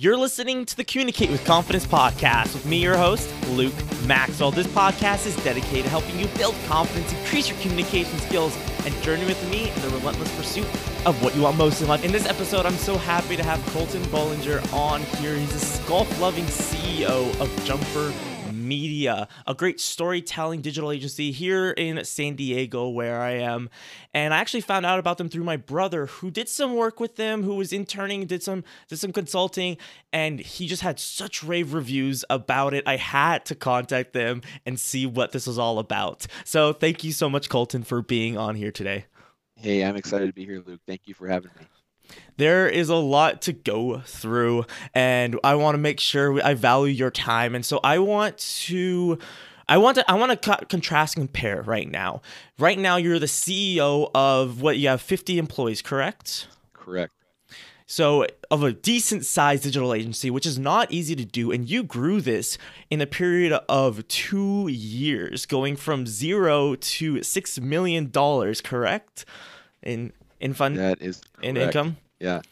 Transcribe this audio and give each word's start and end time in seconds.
You're 0.00 0.16
listening 0.16 0.64
to 0.66 0.76
the 0.76 0.84
Communicate 0.84 1.28
with 1.28 1.44
Confidence 1.44 1.84
podcast 1.84 2.54
with 2.54 2.64
me, 2.66 2.80
your 2.80 2.96
host, 2.96 3.28
Luke 3.48 3.74
Maxwell. 4.06 4.52
This 4.52 4.68
podcast 4.68 5.26
is 5.26 5.34
dedicated 5.42 5.86
to 5.86 5.90
helping 5.90 6.16
you 6.20 6.28
build 6.38 6.54
confidence, 6.68 7.12
increase 7.12 7.48
your 7.48 7.58
communication 7.58 8.16
skills, 8.20 8.56
and 8.86 8.94
journey 9.02 9.24
with 9.24 9.50
me 9.50 9.70
in 9.70 9.82
the 9.82 9.88
relentless 9.88 10.32
pursuit 10.36 10.66
of 11.04 11.20
what 11.20 11.34
you 11.34 11.42
want 11.42 11.56
most 11.56 11.82
in 11.82 11.88
life. 11.88 12.04
In 12.04 12.12
this 12.12 12.26
episode, 12.26 12.64
I'm 12.64 12.76
so 12.76 12.96
happy 12.96 13.34
to 13.34 13.42
have 13.42 13.60
Colton 13.72 14.00
Bollinger 14.02 14.72
on 14.72 15.02
here. 15.20 15.34
He's 15.34 15.80
a 15.80 15.88
golf 15.88 16.20
loving 16.20 16.44
CEO 16.44 17.28
of 17.40 17.64
Jumper 17.64 18.12
Media, 18.68 19.26
a 19.46 19.54
great 19.54 19.80
storytelling 19.80 20.60
digital 20.60 20.92
agency 20.92 21.32
here 21.32 21.70
in 21.70 22.04
San 22.04 22.36
Diego, 22.36 22.88
where 22.88 23.20
I 23.20 23.32
am. 23.32 23.70
And 24.14 24.34
I 24.34 24.38
actually 24.38 24.60
found 24.60 24.86
out 24.86 24.98
about 24.98 25.18
them 25.18 25.28
through 25.28 25.44
my 25.44 25.56
brother, 25.56 26.06
who 26.06 26.30
did 26.30 26.48
some 26.48 26.76
work 26.76 27.00
with 27.00 27.16
them, 27.16 27.42
who 27.42 27.54
was 27.54 27.72
interning, 27.72 28.26
did 28.26 28.42
some 28.42 28.64
did 28.88 28.98
some 28.98 29.12
consulting, 29.12 29.76
and 30.12 30.38
he 30.40 30.66
just 30.66 30.82
had 30.82 31.00
such 31.00 31.42
rave 31.42 31.72
reviews 31.72 32.24
about 32.30 32.74
it. 32.74 32.86
I 32.86 32.96
had 32.96 33.44
to 33.46 33.54
contact 33.54 34.12
them 34.12 34.42
and 34.66 34.78
see 34.78 35.06
what 35.06 35.32
this 35.32 35.46
was 35.46 35.58
all 35.58 35.78
about. 35.78 36.26
So 36.44 36.72
thank 36.72 37.02
you 37.04 37.12
so 37.12 37.28
much, 37.28 37.48
Colton, 37.48 37.82
for 37.82 38.02
being 38.02 38.36
on 38.36 38.54
here 38.54 38.72
today. 38.72 39.06
Hey, 39.56 39.84
I'm 39.84 39.96
excited 39.96 40.26
to 40.26 40.32
be 40.32 40.44
here, 40.44 40.62
Luke. 40.64 40.80
Thank 40.86 41.02
you 41.06 41.14
for 41.14 41.26
having 41.26 41.50
me 41.58 41.66
there 42.36 42.68
is 42.68 42.88
a 42.88 42.96
lot 42.96 43.42
to 43.42 43.52
go 43.52 44.00
through 44.00 44.64
and 44.94 45.38
i 45.44 45.54
want 45.54 45.74
to 45.74 45.78
make 45.78 46.00
sure 46.00 46.42
i 46.44 46.54
value 46.54 46.92
your 46.92 47.10
time 47.10 47.54
and 47.54 47.64
so 47.64 47.80
i 47.84 47.98
want 47.98 48.38
to 48.38 49.18
I 49.70 49.76
want 49.76 49.96
to 49.96 50.10
I 50.10 50.14
want 50.14 50.30
to 50.30 50.36
co- 50.36 50.64
contrast 50.66 51.18
and 51.18 51.28
compare 51.28 51.60
right 51.60 51.88
now. 51.88 52.22
Right 52.58 52.78
now 52.78 52.96
you're 52.96 53.18
the 53.18 53.26
CEO 53.26 54.10
of 54.14 54.62
what 54.62 54.78
you 54.78 54.88
have 54.88 55.02
50 55.02 55.38
employees, 55.38 55.82
correct? 55.82 56.48
Correct. 56.72 57.12
So, 57.90 58.26
of 58.50 58.62
a 58.62 58.72
decent 58.72 59.24
sized 59.24 59.62
digital 59.62 59.94
agency, 59.94 60.30
which 60.30 60.44
is 60.44 60.58
not 60.58 60.92
easy 60.92 61.16
to 61.16 61.24
do, 61.24 61.50
and 61.50 61.68
you 61.68 61.82
grew 61.82 62.20
this 62.20 62.58
in 62.90 63.00
a 63.00 63.06
period 63.06 63.58
of 63.66 64.06
two 64.08 64.68
years, 64.68 65.46
going 65.46 65.74
from 65.74 66.06
zero 66.06 66.74
to 66.74 67.22
six 67.22 67.58
million 67.58 68.10
dollars, 68.10 68.60
correct? 68.60 69.24
In 69.82 70.12
in 70.40 70.54
fund 70.54 70.78
that 70.78 71.00
is 71.00 71.20
correct. 71.34 71.44
in 71.44 71.56
income. 71.56 71.96
Yeah. 72.18 72.42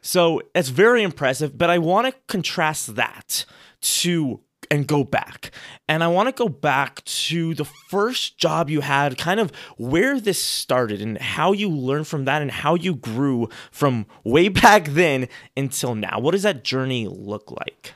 So 0.00 0.42
it's 0.54 0.68
very 0.68 1.02
impressive, 1.02 1.56
but 1.56 1.70
I 1.70 1.78
want 1.78 2.06
to 2.06 2.14
contrast 2.26 2.96
that 2.96 3.46
to 3.80 4.40
and 4.70 4.86
go 4.86 5.04
back. 5.04 5.50
And 5.88 6.02
I 6.02 6.08
want 6.08 6.28
to 6.28 6.32
go 6.32 6.48
back 6.48 7.04
to 7.04 7.54
the 7.54 7.64
first 7.64 8.38
job 8.38 8.70
you 8.70 8.80
had, 8.80 9.18
kind 9.18 9.40
of 9.40 9.52
where 9.76 10.20
this 10.20 10.42
started 10.42 11.00
and 11.00 11.18
how 11.18 11.52
you 11.52 11.68
learned 11.68 12.06
from 12.06 12.24
that 12.24 12.42
and 12.42 12.50
how 12.50 12.74
you 12.74 12.94
grew 12.94 13.48
from 13.70 14.06
way 14.24 14.48
back 14.48 14.86
then 14.88 15.28
until 15.56 15.94
now. 15.94 16.18
What 16.18 16.32
does 16.32 16.42
that 16.42 16.64
journey 16.64 17.06
look 17.08 17.50
like? 17.50 17.94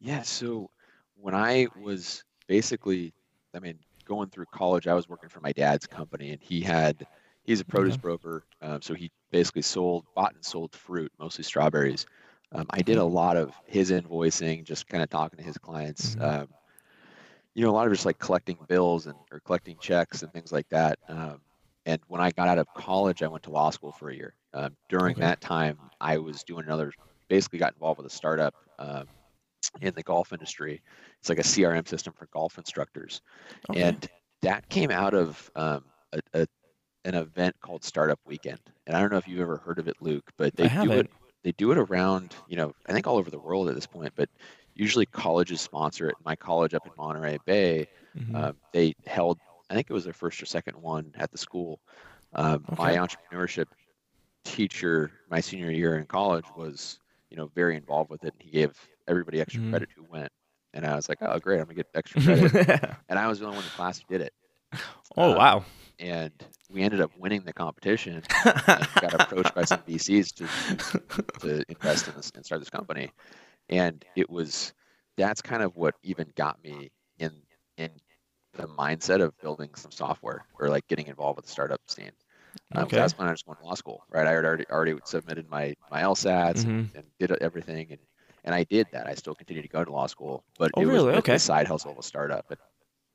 Yeah, 0.00 0.22
so 0.22 0.70
when 1.16 1.34
I 1.34 1.68
was 1.80 2.24
basically, 2.46 3.14
I 3.54 3.58
mean, 3.60 3.78
going 4.04 4.28
through 4.30 4.46
college, 4.46 4.86
I 4.86 4.94
was 4.94 5.08
working 5.08 5.28
for 5.28 5.40
my 5.40 5.52
dad's 5.52 5.86
company, 5.86 6.30
and 6.30 6.40
he 6.40 6.60
had 6.60 7.06
he's 7.44 7.60
a 7.60 7.64
produce 7.64 7.96
broker, 7.96 8.44
um, 8.62 8.80
so 8.82 8.94
he 8.94 9.10
basically 9.30 9.62
sold, 9.62 10.04
bought 10.14 10.34
and 10.34 10.44
sold 10.44 10.74
fruit, 10.74 11.12
mostly 11.18 11.44
strawberries. 11.44 12.06
Um, 12.52 12.66
I 12.70 12.82
did 12.82 12.96
a 12.96 13.00
mm-hmm. 13.00 13.14
lot 13.14 13.36
of 13.36 13.52
his 13.66 13.90
invoicing, 13.90 14.64
just 14.64 14.86
kind 14.88 15.02
of 15.02 15.10
talking 15.10 15.38
to 15.38 15.44
his 15.44 15.58
clients. 15.58 16.14
Mm-hmm. 16.14 16.42
Um, 16.42 16.48
you 17.54 17.64
know, 17.64 17.70
a 17.70 17.72
lot 17.72 17.86
of 17.86 17.92
just 17.92 18.06
like 18.06 18.18
collecting 18.18 18.58
bills 18.68 19.06
and 19.06 19.16
or 19.30 19.40
collecting 19.40 19.76
checks 19.78 20.22
and 20.22 20.32
things 20.32 20.52
like 20.52 20.68
that. 20.70 20.98
Um, 21.08 21.40
and 21.86 22.00
when 22.08 22.20
I 22.20 22.30
got 22.30 22.48
out 22.48 22.58
of 22.58 22.66
college, 22.74 23.22
I 23.22 23.28
went 23.28 23.44
to 23.44 23.50
law 23.50 23.70
school 23.70 23.92
for 23.92 24.10
a 24.10 24.14
year. 24.14 24.34
Um, 24.54 24.76
during 24.88 25.14
okay. 25.14 25.20
that 25.20 25.40
time, 25.40 25.78
I 26.00 26.18
was 26.18 26.42
doing 26.42 26.64
another, 26.64 26.92
basically 27.28 27.58
got 27.58 27.74
involved 27.74 27.98
with 27.98 28.10
a 28.10 28.14
startup 28.14 28.54
um, 28.78 29.06
in 29.80 29.94
the 29.94 30.02
golf 30.02 30.32
industry. 30.32 30.82
It's 31.20 31.28
like 31.28 31.38
a 31.38 31.42
CRM 31.42 31.88
system 31.88 32.12
for 32.16 32.26
golf 32.32 32.58
instructors, 32.58 33.20
okay. 33.70 33.82
and 33.82 34.08
that 34.42 34.68
came 34.68 34.90
out 34.90 35.14
of 35.14 35.50
um, 35.56 35.84
a, 36.12 36.20
a, 36.34 36.46
an 37.04 37.14
event 37.14 37.56
called 37.60 37.84
Startup 37.84 38.20
Weekend. 38.26 38.60
And 38.86 38.96
I 38.96 39.00
don't 39.00 39.10
know 39.10 39.18
if 39.18 39.28
you've 39.28 39.40
ever 39.40 39.56
heard 39.56 39.78
of 39.78 39.88
it, 39.88 39.96
Luke, 40.00 40.30
but 40.36 40.54
they 40.56 40.68
do 40.68 40.92
it. 40.92 41.10
They 41.42 41.52
do 41.52 41.72
it 41.72 41.78
around, 41.78 42.34
you 42.48 42.56
know, 42.56 42.72
I 42.86 42.92
think 42.94 43.06
all 43.06 43.18
over 43.18 43.30
the 43.30 43.38
world 43.38 43.68
at 43.68 43.74
this 43.74 43.86
point, 43.86 44.12
but 44.16 44.30
usually 44.74 45.04
colleges 45.04 45.60
sponsor 45.60 46.08
it. 46.08 46.16
My 46.24 46.34
college 46.34 46.72
up 46.72 46.86
in 46.86 46.92
Monterey 46.96 47.38
Bay, 47.44 47.86
mm-hmm. 48.16 48.34
uh, 48.34 48.52
they 48.72 48.94
held, 49.06 49.38
I 49.68 49.74
think 49.74 49.88
it 49.90 49.92
was 49.92 50.04
their 50.04 50.14
first 50.14 50.42
or 50.42 50.46
second 50.46 50.80
one 50.80 51.12
at 51.16 51.30
the 51.30 51.36
school. 51.36 51.80
Um, 52.32 52.64
okay. 52.72 52.82
My 52.82 52.96
entrepreneurship 52.96 53.66
teacher, 54.44 55.10
my 55.30 55.40
senior 55.40 55.70
year 55.70 55.98
in 55.98 56.06
college, 56.06 56.46
was, 56.56 56.98
you 57.30 57.36
know, 57.36 57.50
very 57.54 57.76
involved 57.76 58.10
with 58.10 58.24
it. 58.24 58.32
And 58.32 58.42
he 58.42 58.50
gave 58.50 58.72
everybody 59.08 59.40
extra 59.40 59.60
mm-hmm. 59.60 59.70
credit 59.70 59.88
who 59.94 60.04
went. 60.10 60.30
And 60.72 60.84
I 60.84 60.96
was 60.96 61.08
like, 61.08 61.18
oh, 61.20 61.38
great, 61.38 61.60
I'm 61.60 61.66
gonna 61.66 61.74
get 61.74 61.86
extra 61.94 62.22
credit. 62.50 62.96
and 63.08 63.18
I 63.18 63.28
was 63.28 63.38
the 63.38 63.46
only 63.46 63.56
one 63.56 63.64
in 63.64 63.70
the 63.70 63.76
class 63.76 63.98
who 63.98 64.04
did 64.16 64.26
it. 64.26 64.32
Oh 65.16 65.30
um, 65.30 65.38
wow! 65.38 65.64
And 66.00 66.32
we 66.68 66.82
ended 66.82 67.00
up 67.00 67.12
winning 67.16 67.44
the 67.44 67.52
competition. 67.52 68.20
got 68.44 69.14
approached 69.14 69.54
by 69.54 69.62
some 69.62 69.78
VCs 69.86 70.34
to 70.34 71.28
to 71.38 71.64
invest 71.68 72.08
in 72.08 72.14
this 72.16 72.32
and 72.34 72.44
start 72.44 72.60
this 72.60 72.70
company, 72.70 73.12
and 73.68 74.04
it 74.16 74.28
was 74.28 74.72
that's 75.16 75.40
kind 75.40 75.62
of 75.62 75.76
what 75.76 75.94
even 76.02 76.26
got 76.34 76.60
me 76.64 76.90
in 77.20 77.30
in 77.76 77.90
the 78.54 78.66
mindset 78.66 79.20
of 79.22 79.38
building 79.40 79.70
some 79.74 79.90
software 79.90 80.44
or 80.58 80.68
like 80.68 80.86
getting 80.88 81.06
involved 81.06 81.36
with 81.36 81.44
the 81.44 81.52
startup 81.52 81.80
scene. 81.86 82.12
Um, 82.74 82.84
okay. 82.84 82.96
That's 82.96 83.16
when 83.18 83.28
I 83.28 83.30
was 83.30 83.42
going 83.42 83.58
to 83.58 83.64
law 83.64 83.74
school, 83.74 84.04
right? 84.10 84.26
I 84.26 84.32
had 84.32 84.44
already 84.44 84.64
already 84.70 84.94
submitted 85.04 85.48
my 85.48 85.74
my 85.90 86.02
LSATs 86.02 86.58
mm-hmm. 86.58 86.70
and, 86.70 86.90
and, 86.94 87.04
did 87.18 87.32
everything, 87.40 87.88
and 87.90 87.98
and 88.44 88.54
I 88.54 88.64
did 88.64 88.86
that. 88.92 89.06
I 89.06 89.14
still 89.14 89.34
continue 89.34 89.62
to 89.62 89.68
go 89.68 89.84
to 89.84 89.92
law 89.92 90.06
school, 90.06 90.44
but 90.58 90.70
oh, 90.74 90.82
it 90.82 90.86
really? 90.86 91.06
was 91.06 91.16
okay. 91.18 91.34
a 91.34 91.38
side 91.38 91.66
hustle 91.66 91.92
of 91.92 91.98
a 91.98 92.02
startup, 92.02 92.46
and, 92.50 92.58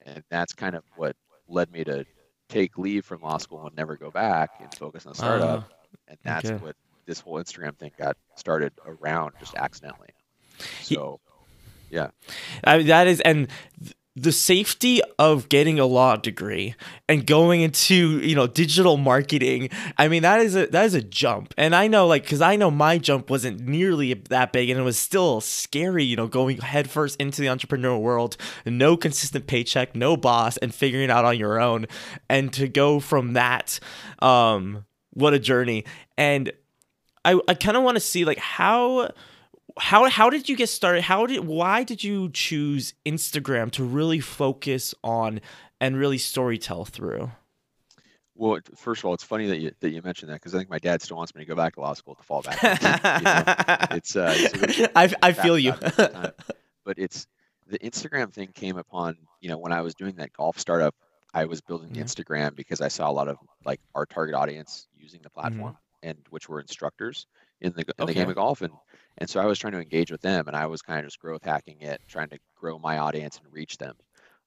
and 0.06 0.24
that's 0.30 0.54
kind 0.54 0.76
of 0.76 0.84
what 0.96 1.16
led 1.48 1.72
me 1.72 1.84
to 1.84 2.06
take 2.48 2.78
leave 2.78 3.06
from 3.06 3.22
law 3.22 3.38
school 3.38 3.66
and 3.66 3.76
never 3.76 3.96
go 3.96 4.12
back 4.12 4.52
and 4.60 4.74
focus 4.76 5.06
on 5.06 5.14
the 5.14 5.18
startup. 5.18 5.60
Uh, 5.60 5.98
and 6.08 6.18
that's 6.24 6.50
okay. 6.50 6.64
what 6.64 6.76
this 7.06 7.20
whole 7.20 7.36
Instagram 7.36 7.76
thing 7.78 7.92
got 7.98 8.18
started 8.36 8.74
around 8.86 9.34
just 9.40 9.56
accidentally. 9.56 10.10
So, 10.82 11.20
yeah, 11.90 12.10
I 12.64 12.84
that 12.84 13.08
is, 13.08 13.22
and 13.22 13.48
the 14.22 14.32
safety 14.32 15.02
of 15.18 15.48
getting 15.50 15.80
a 15.80 15.86
law 15.86 16.16
degree 16.16 16.76
and 17.08 17.26
going 17.26 17.62
into 17.62 18.20
you 18.20 18.36
know 18.36 18.48
digital 18.48 18.98
marketing 18.98 19.70
i 19.98 20.08
mean 20.08 20.24
that 20.24 20.42
is 20.42 20.56
a 20.56 20.68
that 20.68 20.86
is 20.86 20.94
a 20.94 21.02
jump. 21.02 21.54
And 21.58 21.76
i 21.76 21.88
know 21.88 22.06
like 22.08 22.24
because 22.24 22.42
i 22.42 22.56
know 22.56 22.70
my 22.70 22.98
jump 22.98 23.30
wasn't 23.30 23.62
nearly 23.62 24.14
that 24.14 24.52
big 24.52 24.70
and 24.70 24.80
it 24.80 24.84
was 24.84 24.98
still 24.98 25.40
scary 25.40 26.04
you 26.04 26.16
know 26.16 26.28
going 26.28 26.58
headfirst 26.58 27.20
into 27.20 27.42
the 27.42 27.48
entrepreneurial 27.48 28.02
world 28.02 28.36
no 28.66 28.98
consistent 28.98 29.48
paycheck 29.48 29.96
no 29.96 30.18
boss 30.18 30.58
and 30.58 30.74
figuring 30.74 31.06
it 31.06 31.12
out 31.12 31.26
on 31.26 31.38
your 31.38 31.60
own. 31.60 31.86
And 32.30 32.52
to 32.54 32.68
go 32.68 33.00
from 33.00 33.34
that 33.34 33.80
um 34.20 34.86
what 35.12 35.34
a 35.34 35.40
journey. 35.40 35.86
And 36.18 36.52
i 37.24 37.40
i 37.48 37.54
kind 37.54 37.78
of 37.78 37.84
want 37.84 37.96
to 37.96 38.02
see 38.02 38.26
like 38.26 38.40
how 38.40 39.12
how 39.80 40.10
how 40.10 40.30
did 40.30 40.50
you 40.50 40.56
get 40.56 40.70
started? 40.70 41.02
How 41.04 41.26
did 41.26 41.46
why 41.46 41.84
did 41.84 42.04
you 42.04 42.30
choose 42.32 42.94
Instagram 43.06 43.72
to 43.72 43.84
really 43.84 44.20
focus 44.20 44.94
on 45.04 45.42
and 45.80 45.98
really 45.98 46.18
storytell 46.18 46.88
through? 46.88 47.32
Well, 48.36 48.60
first 48.76 49.02
of 49.02 49.06
all, 49.06 49.14
it's 49.14 49.24
funny 49.24 49.48
that 49.48 49.60
you 49.60 49.72
that 49.80 49.90
you 49.90 50.02
mentioned 50.02 50.32
that 50.32 50.36
because 50.36 50.56
I 50.56 50.60
think 50.60 50.70
my 50.70 50.80
dad 50.80 51.02
still 51.02 51.18
wants 51.18 51.36
me 51.36 51.42
to 51.42 51.46
go 51.46 51.56
back 51.56 51.76
to 51.76 51.82
law 51.82 51.94
school 51.94 52.16
to 52.16 52.24
fall 52.24 52.42
back. 52.42 52.62
you 52.64 53.26
know? 53.26 53.88
It's, 53.98 54.16
uh, 54.16 54.34
it's 54.36 54.92
I 54.96 55.14
I 55.22 55.34
feel 55.34 55.58
you. 55.58 55.74
but 56.86 56.98
it's 56.98 57.28
the 57.68 57.80
Instagram 57.80 58.32
thing 58.32 58.50
came 58.54 58.78
upon 58.78 59.18
you 59.42 59.50
know 59.50 59.58
when 59.58 59.72
I 59.72 59.82
was 59.82 59.94
doing 59.96 60.16
that 60.16 60.34
golf 60.34 60.60
startup. 60.60 60.96
I 61.34 61.46
was 61.46 61.62
building 61.62 61.94
the 61.94 62.00
Instagram 62.00 62.56
because 62.56 62.82
I 62.82 62.88
saw 62.88 63.10
a 63.10 63.14
lot 63.14 63.28
of 63.28 63.38
like 63.64 63.80
our 63.94 64.06
target 64.06 64.36
audience 64.36 64.88
using 64.98 65.22
the 65.22 65.30
mm-hmm. 65.30 65.42
platform 65.42 65.74
mm-hmm. 65.74 66.10
and 66.10 66.18
which 66.32 66.50
were 66.50 66.60
instructors 66.60 67.28
in 67.62 67.74
the 67.74 67.82
in 67.82 67.94
okay. 68.00 68.06
the 68.06 68.14
game 68.14 68.30
of 68.30 68.36
golf 68.36 68.62
and 68.62 68.74
and 69.20 69.30
so 69.30 69.40
I 69.40 69.46
was 69.46 69.60
trying 69.60 69.74
to 69.74 69.82
engage 69.82 70.12
with 70.12 70.22
them, 70.22 70.48
and 70.48 70.56
I 70.56 70.66
was 70.66 70.82
kind 70.82 71.00
of 71.00 71.06
just 71.06 71.20
growth 71.20 71.44
hacking 71.44 71.82
it, 71.82 72.02
trying 72.08 72.30
to 72.30 72.40
grow 72.56 72.80
my 72.80 73.00
audience 73.00 73.40
and 73.44 73.54
reach 73.54 73.78
them. 73.78 73.96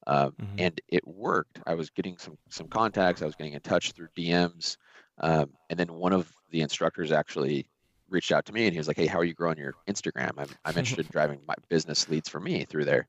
Um, 0.06 0.32
mm-hmm. 0.32 0.56
And 0.58 0.80
it 0.88 1.06
worked. 1.06 1.60
I 1.66 1.74
was 1.74 1.90
getting 1.90 2.16
some 2.16 2.38
some 2.48 2.68
contacts. 2.68 3.22
I 3.22 3.26
was 3.26 3.36
getting 3.36 3.52
in 3.52 3.60
touch 3.60 3.92
through 3.92 4.08
DMs, 4.16 4.78
um, 5.18 5.50
and 5.70 5.78
then 5.78 5.92
one 5.92 6.12
of 6.12 6.32
the 6.50 6.62
instructors 6.62 7.12
actually 7.12 7.66
reached 8.08 8.32
out 8.32 8.44
to 8.46 8.52
me, 8.52 8.64
and 8.64 8.72
he 8.72 8.78
was 8.78 8.88
like, 8.88 8.96
"Hey, 8.96 9.06
how 9.06 9.18
are 9.18 9.24
you 9.24 9.34
growing 9.34 9.58
your 9.58 9.74
Instagram? 9.88 10.32
I'm 10.38 10.48
I'm 10.64 10.76
interested 10.78 11.06
in 11.06 11.12
driving 11.12 11.40
my 11.46 11.54
business 11.68 12.08
leads 12.08 12.28
for 12.28 12.40
me 12.40 12.64
through 12.64 12.86
there." 12.86 13.06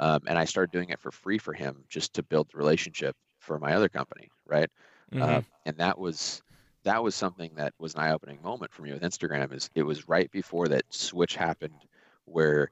Um, 0.00 0.20
and 0.26 0.38
I 0.38 0.46
started 0.46 0.72
doing 0.72 0.88
it 0.88 0.98
for 0.98 1.10
free 1.10 1.38
for 1.38 1.52
him, 1.52 1.84
just 1.88 2.14
to 2.14 2.22
build 2.22 2.48
the 2.50 2.58
relationship 2.58 3.14
for 3.38 3.58
my 3.58 3.74
other 3.74 3.90
company, 3.90 4.30
right? 4.46 4.70
Mm-hmm. 5.12 5.22
Uh, 5.22 5.42
and 5.66 5.76
that 5.76 5.98
was 5.98 6.42
that 6.84 7.02
was 7.02 7.14
something 7.14 7.52
that 7.56 7.74
was 7.78 7.94
an 7.94 8.00
eye-opening 8.00 8.42
moment 8.42 8.72
for 8.72 8.82
me 8.82 8.92
with 8.92 9.02
Instagram. 9.02 9.52
Is 9.54 9.70
it 9.74 9.82
was 9.82 10.08
right 10.08 10.30
before 10.30 10.68
that 10.68 10.84
switch 10.90 11.36
happened, 11.36 11.86
where 12.24 12.70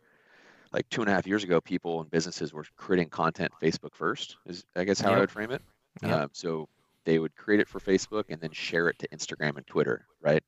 like 0.73 0.89
two 0.89 1.01
and 1.01 1.11
a 1.11 1.15
half 1.15 1.27
years 1.27 1.45
ago, 1.45 1.61
people 1.61 2.01
and 2.01 2.11
businesses 2.11 2.53
were 2.53 2.65
creating 2.77 3.09
content 3.09 3.53
Facebook 3.63 3.95
first. 3.95 4.37
Is 4.47 4.65
I 4.77 4.85
guess 4.85 5.01
how 5.01 5.11
yep. 5.11 5.17
I 5.17 5.21
would 5.21 5.31
frame 5.31 5.51
it. 5.51 5.63
Yep. 6.03 6.13
Um, 6.13 6.31
so 6.33 6.69
they 7.05 7.19
would 7.19 7.35
create 7.35 7.61
it 7.61 7.69
for 7.69 7.81
Facebook 7.81 8.25
and 8.29 8.41
then 8.41 8.53
share 8.53 8.89
it 8.89 8.99
to 9.01 9.09
Instagram 9.09 9.57
and 9.57 9.67
Twitter, 9.67 10.07
right? 10.21 10.43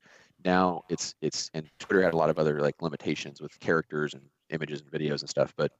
now 0.45 0.83
it's 0.89 1.15
it's 1.21 1.51
and 1.55 1.69
Twitter 1.79 2.03
had 2.03 2.15
a 2.15 2.17
lot 2.17 2.31
of 2.31 2.39
other 2.39 2.61
like 2.61 2.81
limitations 2.83 3.41
with 3.41 3.59
characters 3.61 4.15
and 4.15 4.23
images 4.51 4.81
and 4.81 4.91
videos 4.91 5.21
and 5.21 5.31
stuff, 5.31 5.53
but 5.57 5.73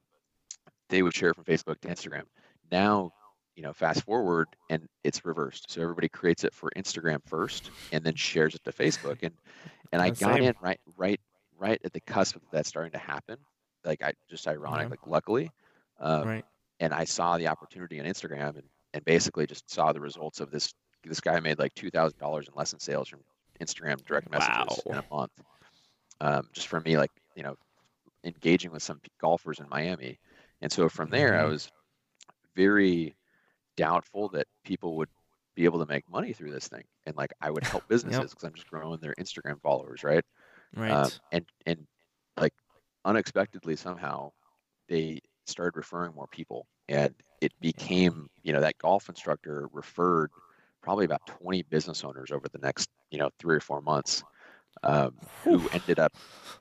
they 0.89 1.01
would 1.01 1.13
share 1.13 1.33
from 1.33 1.43
Facebook 1.43 1.79
to 1.81 1.87
Instagram. 1.87 2.23
Now, 2.71 3.13
you 3.55 3.63
know, 3.63 3.73
fast 3.73 4.03
forward 4.03 4.47
and 4.69 4.87
it's 5.03 5.25
reversed. 5.25 5.71
So 5.71 5.81
everybody 5.81 6.09
creates 6.09 6.43
it 6.43 6.53
for 6.53 6.71
Instagram 6.75 7.19
first 7.25 7.69
and 7.91 8.03
then 8.03 8.15
shares 8.15 8.55
it 8.55 8.63
to 8.63 8.71
Facebook. 8.71 9.19
And 9.21 9.33
and 9.91 10.01
I 10.01 10.09
got 10.11 10.41
in 10.41 10.53
right 10.61 10.79
right 10.97 11.19
right 11.57 11.79
at 11.83 11.93
the 11.93 12.01
cusp 12.01 12.35
of 12.35 12.41
that 12.51 12.65
starting 12.65 12.91
to 12.91 12.97
happen. 12.97 13.37
Like 13.85 14.01
I 14.01 14.13
just 14.29 14.47
ironic, 14.47 14.85
yeah. 14.85 14.89
like 14.89 15.07
luckily. 15.07 15.51
Um, 15.99 16.27
right. 16.27 16.45
And 16.79 16.93
I 16.93 17.03
saw 17.03 17.37
the 17.37 17.47
opportunity 17.47 17.99
on 17.99 18.05
Instagram 18.05 18.55
and, 18.55 18.63
and 18.93 19.05
basically 19.05 19.45
just 19.45 19.69
saw 19.69 19.93
the 19.93 20.01
results 20.01 20.39
of 20.39 20.51
this. 20.51 20.73
This 21.03 21.19
guy 21.19 21.39
made 21.39 21.59
like 21.59 21.73
two 21.75 21.89
thousand 21.89 22.17
dollars 22.17 22.47
in 22.47 22.53
lesson 22.55 22.79
sales 22.79 23.09
from 23.09 23.19
Instagram 23.61 24.03
direct 24.05 24.31
messages 24.31 24.79
wow. 24.85 24.93
in 24.93 24.97
a 24.97 25.15
month. 25.15 25.31
Um, 26.21 26.49
just 26.53 26.67
for 26.67 26.79
me, 26.81 26.97
like 26.97 27.11
you 27.35 27.43
know, 27.43 27.55
engaging 28.23 28.71
with 28.71 28.81
some 28.81 29.01
golfers 29.19 29.59
in 29.59 29.67
Miami, 29.69 30.17
and 30.61 30.71
so 30.71 30.87
from 30.87 31.09
there, 31.09 31.33
mm-hmm. 31.33 31.45
I 31.45 31.49
was 31.49 31.69
very 32.55 33.15
doubtful 33.77 34.29
that 34.29 34.47
people 34.63 34.97
would 34.97 35.09
be 35.55 35.65
able 35.65 35.79
to 35.79 35.85
make 35.85 36.09
money 36.09 36.33
through 36.33 36.51
this 36.51 36.67
thing, 36.67 36.83
and 37.05 37.15
like 37.15 37.31
I 37.41 37.51
would 37.51 37.63
help 37.63 37.87
businesses 37.87 38.31
because 38.31 38.43
yep. 38.43 38.51
I'm 38.51 38.55
just 38.55 38.69
growing 38.69 38.99
their 38.99 39.15
Instagram 39.19 39.61
followers, 39.61 40.03
right? 40.03 40.23
Right. 40.75 40.91
Um, 40.91 41.11
and 41.31 41.45
and 41.65 41.87
like 42.37 42.53
unexpectedly 43.05 43.75
somehow 43.75 44.31
they 44.89 45.19
started 45.45 45.77
referring 45.77 46.15
more 46.15 46.27
people, 46.27 46.67
and 46.89 47.13
it 47.41 47.51
became 47.61 48.29
you 48.43 48.53
know 48.53 48.61
that 48.61 48.77
golf 48.77 49.09
instructor 49.09 49.69
referred 49.71 50.31
probably 50.81 51.05
about 51.05 51.25
20 51.27 51.63
business 51.63 52.03
owners 52.03 52.31
over 52.31 52.47
the 52.49 52.59
next 52.59 52.89
you 53.11 53.17
know 53.19 53.29
three 53.39 53.55
or 53.55 53.61
four 53.61 53.81
months 53.81 54.23
um, 54.83 55.13
who 55.43 55.67
ended 55.69 55.99
up 55.99 56.13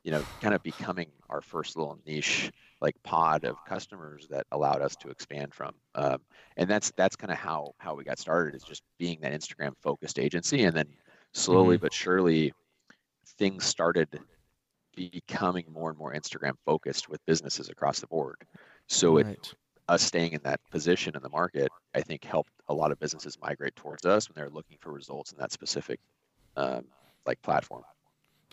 you 0.04 0.10
know 0.10 0.24
kind 0.40 0.54
of 0.54 0.62
becoming 0.62 1.08
our 1.30 1.40
first 1.40 1.76
little 1.76 1.98
niche 2.06 2.50
like 2.80 3.00
pod 3.02 3.44
of 3.44 3.56
customers 3.64 4.26
that 4.28 4.46
allowed 4.52 4.82
us 4.82 4.96
to 4.96 5.08
expand 5.08 5.54
from 5.54 5.74
um, 5.94 6.18
and 6.56 6.68
that's 6.68 6.92
that's 6.96 7.16
kind 7.16 7.32
of 7.32 7.38
how 7.38 7.74
how 7.78 7.94
we 7.94 8.04
got 8.04 8.18
started 8.18 8.54
is 8.54 8.62
just 8.62 8.82
being 8.98 9.18
that 9.20 9.32
instagram 9.32 9.72
focused 9.82 10.18
agency 10.18 10.64
and 10.64 10.76
then 10.76 10.86
slowly 11.32 11.76
mm-hmm. 11.76 11.84
but 11.84 11.92
surely 11.92 12.52
things 13.38 13.64
started 13.64 14.08
becoming 14.94 15.64
more 15.72 15.90
and 15.90 15.98
more 15.98 16.12
instagram 16.12 16.52
focused 16.66 17.08
with 17.08 17.24
businesses 17.26 17.68
across 17.68 18.00
the 18.00 18.06
board 18.06 18.36
so 18.88 19.16
right. 19.16 19.26
it 19.26 19.54
us 19.88 20.02
staying 20.02 20.32
in 20.32 20.40
that 20.44 20.60
position 20.70 21.14
in 21.16 21.22
the 21.22 21.28
market, 21.28 21.70
I 21.94 22.00
think 22.00 22.24
helped 22.24 22.52
a 22.68 22.74
lot 22.74 22.92
of 22.92 22.98
businesses 22.98 23.36
migrate 23.40 23.76
towards 23.76 24.06
us 24.06 24.28
when 24.28 24.34
they're 24.36 24.50
looking 24.50 24.78
for 24.80 24.92
results 24.92 25.32
in 25.32 25.38
that 25.38 25.52
specific 25.52 26.00
um, 26.56 26.84
like 27.26 27.40
platform. 27.42 27.82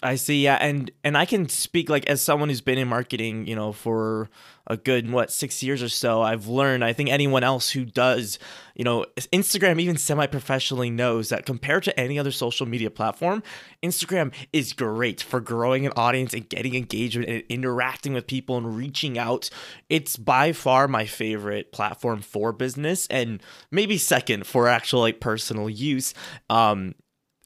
I 0.02 0.16
see, 0.16 0.44
yeah, 0.44 0.58
and 0.62 0.90
and 1.04 1.18
I 1.18 1.26
can 1.26 1.50
speak 1.50 1.90
like 1.90 2.08
as 2.08 2.22
someone 2.22 2.48
who's 2.48 2.62
been 2.62 2.78
in 2.78 2.88
marketing, 2.88 3.48
you 3.48 3.56
know, 3.56 3.74
for 3.74 4.30
a 4.68 4.78
good 4.78 5.12
what 5.12 5.32
six 5.32 5.62
years 5.62 5.84
or 5.84 5.90
so. 5.90 6.22
I've 6.22 6.48
learned. 6.48 6.86
I 6.86 6.94
think 6.94 7.10
anyone 7.10 7.44
else 7.44 7.72
who 7.72 7.84
does, 7.84 8.40
you 8.76 8.86
know, 8.86 9.06
Instagram 9.34 9.82
even 9.82 9.98
semi-professionally 9.98 10.90
knows 10.90 11.30
that 11.30 11.46
compared 11.46 11.84
to 11.84 12.00
any 12.00 12.18
other 12.18 12.32
social 12.32 12.66
media 12.66 12.90
platform, 12.90 13.44
Instagram 13.84 14.32
is 14.54 14.72
great 14.72 15.22
for 15.22 15.42
growing 15.42 15.86
an 15.86 15.92
audience 15.98 16.34
and 16.34 16.48
getting 16.48 16.76
engagement 16.76 17.30
and 17.30 17.44
interacting 17.50 18.14
with 18.14 18.28
people 18.28 18.58
and 18.58 18.78
reaching 18.78 19.18
out. 19.18 19.50
It's 19.90 20.16
by 20.16 20.54
far 20.54 20.88
my 20.88 21.06
favorite 21.06 21.74
platform 21.74 22.22
for 22.22 22.54
business, 22.54 23.06
and 23.08 23.42
maybe 23.70 23.98
second 23.98 24.48
for 24.48 24.70
actual 24.70 25.02
like 25.02 25.20
personal 25.20 25.70
use. 25.70 26.14
Um, 26.50 26.96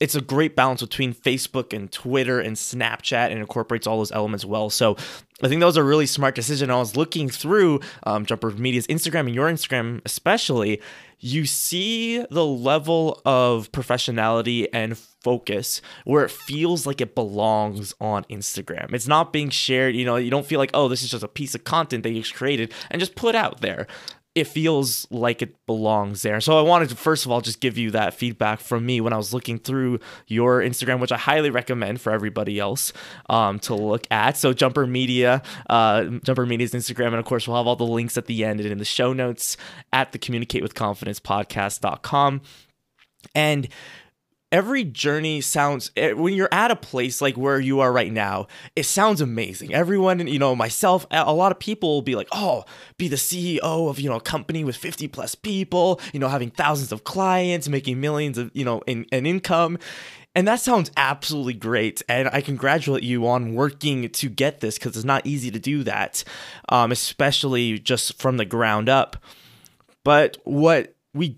it's 0.03 0.15
a 0.15 0.21
great 0.21 0.53
balance 0.53 0.81
between 0.81 1.13
Facebook 1.13 1.71
and 1.71 1.89
Twitter 1.89 2.37
and 2.41 2.57
Snapchat 2.57 3.31
and 3.31 3.39
incorporates 3.39 3.87
all 3.87 3.99
those 3.99 4.11
elements 4.11 4.43
well. 4.43 4.69
So 4.69 4.97
I 5.41 5.47
think 5.47 5.61
that 5.61 5.65
was 5.65 5.77
a 5.77 5.83
really 5.83 6.07
smart 6.07 6.35
decision. 6.35 6.69
I 6.69 6.75
was 6.75 6.97
looking 6.97 7.29
through 7.29 7.79
um, 8.03 8.25
Jumper 8.25 8.51
Media's 8.51 8.85
Instagram 8.87 9.21
and 9.21 9.33
your 9.33 9.49
Instagram, 9.49 10.01
especially. 10.03 10.81
You 11.21 11.45
see 11.45 12.21
the 12.29 12.45
level 12.45 13.21
of 13.23 13.71
professionality 13.71 14.67
and 14.73 14.97
focus 14.97 15.81
where 16.03 16.25
it 16.25 16.31
feels 16.31 16.85
like 16.85 16.99
it 16.99 17.15
belongs 17.15 17.95
on 18.01 18.25
Instagram. 18.25 18.93
It's 18.93 19.07
not 19.07 19.31
being 19.31 19.49
shared, 19.49 19.95
you 19.95 20.03
know, 20.03 20.17
you 20.17 20.31
don't 20.31 20.45
feel 20.45 20.59
like, 20.59 20.71
oh, 20.73 20.89
this 20.89 21.01
is 21.01 21.11
just 21.11 21.23
a 21.23 21.29
piece 21.29 21.55
of 21.55 21.63
content 21.63 22.03
that 22.03 22.11
you 22.11 22.25
created 22.25 22.73
and 22.91 22.99
just 22.99 23.15
put 23.15 23.35
out 23.35 23.61
there 23.61 23.87
it 24.35 24.47
feels 24.47 25.05
like 25.11 25.43
it 25.43 25.55
belongs 25.67 26.23
there. 26.23 26.41
So 26.41 26.57
I 26.57 26.61
wanted 26.61 26.89
to 26.89 26.95
first 26.95 27.25
of 27.25 27.31
all 27.31 27.41
just 27.41 27.59
give 27.59 27.77
you 27.77 27.91
that 27.91 28.15
feedback 28.15 28.59
from 28.59 28.85
me 28.85 28.99
when 28.99 29.13
I 29.13 29.17
was 29.17 29.31
looking 29.33 29.59
through 29.59 29.99
your 30.27 30.59
Instagram, 30.61 30.99
which 30.99 31.11
I 31.11 31.17
highly 31.17 31.51
recommend 31.51 32.01
for 32.01 32.11
everybody 32.11 32.59
else 32.59 32.93
um, 33.29 33.59
to 33.59 33.75
look 33.75 34.07
at. 34.09 34.35
So 34.37 34.51
Jumper 34.51 34.87
Media, 34.87 35.43
uh, 35.69 36.05
Jumper 36.23 36.47
Media's 36.47 36.73
Instagram, 36.73 37.07
and 37.07 37.15
of 37.17 37.25
course 37.25 37.47
we'll 37.47 37.57
have 37.57 37.67
all 37.67 37.75
the 37.75 37.83
links 37.83 38.17
at 38.17 38.25
the 38.25 38.43
end 38.43 38.59
and 38.59 38.71
in 38.71 38.79
the 38.79 38.85
show 38.85 39.13
notes 39.13 39.55
at 39.91 40.11
the 40.13 40.17
Communicate 40.17 40.63
with 40.63 40.73
Confidence 40.73 41.19
podcast.com. 41.19 42.41
And 43.35 43.67
every 44.53 44.83
journey 44.83 45.41
sounds 45.41 45.91
eh, 45.97 46.13
when 46.13 46.33
you're 46.35 46.47
at 46.51 46.71
a 46.71 46.75
place 46.75 47.21
like 47.21 47.35
where 47.35 47.59
you 47.59 47.79
are 47.79 47.91
right 47.91 48.13
now 48.13 48.47
it 48.75 48.83
sounds 48.83 49.19
amazing 49.19 49.73
everyone 49.73 50.25
you 50.27 50.39
know 50.39 50.55
myself 50.55 51.05
a 51.11 51.33
lot 51.33 51.51
of 51.51 51.59
people 51.59 51.89
will 51.89 52.03
be 52.03 52.15
like 52.15 52.27
oh 52.31 52.63
be 52.97 53.07
the 53.07 53.15
ceo 53.15 53.89
of 53.89 53.99
you 53.99 54.07
know 54.07 54.17
a 54.17 54.21
company 54.21 54.63
with 54.63 54.77
50 54.77 55.07
plus 55.07 55.33
people 55.33 55.99
you 56.13 56.19
know 56.19 56.29
having 56.29 56.51
thousands 56.51 56.91
of 56.91 57.03
clients 57.03 57.67
making 57.67 57.99
millions 57.99 58.37
of 58.37 58.51
you 58.53 58.63
know 58.63 58.81
in, 58.85 59.05
in 59.05 59.25
income 59.25 59.77
and 60.35 60.47
that 60.47 60.59
sounds 60.59 60.89
absolutely 60.97 61.53
great. 61.53 62.01
And 62.09 62.27
I 62.29 62.41
congratulate 62.41 63.03
you 63.03 63.27
on 63.27 63.53
working 63.53 64.09
to 64.09 64.29
get 64.29 64.61
this 64.61 64.79
because 64.79 64.95
it's 64.95 65.05
not 65.05 65.27
easy 65.27 65.51
to 65.51 65.59
do 65.59 65.83
that, 65.83 66.23
um, 66.69 66.91
especially 66.91 67.77
just 67.77 68.19
from 68.19 68.37
the 68.37 68.45
ground 68.45 68.89
up. 68.89 69.15
But 70.03 70.37
what 70.43 70.95
we 71.13 71.37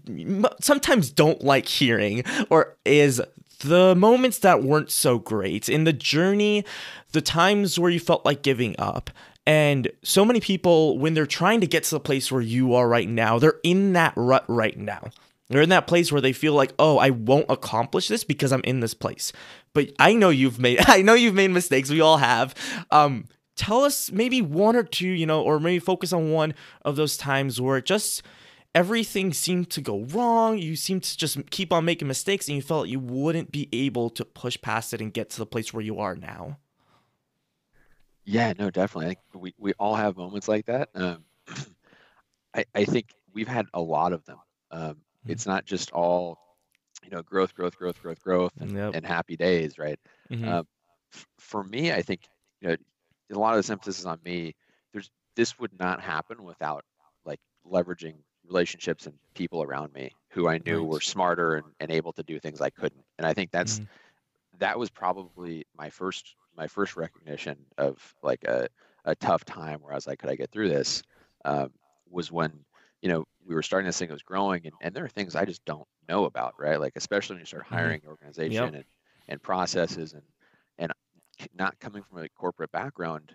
sometimes 0.62 1.12
don't 1.12 1.44
like 1.44 1.68
hearing 1.68 2.24
or 2.50 2.78
is 2.86 3.22
the 3.60 3.96
moments 3.96 4.40
that 4.40 4.64
weren't 4.64 4.92
so 4.92 5.20
great 5.20 5.70
in 5.70 5.84
the 5.84 5.94
journey, 5.94 6.66
the 7.12 7.22
times 7.22 7.80
where 7.80 7.92
you 7.92 8.00
felt 8.00 8.26
like 8.26 8.42
giving 8.42 8.76
up. 8.80 9.10
And 9.48 9.92
so 10.04 10.26
many 10.26 10.40
people, 10.40 10.98
when 10.98 11.14
they're 11.14 11.26
trying 11.26 11.62
to 11.62 11.68
get 11.68 11.84
to 11.86 11.96
the 11.96 12.00
place 12.00 12.32
where 12.32 12.42
you 12.42 12.74
are 12.74 12.88
right 12.88 13.08
now, 13.08 13.38
they're 13.38 13.60
in 13.64 13.94
that 13.94 14.14
rut 14.16 14.44
right 14.48 14.78
now. 14.78 15.10
They're 15.50 15.62
in 15.62 15.70
that 15.70 15.88
place 15.88 16.12
where 16.12 16.22
they 16.22 16.34
feel 16.34 16.54
like, 16.54 16.74
oh, 16.80 16.98
I 16.98 17.12
won't 17.12 17.46
accomplish 17.50 18.08
this 18.08 18.24
because 18.24 18.52
I'm 18.52 18.64
in 18.64 18.80
this 18.80 18.96
place. 18.96 19.32
But 19.74 19.92
I 20.00 20.14
know 20.14 20.30
you've 20.30 20.60
made, 20.60 20.80
I 20.88 21.02
know 21.02 21.14
you've 21.14 21.36
made 21.36 21.52
mistakes. 21.52 21.90
We 21.90 22.02
all 22.02 22.18
have. 22.18 22.56
Um, 22.90 23.26
tell 23.56 23.84
us 23.84 24.12
maybe 24.12 24.42
one 24.42 24.76
or 24.76 24.84
two, 24.84 25.08
you 25.08 25.26
know, 25.28 25.42
or 25.42 25.60
maybe 25.60 25.80
focus 25.80 26.12
on 26.12 26.32
one 26.32 26.56
of 26.84 26.96
those 26.96 27.16
times 27.16 27.62
where 27.62 27.78
it 27.78 27.86
just 27.86 28.24
everything 28.76 29.34
seemed 29.34 29.70
to 29.72 29.82
go 29.82 30.02
wrong. 30.04 30.60
You 30.60 30.76
seemed 30.76 31.04
to 31.04 31.18
just 31.18 31.50
keep 31.50 31.74
on 31.74 31.86
making 31.86 32.08
mistakes, 32.08 32.48
and 32.48 32.56
you 32.56 32.62
felt 32.62 32.90
you 32.90 33.00
wouldn't 33.00 33.52
be 33.52 33.70
able 33.72 34.12
to 34.12 34.26
push 34.26 34.58
past 34.62 34.94
it 34.94 35.02
and 35.02 35.12
get 35.12 35.32
to 35.32 35.38
the 35.40 35.46
place 35.46 35.74
where 35.74 35.82
you 35.82 36.00
are 36.00 36.16
now. 36.16 36.60
Yeah, 38.26 38.54
no, 38.60 38.70
definitely. 38.70 39.06
I 39.06 39.08
think 39.10 39.20
we, 39.34 39.54
we 39.58 39.74
all 39.80 39.96
have 39.96 40.18
moments 40.18 40.48
like 40.48 40.66
that. 40.66 40.90
Um, 40.94 41.24
I, 42.56 42.66
I 42.76 42.86
think 42.86 43.08
we've 43.34 43.48
had 43.48 43.68
a 43.74 43.82
lot 43.82 44.14
of 44.14 44.26
them. 44.26 44.38
Um, 44.72 44.82
mm-hmm. 44.82 45.32
It's 45.32 45.46
not 45.46 45.66
just 45.66 45.92
all, 45.92 46.40
you 47.04 47.12
know, 47.12 47.22
growth, 47.22 47.54
growth, 47.54 47.78
growth, 47.78 48.02
growth, 48.02 48.20
growth, 48.20 48.54
and, 48.60 48.72
yep. 48.72 48.92
and 48.96 49.06
happy 49.06 49.38
days, 49.38 49.78
right? 49.78 50.00
Mm-hmm. 50.32 50.48
Uh, 50.48 50.64
f- 51.14 51.28
for 51.40 51.64
me, 51.64 51.94
I 51.94 52.02
think 52.02 52.22
you 52.62 52.70
know, 52.70 52.76
a 53.32 53.40
lot 53.40 53.54
of 53.54 53.60
this 53.60 53.70
emphasis 53.70 54.00
is 54.00 54.06
on 54.06 54.20
me. 54.26 54.56
There's 54.92 55.12
this 55.36 55.60
would 55.60 55.78
not 55.80 56.02
happen 56.02 56.44
without 56.44 56.84
like 57.26 57.40
leveraging 57.70 58.16
relationships 58.48 59.06
and 59.06 59.16
people 59.34 59.64
around 59.64 59.94
me 59.94 60.12
who 60.30 60.48
I 60.48 60.60
knew 60.66 60.82
right. 60.82 60.88
were 60.88 61.02
smarter 61.02 61.56
and, 61.56 61.66
and 61.80 61.92
able 61.92 62.14
to 62.14 62.24
do 62.24 62.40
things 62.40 62.62
I 62.62 62.70
couldn't. 62.70 63.04
And 63.18 63.26
I 63.26 63.34
think 63.34 63.52
that's 63.52 63.76
mm-hmm. 63.76 64.60
that 64.60 64.78
was 64.78 64.90
probably 64.90 65.66
my 65.78 65.90
first 65.90 66.36
my 66.58 66.68
first 66.68 66.96
recognition 66.96 67.58
of 67.78 68.14
like 68.24 68.44
a, 68.46 68.68
a 69.06 69.16
tough 69.16 69.46
time 69.46 69.82
where 69.82 69.92
I 69.92 69.96
was 69.96 70.08
like, 70.08 70.20
could 70.20 70.30
I 70.30 70.36
get 70.36 70.52
through 70.52 70.70
this? 70.70 71.04
Um, 71.44 71.72
was 72.10 72.32
when 72.32 72.52
you 73.02 73.10
know 73.10 73.26
we 73.46 73.56
were 73.56 73.64
starting 73.64 73.86
this 73.86 73.98
thing, 73.98 74.10
it 74.10 74.14
was 74.14 74.24
growing, 74.24 74.66
and, 74.66 74.74
and 74.82 74.96
there 74.96 75.06
are 75.06 75.10
things 75.10 75.36
I 75.36 75.46
just 75.46 75.64
don't 75.66 75.88
know 76.08 76.26
about, 76.26 76.54
right? 76.60 76.80
Like 76.80 76.94
especially 76.96 77.36
when 77.36 77.42
you 77.42 77.46
start 77.46 77.66
mm-hmm. 77.66 77.76
hiring 77.76 78.02
mm-hmm. 78.02 78.10
organization 78.10 78.52
yep. 78.54 78.74
and 78.74 78.84
and 79.28 79.42
processes 79.42 80.14
and 80.14 80.24
and 80.78 80.92
not 81.58 81.80
coming 81.80 82.04
from 82.04 82.24
a 82.24 82.30
corporate 82.30 82.72
background, 82.72 83.34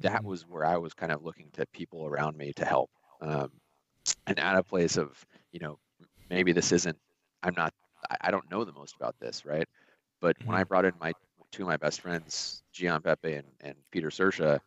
that 0.00 0.18
mm-hmm. 0.18 0.28
was 0.28 0.42
where 0.42 0.64
I 0.64 0.76
was 0.78 0.94
kind 0.94 1.12
of 1.12 1.22
looking 1.22 1.48
to 1.52 1.66
people 1.66 2.06
around 2.06 2.36
me 2.36 2.52
to 2.54 2.64
help. 2.64 2.90
Um, 3.20 3.50
and 4.26 4.38
at 4.38 4.56
a 4.56 4.62
place 4.62 4.96
of 4.96 5.24
you 5.52 5.60
know 5.60 5.78
maybe 6.28 6.52
this 6.52 6.72
isn't 6.72 6.96
i'm 7.42 7.54
not 7.56 7.72
i 8.20 8.30
don't 8.30 8.50
know 8.50 8.64
the 8.64 8.72
most 8.72 8.96
about 8.96 9.14
this 9.20 9.44
right 9.44 9.68
but 10.20 10.38
mm-hmm. 10.38 10.48
when 10.48 10.56
i 10.56 10.60
mm-hmm. 10.60 10.68
brought 10.68 10.84
in 10.84 10.92
my 11.00 11.12
two 11.52 11.62
of 11.62 11.68
my 11.68 11.76
best 11.76 12.00
friends 12.00 12.62
gian 12.72 13.00
pepe 13.00 13.34
and, 13.34 13.46
and 13.60 13.74
peter 13.90 14.08
sersha 14.08 14.58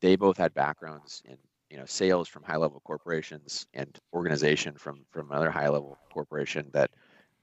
they 0.00 0.16
both 0.16 0.36
had 0.36 0.52
backgrounds 0.54 1.22
in 1.24 1.36
you 1.70 1.76
know 1.76 1.84
sales 1.84 2.28
from 2.28 2.42
high 2.42 2.56
level 2.56 2.80
corporations 2.84 3.66
and 3.74 3.98
organization 4.12 4.74
from 4.74 5.04
from 5.10 5.30
another 5.30 5.50
high 5.50 5.68
level 5.68 5.98
corporation 6.12 6.68
that 6.72 6.90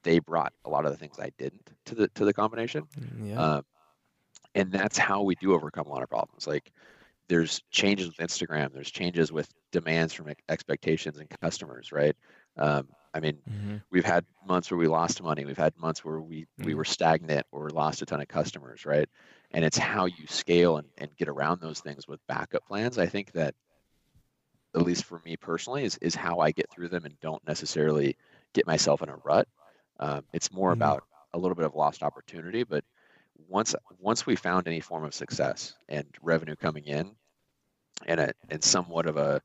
they 0.03 0.19
brought 0.19 0.53
a 0.65 0.69
lot 0.69 0.85
of 0.85 0.91
the 0.91 0.97
things 0.97 1.17
i 1.19 1.31
didn't 1.37 1.71
to 1.85 1.95
the 1.95 2.07
to 2.09 2.25
the 2.25 2.33
combination 2.33 2.83
mm, 2.99 3.29
yeah. 3.29 3.39
Um, 3.39 3.65
and 4.55 4.71
that's 4.71 4.97
how 4.97 5.21
we 5.21 5.35
do 5.35 5.53
overcome 5.53 5.87
a 5.87 5.89
lot 5.89 6.03
of 6.03 6.09
problems. 6.09 6.47
Like 6.47 6.71
there's 7.29 7.61
changes 7.71 8.07
with 8.07 8.17
Instagram, 8.17 8.73
there's 8.73 8.91
changes 8.91 9.31
with 9.31 9.49
demands 9.71 10.13
from 10.13 10.33
expectations 10.49 11.17
and 11.17 11.29
customers, 11.41 11.91
right? 11.91 12.15
Um, 12.57 12.87
I 13.13 13.19
mean, 13.19 13.37
mm-hmm. 13.49 13.77
we've 13.91 14.05
had 14.05 14.25
months 14.45 14.71
where 14.71 14.77
we 14.77 14.87
lost 14.87 15.21
money. 15.21 15.45
We've 15.45 15.57
had 15.57 15.77
months 15.77 16.03
where 16.03 16.19
we 16.19 16.41
mm-hmm. 16.41 16.65
we 16.65 16.73
were 16.73 16.85
stagnant 16.85 17.45
or 17.51 17.69
lost 17.69 18.01
a 18.01 18.05
ton 18.05 18.21
of 18.21 18.27
customers, 18.27 18.85
right? 18.85 19.07
And 19.51 19.63
it's 19.63 19.77
how 19.77 20.05
you 20.05 20.25
scale 20.27 20.77
and, 20.77 20.87
and 20.97 21.15
get 21.17 21.27
around 21.27 21.61
those 21.61 21.79
things 21.79 22.07
with 22.07 22.25
backup 22.27 22.65
plans. 22.65 22.97
I 22.97 23.05
think 23.05 23.31
that, 23.33 23.53
at 24.75 24.81
least 24.81 25.05
for 25.05 25.21
me 25.23 25.37
personally, 25.37 25.83
is 25.83 25.97
is 25.97 26.15
how 26.15 26.39
I 26.39 26.51
get 26.51 26.71
through 26.71 26.89
them 26.89 27.05
and 27.05 27.19
don't 27.19 27.45
necessarily 27.47 28.17
get 28.53 28.65
myself 28.65 29.03
in 29.03 29.09
a 29.09 29.17
rut. 29.23 29.47
Um, 29.99 30.23
it's 30.33 30.51
more 30.51 30.71
mm-hmm. 30.71 30.81
about 30.81 31.03
a 31.33 31.37
little 31.37 31.55
bit 31.55 31.65
of 31.65 31.75
lost 31.75 32.01
opportunity, 32.01 32.63
but 32.63 32.83
once 33.47 33.75
once 33.99 34.25
we 34.25 34.35
found 34.35 34.67
any 34.67 34.79
form 34.79 35.03
of 35.03 35.13
success 35.13 35.73
and 35.89 36.05
revenue 36.21 36.55
coming 36.55 36.85
in, 36.85 37.11
and 38.05 38.19
a 38.19 38.33
and 38.49 38.63
somewhat 38.63 39.05
of 39.05 39.17
a 39.17 39.41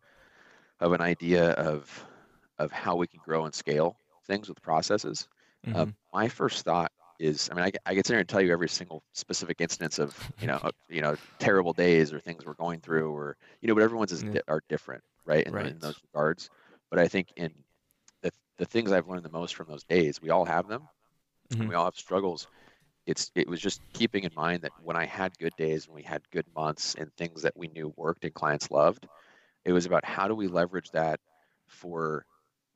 of 0.81 0.93
an 0.93 1.01
idea 1.01 1.51
of 1.53 2.07
of 2.59 2.73
how 2.73 2.97
we 2.97 3.07
can 3.07 3.21
grow 3.25 3.45
and 3.45 3.55
scale 3.55 3.97
things 4.27 4.49
with 4.49 4.61
processes. 4.63 5.29
Uh, 5.67 5.71
mm-hmm. 5.71 5.81
Uh, 5.81 5.87
my 6.13 6.29
first 6.29 6.65
thought 6.65 6.93
is, 7.19 7.49
I 7.51 7.55
mean, 7.55 7.65
I, 7.65 7.73
I 7.91 7.95
get 7.95 8.05
there 8.05 8.19
and 8.19 8.29
tell 8.29 8.41
you 8.41 8.53
every 8.53 8.69
single 8.69 9.03
specific 9.13 9.61
instance 9.61 9.99
of, 9.99 10.17
you 10.41 10.47
know, 10.47 10.71
you 10.89 11.01
know, 11.01 11.17
terrible 11.39 11.73
days 11.73 12.13
or 12.13 12.21
things 12.21 12.47
we're 12.47 12.55
going 12.55 12.81
through, 12.81 13.11
or 13.13 13.37
you 13.61 13.69
know, 13.69 13.75
but 13.75 13.83
everyone's 13.83 14.13
is, 14.13 14.23
yeah. 14.23 14.41
are 14.47 14.63
different, 14.69 15.03
right? 15.25 15.47
In, 15.47 15.53
right? 15.53 15.67
in 15.67 15.79
those 15.79 15.99
regards. 16.13 16.51
But 16.91 17.01
I 17.01 17.09
think 17.09 17.33
in 17.37 17.53
the 18.23 18.31
the 18.57 18.65
things 18.65 18.93
I've 18.93 19.09
learned 19.09 19.25
the 19.25 19.31
most 19.31 19.55
from 19.55 19.67
those 19.69 19.85
days, 19.85 20.23
we 20.23 20.31
all 20.31 20.45
have 20.45 20.69
them, 20.69 20.89
mm-hmm. 21.51 21.69
we 21.69 21.75
all 21.75 21.85
have 21.85 21.97
struggles. 21.97 22.47
It's 23.09 23.33
it 23.35 23.49
was 23.49 23.61
just 23.61 23.81
keeping 23.95 24.25
in 24.25 24.31
mind 24.37 24.63
that 24.63 24.73
when 24.83 24.97
I 24.97 25.07
had 25.07 25.37
good 25.39 25.57
days 25.57 25.87
and 25.87 25.95
we 25.95 26.03
had 26.03 26.21
good 26.31 26.45
months 26.55 26.95
and 26.95 27.11
things 27.17 27.41
that 27.43 27.57
we 27.57 27.69
knew 27.69 27.93
worked 27.97 28.25
and 28.25 28.35
clients 28.35 28.71
loved, 28.71 29.09
it 29.65 29.73
was 29.73 29.87
about 29.87 30.05
how 30.05 30.29
do 30.29 30.35
we 30.35 30.47
leverage 30.47 30.91
that 30.91 31.19
for 31.67 32.25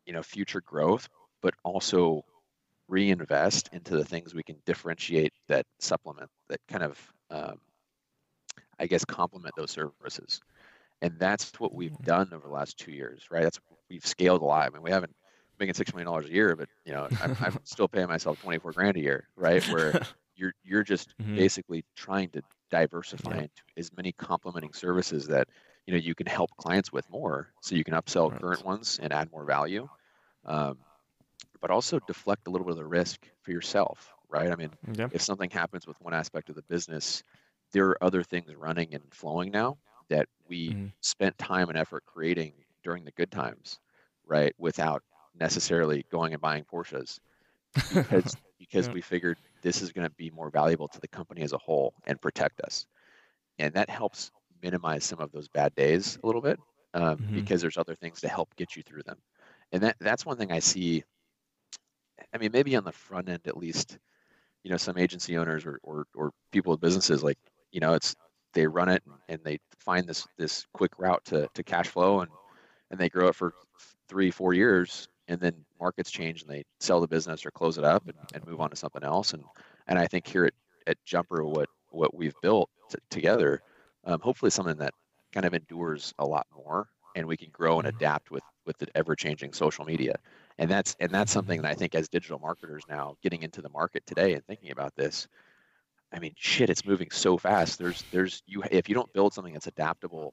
you 0.06 0.12
know 0.12 0.22
future 0.22 0.60
growth 0.60 1.08
but 1.42 1.54
also 1.64 2.24
reinvest 2.88 3.68
into 3.72 3.96
the 3.96 4.04
things 4.04 4.34
we 4.34 4.42
can 4.42 4.56
differentiate 4.66 5.32
that 5.48 5.66
supplement 5.80 6.30
that 6.48 6.60
kind 6.68 6.82
of 6.82 7.12
um, 7.30 7.58
i 8.78 8.86
guess 8.86 9.04
complement 9.04 9.54
those 9.56 9.70
services. 9.70 10.40
And 11.00 11.18
that's 11.18 11.52
what 11.58 11.74
we've 11.74 11.90
mm-hmm. 11.90 12.04
done 12.04 12.30
over 12.32 12.46
the 12.46 12.54
last 12.54 12.78
two 12.78 12.92
years 12.92 13.26
right? 13.30 13.42
That's 13.42 13.60
we've 13.90 14.06
scaled 14.06 14.42
a 14.42 14.44
lot. 14.44 14.66
I 14.66 14.70
mean 14.70 14.82
we 14.82 14.90
haven't 14.90 15.14
making 15.58 15.74
six 15.74 15.92
million 15.92 16.06
dollars 16.06 16.26
a 16.26 16.32
year 16.32 16.56
but 16.56 16.68
you 16.84 16.92
know 16.92 17.08
I'm, 17.20 17.36
I'm, 17.40 17.58
still 17.64 17.88
paying 17.88 18.08
myself 18.08 18.40
24 18.42 18.72
grand 18.72 18.96
a 18.96 19.00
year 19.00 19.28
right? 19.36 19.62
Where 19.68 20.00
you're 20.42 20.54
you're 20.64 20.82
just 20.82 21.16
mm-hmm. 21.18 21.36
basically 21.36 21.84
trying 21.96 22.28
to 22.30 22.42
diversify 22.70 23.36
yeah. 23.36 23.42
into 23.42 23.62
as 23.76 23.90
many 23.96 24.12
complementing 24.12 24.72
services 24.72 25.28
that 25.28 25.48
you 25.86 25.94
know 25.94 26.00
you 26.00 26.14
can 26.14 26.26
help 26.26 26.50
clients 26.56 26.92
with 26.92 27.08
more 27.08 27.52
so 27.60 27.76
you 27.76 27.84
can 27.84 27.94
upsell 27.94 28.30
right. 28.30 28.40
current 28.40 28.64
ones 28.64 28.98
and 29.00 29.12
add 29.12 29.30
more 29.30 29.44
value 29.44 29.88
um, 30.44 30.76
but 31.60 31.70
also 31.70 32.00
deflect 32.00 32.48
a 32.48 32.50
little 32.50 32.66
bit 32.66 32.72
of 32.72 32.78
the 32.78 32.84
risk 32.84 33.20
for 33.42 33.52
yourself 33.52 34.12
right 34.28 34.50
i 34.50 34.56
mean 34.56 34.70
yeah. 34.94 35.08
if 35.12 35.22
something 35.22 35.50
happens 35.50 35.86
with 35.86 35.96
one 36.00 36.12
aspect 36.12 36.48
of 36.48 36.56
the 36.56 36.62
business 36.62 37.22
there 37.72 37.86
are 37.86 38.04
other 38.04 38.22
things 38.22 38.52
running 38.56 38.94
and 38.94 39.02
flowing 39.12 39.50
now 39.50 39.78
that 40.08 40.28
we 40.48 40.70
mm-hmm. 40.70 40.86
spent 41.00 41.38
time 41.38 41.68
and 41.68 41.78
effort 41.78 42.02
creating 42.04 42.52
during 42.82 43.04
the 43.04 43.12
good 43.12 43.30
times 43.30 43.78
right 44.26 44.54
without 44.58 45.02
necessarily 45.38 46.04
going 46.10 46.32
and 46.32 46.42
buying 46.42 46.64
porsches 46.64 47.20
because 47.94 48.36
because 48.62 48.86
yeah. 48.86 48.94
we 48.94 49.00
figured 49.00 49.38
this 49.62 49.82
is 49.82 49.92
going 49.92 50.06
to 50.06 50.14
be 50.14 50.30
more 50.30 50.50
valuable 50.50 50.88
to 50.88 51.00
the 51.00 51.08
company 51.08 51.42
as 51.42 51.52
a 51.52 51.58
whole 51.58 51.94
and 52.06 52.20
protect 52.20 52.60
us 52.60 52.86
and 53.58 53.74
that 53.74 53.90
helps 53.90 54.30
minimize 54.62 55.04
some 55.04 55.20
of 55.20 55.32
those 55.32 55.48
bad 55.48 55.74
days 55.74 56.18
a 56.22 56.26
little 56.26 56.40
bit 56.40 56.58
um, 56.94 57.16
mm-hmm. 57.16 57.34
because 57.34 57.60
there's 57.60 57.76
other 57.76 57.94
things 57.94 58.20
to 58.20 58.28
help 58.28 58.54
get 58.56 58.76
you 58.76 58.82
through 58.82 59.02
them. 59.02 59.18
And 59.72 59.82
that 59.82 59.96
that's 60.00 60.26
one 60.26 60.36
thing 60.36 60.52
I 60.52 60.60
see. 60.60 61.04
I 62.32 62.38
mean, 62.38 62.50
maybe 62.52 62.76
on 62.76 62.84
the 62.84 62.92
front 62.92 63.28
end 63.28 63.40
at 63.46 63.56
least, 63.56 63.98
you 64.62 64.70
know, 64.70 64.76
some 64.76 64.98
agency 64.98 65.36
owners 65.36 65.64
or 65.66 65.78
or, 65.82 66.06
or 66.14 66.32
people 66.50 66.72
with 66.72 66.80
businesses 66.80 67.22
like 67.22 67.38
you 67.72 67.80
know 67.80 67.94
it's 67.94 68.14
they 68.54 68.66
run 68.66 68.88
it 68.88 69.02
and 69.28 69.40
they 69.44 69.58
find 69.78 70.06
this 70.06 70.26
this 70.38 70.66
quick 70.72 70.92
route 70.98 71.24
to 71.26 71.48
to 71.54 71.62
cash 71.62 71.88
flow 71.88 72.20
and 72.20 72.30
and 72.90 73.00
they 73.00 73.08
grow 73.08 73.28
it 73.28 73.34
for 73.34 73.54
three 74.08 74.30
four 74.30 74.52
years 74.52 75.08
and 75.28 75.40
then 75.40 75.54
markets 75.82 76.10
change 76.10 76.42
and 76.42 76.50
they 76.50 76.62
sell 76.78 77.00
the 77.00 77.08
business 77.08 77.44
or 77.44 77.50
close 77.50 77.76
it 77.76 77.84
up 77.84 78.04
and, 78.06 78.16
and 78.34 78.46
move 78.46 78.60
on 78.60 78.70
to 78.70 78.76
something 78.76 79.02
else. 79.02 79.34
And 79.34 79.42
and 79.88 79.98
I 79.98 80.06
think 80.06 80.26
here 80.26 80.44
at, 80.44 80.54
at 80.86 80.96
Jumper 81.04 81.44
what 81.44 81.68
what 81.90 82.14
we've 82.14 82.34
built 82.40 82.70
t- 82.88 82.98
together 83.10 83.60
um, 84.04 84.20
hopefully 84.20 84.50
something 84.50 84.78
that 84.78 84.94
kind 85.32 85.44
of 85.44 85.54
endures 85.54 86.14
a 86.18 86.24
lot 86.24 86.46
more 86.54 86.88
and 87.16 87.26
we 87.26 87.36
can 87.36 87.50
grow 87.52 87.78
and 87.78 87.88
adapt 87.88 88.30
with 88.30 88.44
with 88.64 88.78
the 88.78 88.86
ever 88.94 89.16
changing 89.16 89.52
social 89.52 89.84
media. 89.84 90.14
And 90.58 90.70
that's 90.70 90.96
and 91.00 91.10
that's 91.10 91.32
something 91.32 91.62
that 91.62 91.70
i 91.70 91.74
think 91.74 91.94
as 91.94 92.08
digital 92.08 92.38
marketers 92.38 92.84
now 92.88 93.16
getting 93.22 93.42
into 93.42 93.60
the 93.60 93.70
market 93.70 94.06
today 94.06 94.34
and 94.34 94.44
thinking 94.46 94.70
about 94.70 94.94
this 94.94 95.26
i 96.12 96.18
mean 96.20 96.34
shit 96.36 96.70
it's 96.70 96.84
moving 96.86 97.10
so 97.10 97.36
fast. 97.36 97.78
There's 97.78 98.04
there's 98.12 98.42
you 98.46 98.62
if 98.70 98.88
you 98.88 98.94
don't 98.94 99.12
build 99.12 99.34
something 99.34 99.52
that's 99.52 99.66
adaptable 99.66 100.32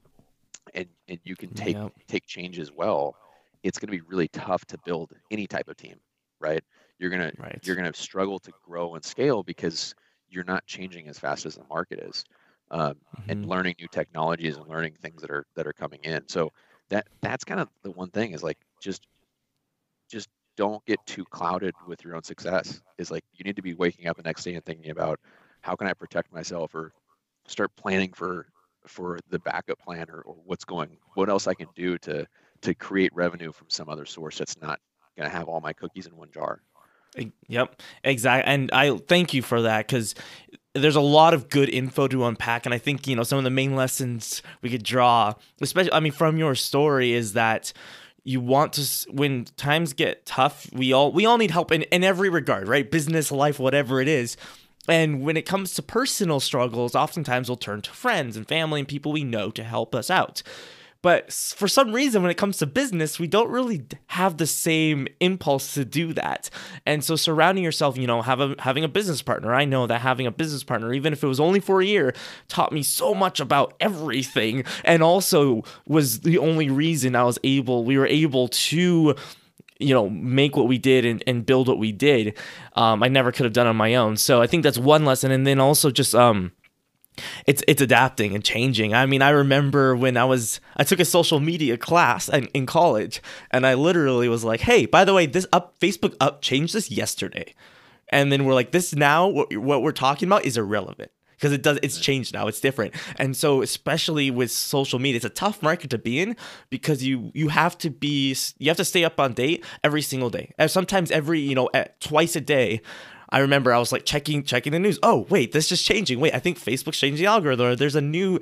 and 0.74 0.86
and 1.08 1.18
you 1.24 1.34
can 1.34 1.52
take 1.54 1.76
yep. 1.76 1.92
take 2.06 2.26
changes 2.26 2.70
well 2.70 3.16
it's 3.62 3.78
going 3.78 3.88
to 3.88 3.96
be 3.96 4.06
really 4.08 4.28
tough 4.28 4.64
to 4.66 4.78
build 4.84 5.12
any 5.30 5.46
type 5.46 5.68
of 5.68 5.76
team 5.76 5.96
right 6.40 6.64
you're 6.98 7.10
going 7.10 7.20
right. 7.38 7.60
to 7.60 7.66
you're 7.66 7.76
going 7.76 7.90
to 7.90 7.98
struggle 7.98 8.38
to 8.38 8.52
grow 8.64 8.94
and 8.94 9.04
scale 9.04 9.42
because 9.42 9.94
you're 10.28 10.44
not 10.44 10.64
changing 10.66 11.08
as 11.08 11.18
fast 11.18 11.46
as 11.46 11.56
the 11.56 11.64
market 11.68 11.98
is 12.00 12.24
um, 12.70 12.94
mm-hmm. 12.94 13.30
and 13.30 13.46
learning 13.46 13.74
new 13.80 13.88
technologies 13.88 14.56
and 14.56 14.66
learning 14.68 14.94
things 15.00 15.20
that 15.22 15.30
are 15.30 15.46
that 15.56 15.66
are 15.66 15.72
coming 15.72 16.00
in. 16.04 16.26
So 16.28 16.50
that 16.88 17.06
that's 17.20 17.44
kind 17.44 17.60
of 17.60 17.68
the 17.82 17.90
one 17.90 18.10
thing 18.10 18.32
is 18.32 18.42
like 18.42 18.58
just 18.80 19.06
just 20.08 20.28
don't 20.56 20.84
get 20.86 21.04
too 21.06 21.24
clouded 21.24 21.74
with 21.86 22.04
your 22.04 22.16
own 22.16 22.22
success. 22.22 22.80
Is 22.98 23.10
like 23.10 23.24
you 23.34 23.44
need 23.44 23.56
to 23.56 23.62
be 23.62 23.74
waking 23.74 24.06
up 24.06 24.16
the 24.16 24.22
next 24.22 24.44
day 24.44 24.54
and 24.54 24.64
thinking 24.64 24.90
about 24.90 25.20
how 25.62 25.74
can 25.74 25.88
I 25.88 25.92
protect 25.92 26.32
myself 26.32 26.74
or 26.74 26.92
start 27.46 27.70
planning 27.76 28.12
for 28.12 28.46
for 28.86 29.18
the 29.28 29.38
backup 29.40 29.78
plan 29.78 30.06
or, 30.08 30.22
or 30.22 30.36
what's 30.46 30.64
going 30.64 30.96
what 31.14 31.28
else 31.28 31.46
I 31.46 31.52
can 31.52 31.68
do 31.74 31.98
to 31.98 32.26
to 32.62 32.74
create 32.74 33.14
revenue 33.14 33.52
from 33.52 33.68
some 33.70 33.88
other 33.88 34.04
source 34.04 34.38
that's 34.38 34.60
not 34.60 34.80
going 35.16 35.28
to 35.30 35.36
have 35.36 35.48
all 35.48 35.60
my 35.60 35.72
cookies 35.72 36.06
in 36.06 36.16
one 36.16 36.30
jar. 36.32 36.60
Yep, 37.48 37.82
exactly. 38.04 38.52
And 38.52 38.70
I 38.72 38.96
thank 38.96 39.34
you 39.34 39.42
for 39.42 39.62
that 39.62 39.88
because 39.88 40.14
there's 40.74 40.96
a 40.96 41.00
lot 41.00 41.34
of 41.34 41.48
good 41.48 41.68
info 41.68 42.06
to 42.06 42.24
unpack 42.24 42.64
and 42.64 42.74
i 42.74 42.78
think 42.78 43.06
you 43.06 43.16
know 43.16 43.22
some 43.22 43.38
of 43.38 43.44
the 43.44 43.50
main 43.50 43.74
lessons 43.74 44.42
we 44.62 44.70
could 44.70 44.82
draw 44.82 45.34
especially 45.60 45.92
i 45.92 46.00
mean 46.00 46.12
from 46.12 46.38
your 46.38 46.54
story 46.54 47.12
is 47.12 47.32
that 47.32 47.72
you 48.22 48.40
want 48.40 48.72
to 48.72 49.10
when 49.10 49.44
times 49.56 49.92
get 49.92 50.24
tough 50.26 50.70
we 50.72 50.92
all 50.92 51.12
we 51.12 51.26
all 51.26 51.38
need 51.38 51.50
help 51.50 51.72
in, 51.72 51.82
in 51.82 52.04
every 52.04 52.28
regard 52.28 52.68
right 52.68 52.90
business 52.90 53.32
life 53.32 53.58
whatever 53.58 54.00
it 54.00 54.08
is 54.08 54.36
and 54.88 55.22
when 55.22 55.36
it 55.36 55.42
comes 55.42 55.74
to 55.74 55.82
personal 55.82 56.38
struggles 56.38 56.94
oftentimes 56.94 57.48
we'll 57.48 57.56
turn 57.56 57.82
to 57.82 57.90
friends 57.90 58.36
and 58.36 58.46
family 58.46 58.80
and 58.80 58.88
people 58.88 59.10
we 59.10 59.24
know 59.24 59.50
to 59.50 59.64
help 59.64 59.94
us 59.94 60.08
out 60.08 60.42
but 61.02 61.32
for 61.32 61.66
some 61.66 61.92
reason, 61.92 62.22
when 62.22 62.30
it 62.30 62.36
comes 62.36 62.58
to 62.58 62.66
business, 62.66 63.18
we 63.18 63.26
don't 63.26 63.50
really 63.50 63.86
have 64.08 64.36
the 64.36 64.46
same 64.46 65.08
impulse 65.20 65.72
to 65.74 65.84
do 65.84 66.12
that. 66.12 66.50
And 66.84 67.02
so 67.02 67.16
surrounding 67.16 67.64
yourself, 67.64 67.96
you 67.96 68.06
know, 68.06 68.20
have 68.20 68.40
a, 68.40 68.54
having 68.58 68.84
a 68.84 68.88
business 68.88 69.22
partner, 69.22 69.54
I 69.54 69.64
know 69.64 69.86
that 69.86 70.00
having 70.02 70.26
a 70.26 70.30
business 70.30 70.62
partner, 70.62 70.92
even 70.92 71.12
if 71.12 71.24
it 71.24 71.26
was 71.26 71.40
only 71.40 71.60
for 71.60 71.80
a 71.80 71.86
year, 71.86 72.12
taught 72.48 72.72
me 72.72 72.82
so 72.82 73.14
much 73.14 73.40
about 73.40 73.74
everything. 73.80 74.64
And 74.84 75.02
also 75.02 75.64
was 75.86 76.20
the 76.20 76.38
only 76.38 76.68
reason 76.68 77.16
I 77.16 77.24
was 77.24 77.38
able, 77.44 77.84
we 77.84 77.96
were 77.96 78.06
able 78.06 78.48
to 78.48 79.14
you 79.78 79.94
know 79.94 80.10
make 80.10 80.56
what 80.56 80.68
we 80.68 80.76
did 80.76 81.06
and, 81.06 81.24
and 81.26 81.46
build 81.46 81.66
what 81.66 81.78
we 81.78 81.90
did 81.90 82.36
um, 82.76 83.02
i 83.02 83.08
never 83.08 83.32
could 83.32 83.44
have 83.44 83.54
done 83.54 83.66
on 83.66 83.74
my 83.76 83.94
own 83.94 84.14
so 84.14 84.42
i 84.42 84.46
think 84.46 84.62
that's 84.62 84.76
one 84.76 85.06
lesson 85.06 85.30
and 85.30 85.46
then 85.46 85.58
also 85.58 85.90
just 85.90 86.14
um, 86.14 86.52
it's 87.46 87.62
it's 87.68 87.82
adapting 87.82 88.34
and 88.34 88.44
changing. 88.44 88.94
I 88.94 89.06
mean, 89.06 89.22
I 89.22 89.30
remember 89.30 89.96
when 89.96 90.16
I 90.16 90.24
was 90.24 90.60
I 90.76 90.84
took 90.84 91.00
a 91.00 91.04
social 91.04 91.40
media 91.40 91.76
class 91.76 92.28
in, 92.28 92.46
in 92.46 92.66
college, 92.66 93.22
and 93.50 93.66
I 93.66 93.74
literally 93.74 94.28
was 94.28 94.44
like, 94.44 94.60
"Hey, 94.60 94.86
by 94.86 95.04
the 95.04 95.14
way, 95.14 95.26
this 95.26 95.46
up 95.52 95.78
Facebook 95.80 96.14
up 96.20 96.42
changed 96.42 96.74
this 96.74 96.90
yesterday," 96.90 97.54
and 98.08 98.30
then 98.30 98.44
we're 98.44 98.54
like, 98.54 98.72
"This 98.72 98.94
now 98.94 99.28
what, 99.28 99.56
what 99.56 99.82
we're 99.82 99.92
talking 99.92 100.28
about 100.28 100.44
is 100.44 100.56
irrelevant." 100.56 101.10
Because 101.36 101.54
it 101.54 101.62
does, 101.62 101.78
it's 101.82 101.98
changed 101.98 102.34
now. 102.34 102.48
It's 102.48 102.60
different, 102.60 102.94
and 103.16 103.34
so 103.34 103.62
especially 103.62 104.30
with 104.30 104.50
social 104.50 104.98
media, 104.98 105.16
it's 105.16 105.24
a 105.24 105.30
tough 105.30 105.62
market 105.62 105.88
to 105.88 105.96
be 105.96 106.20
in 106.20 106.36
because 106.68 107.02
you 107.02 107.30
you 107.34 107.48
have 107.48 107.78
to 107.78 107.88
be 107.88 108.36
you 108.58 108.68
have 108.68 108.76
to 108.76 108.84
stay 108.84 109.04
up 109.04 109.18
on 109.18 109.32
date 109.32 109.64
every 109.82 110.02
single 110.02 110.28
day, 110.28 110.52
and 110.58 110.70
sometimes 110.70 111.10
every 111.10 111.40
you 111.40 111.54
know 111.54 111.70
at, 111.72 111.98
twice 111.98 112.36
a 112.36 112.42
day, 112.42 112.82
I 113.32 113.40
remember 113.40 113.72
I 113.72 113.78
was 113.78 113.92
like 113.92 114.04
checking 114.04 114.42
checking 114.42 114.72
the 114.72 114.78
news. 114.78 114.98
Oh 115.02 115.26
wait, 115.28 115.52
this 115.52 115.70
is 115.72 115.82
changing. 115.82 116.20
Wait, 116.20 116.34
I 116.34 116.38
think 116.38 116.58
Facebook's 116.58 116.98
changing 116.98 117.24
the 117.24 117.30
algorithm. 117.30 117.66
Or 117.66 117.76
there's 117.76 117.96
a 117.96 118.00
new, 118.00 118.40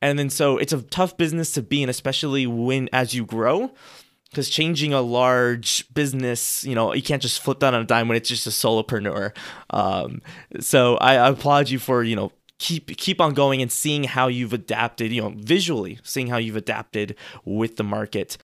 and 0.00 0.18
then 0.18 0.30
so 0.30 0.58
it's 0.58 0.72
a 0.72 0.82
tough 0.82 1.16
business 1.16 1.52
to 1.52 1.62
be 1.62 1.82
in, 1.82 1.88
especially 1.88 2.46
when 2.46 2.88
as 2.92 3.14
you 3.14 3.24
grow. 3.24 3.70
Because 4.30 4.50
changing 4.50 4.92
a 4.92 5.00
large 5.00 5.92
business, 5.94 6.62
you 6.62 6.74
know, 6.74 6.92
you 6.92 7.00
can't 7.00 7.22
just 7.22 7.40
flip 7.40 7.60
that 7.60 7.72
on 7.72 7.80
a 7.80 7.84
dime 7.84 8.08
when 8.08 8.16
it's 8.18 8.28
just 8.28 8.46
a 8.46 8.50
solopreneur. 8.50 9.34
Um, 9.70 10.20
so 10.60 10.98
I, 10.98 11.14
I 11.14 11.30
applaud 11.30 11.70
you 11.70 11.78
for 11.78 12.02
you 12.02 12.14
know 12.14 12.30
keep 12.58 12.94
keep 12.96 13.20
on 13.20 13.34
going 13.34 13.62
and 13.62 13.72
seeing 13.72 14.04
how 14.04 14.28
you've 14.28 14.52
adapted, 14.52 15.12
you 15.12 15.22
know, 15.22 15.32
visually 15.36 15.98
seeing 16.02 16.26
how 16.26 16.36
you've 16.36 16.56
adapted 16.56 17.16
with 17.44 17.76
the 17.76 17.84
market. 17.84 18.36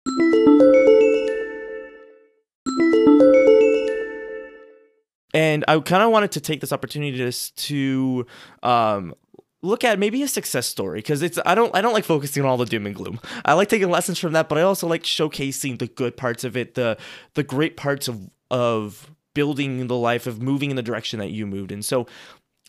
And 5.34 5.64
I 5.68 5.78
kind 5.80 6.02
of 6.02 6.10
wanted 6.10 6.32
to 6.32 6.40
take 6.40 6.60
this 6.60 6.72
opportunity 6.72 7.16
just 7.16 7.56
to 7.66 8.24
um, 8.62 9.14
look 9.62 9.82
at 9.82 9.98
maybe 9.98 10.22
a 10.22 10.28
success 10.28 10.66
story 10.66 11.00
because 11.00 11.22
it's 11.22 11.38
I 11.44 11.54
don't 11.54 11.74
I 11.74 11.80
don't 11.80 11.92
like 11.92 12.04
focusing 12.04 12.44
on 12.44 12.48
all 12.48 12.56
the 12.56 12.64
doom 12.64 12.86
and 12.86 12.94
gloom. 12.94 13.20
I 13.44 13.54
like 13.54 13.68
taking 13.68 13.90
lessons 13.90 14.18
from 14.18 14.32
that, 14.34 14.48
but 14.48 14.58
I 14.58 14.62
also 14.62 14.86
like 14.86 15.02
showcasing 15.02 15.78
the 15.80 15.88
good 15.88 16.16
parts 16.16 16.44
of 16.44 16.56
it, 16.56 16.74
the 16.74 16.96
the 17.34 17.42
great 17.42 17.76
parts 17.76 18.06
of 18.06 18.30
of 18.50 19.10
building 19.34 19.88
the 19.88 19.96
life 19.96 20.28
of 20.28 20.40
moving 20.40 20.70
in 20.70 20.76
the 20.76 20.82
direction 20.82 21.18
that 21.18 21.30
you 21.30 21.46
moved 21.46 21.72
in. 21.72 21.82
So 21.82 22.06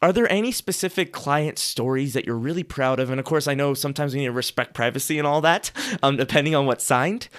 are 0.02 0.12
there 0.12 0.30
any 0.32 0.52
specific 0.52 1.14
client 1.14 1.58
stories 1.58 2.14
that 2.14 2.26
you're 2.26 2.36
really 2.36 2.64
proud 2.64 3.00
of? 3.00 3.10
And 3.10 3.20
of 3.20 3.26
course, 3.26 3.48
I 3.48 3.54
know 3.54 3.74
sometimes 3.74 4.14
we 4.14 4.22
need 4.22 4.26
to 4.26 4.32
respect 4.32 4.74
privacy 4.74 5.18
and 5.18 5.28
all 5.28 5.42
that, 5.42 5.72
um, 6.04 6.18
depending 6.18 6.56
on 6.56 6.66
what's 6.66 6.84
signed. 6.84 7.30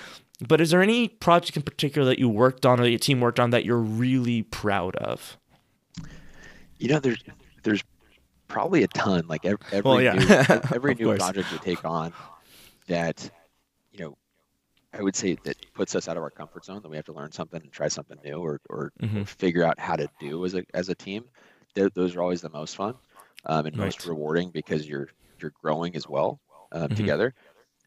But 0.40 0.60
is 0.60 0.70
there 0.70 0.82
any 0.82 1.08
project 1.08 1.56
in 1.56 1.62
particular 1.62 2.06
that 2.08 2.18
you 2.18 2.28
worked 2.28 2.66
on 2.66 2.78
or 2.78 2.82
that 2.84 2.90
your 2.90 2.98
team 2.98 3.20
worked 3.20 3.40
on 3.40 3.50
that 3.50 3.64
you're 3.64 3.78
really 3.78 4.42
proud 4.42 4.96
of? 4.96 5.38
You 6.78 6.88
know, 6.88 6.98
there's 6.98 7.22
there's 7.62 7.82
probably 8.48 8.82
a 8.82 8.88
ton. 8.88 9.26
Like 9.28 9.44
every, 9.46 9.58
every 9.72 9.90
Well, 9.90 10.00
yeah. 10.02 10.12
new, 10.14 10.26
every 10.74 10.94
new 10.94 11.06
course. 11.06 11.18
project 11.18 11.50
we 11.50 11.58
take 11.58 11.84
on 11.84 12.12
that, 12.86 13.30
you 13.92 14.00
know, 14.00 14.16
I 14.92 15.02
would 15.02 15.16
say 15.16 15.36
that 15.44 15.56
puts 15.74 15.94
us 15.94 16.06
out 16.08 16.16
of 16.18 16.22
our 16.22 16.30
comfort 16.30 16.64
zone. 16.66 16.82
That 16.82 16.88
we 16.90 16.96
have 16.96 17.06
to 17.06 17.12
learn 17.14 17.32
something 17.32 17.60
and 17.62 17.72
try 17.72 17.88
something 17.88 18.18
new, 18.24 18.34
or 18.36 18.60
or, 18.68 18.92
Mhm. 19.02 19.26
figure 19.26 19.64
out 19.64 19.78
how 19.80 19.96
to 19.96 20.06
do 20.20 20.44
as 20.44 20.54
a 20.54 20.64
as 20.74 20.90
a 20.90 20.94
team. 20.94 21.24
Th- 21.74 21.92
those 21.94 22.14
are 22.14 22.20
always 22.22 22.42
the 22.42 22.50
most 22.50 22.76
fun 22.76 22.94
um, 23.46 23.66
and 23.66 23.76
most 23.76 24.06
rewarding 24.06 24.50
because 24.50 24.86
you're 24.86 25.08
you're 25.40 25.52
growing 25.62 25.96
as 25.96 26.06
well 26.08 26.40
um, 26.72 26.88
Mhm. 26.88 26.96
together. 26.96 27.34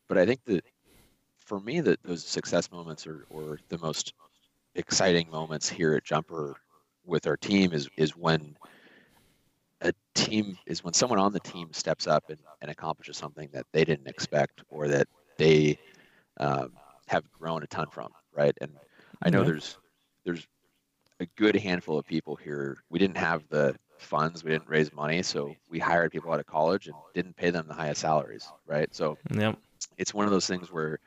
But 0.08 0.18
I 0.18 0.26
think 0.26 0.44
that 0.46 0.64
for 1.50 1.62
me, 1.62 1.82
that 1.82 2.04
those 2.06 2.26
success 2.26 2.72
moments 2.72 3.08
are 3.08 3.26
or 3.32 3.60
the 3.70 3.80
most 3.80 4.14
exciting 4.76 5.30
moments 5.32 5.70
here 5.70 5.96
at 5.96 6.06
Jumper 6.06 6.56
with 7.06 7.28
our 7.28 7.38
team 7.38 7.74
is 7.74 7.90
is 7.98 8.16
when 8.18 8.58
a 9.82 9.94
team 10.16 10.58
is 10.68 10.84
when 10.84 10.94
someone 10.94 11.20
on 11.20 11.34
the 11.34 11.42
team 11.42 11.74
steps 11.74 12.08
up 12.08 12.26
and, 12.30 12.40
and 12.62 12.72
accomplishes 12.72 13.18
something 13.18 13.50
that 13.54 13.66
they 13.74 13.86
didn't 13.86 14.08
expect 14.08 14.64
or 14.70 14.88
that 14.90 15.08
they 15.38 15.78
um, 16.40 16.72
have 17.08 17.24
grown 17.32 17.64
a 17.64 17.68
ton 17.68 17.88
from 17.92 18.10
right 18.34 18.56
and 18.62 18.72
i 19.24 19.30
know 19.30 19.44
Yeah. 19.44 19.46
there's 19.46 19.78
there's 20.26 20.48
a 21.22 21.26
good 21.38 21.56
handful 21.56 21.98
of 22.00 22.06
people 22.06 22.36
here 22.36 22.78
we 22.90 23.00
didn't 23.00 23.18
have 23.18 23.44
the 23.50 23.76
funds 24.00 24.44
we 24.44 24.52
didn't 24.52 24.70
raise 24.70 24.92
money 24.94 25.22
so 25.24 25.56
we 25.70 25.80
hired 25.80 26.12
people 26.12 26.32
out 26.32 26.40
of 26.40 26.46
college 26.48 26.88
and 26.88 26.96
didn't 27.14 27.36
pay 27.38 27.52
them 27.52 27.68
the 27.68 27.74
highest 27.74 28.02
salaries 28.02 28.54
right 28.68 28.94
so 28.94 29.18
Yep. 29.32 29.60
it's 29.98 30.14
one 30.14 30.26
of 30.26 30.32
those 30.32 30.48
things 30.48 30.72
where 30.72 31.00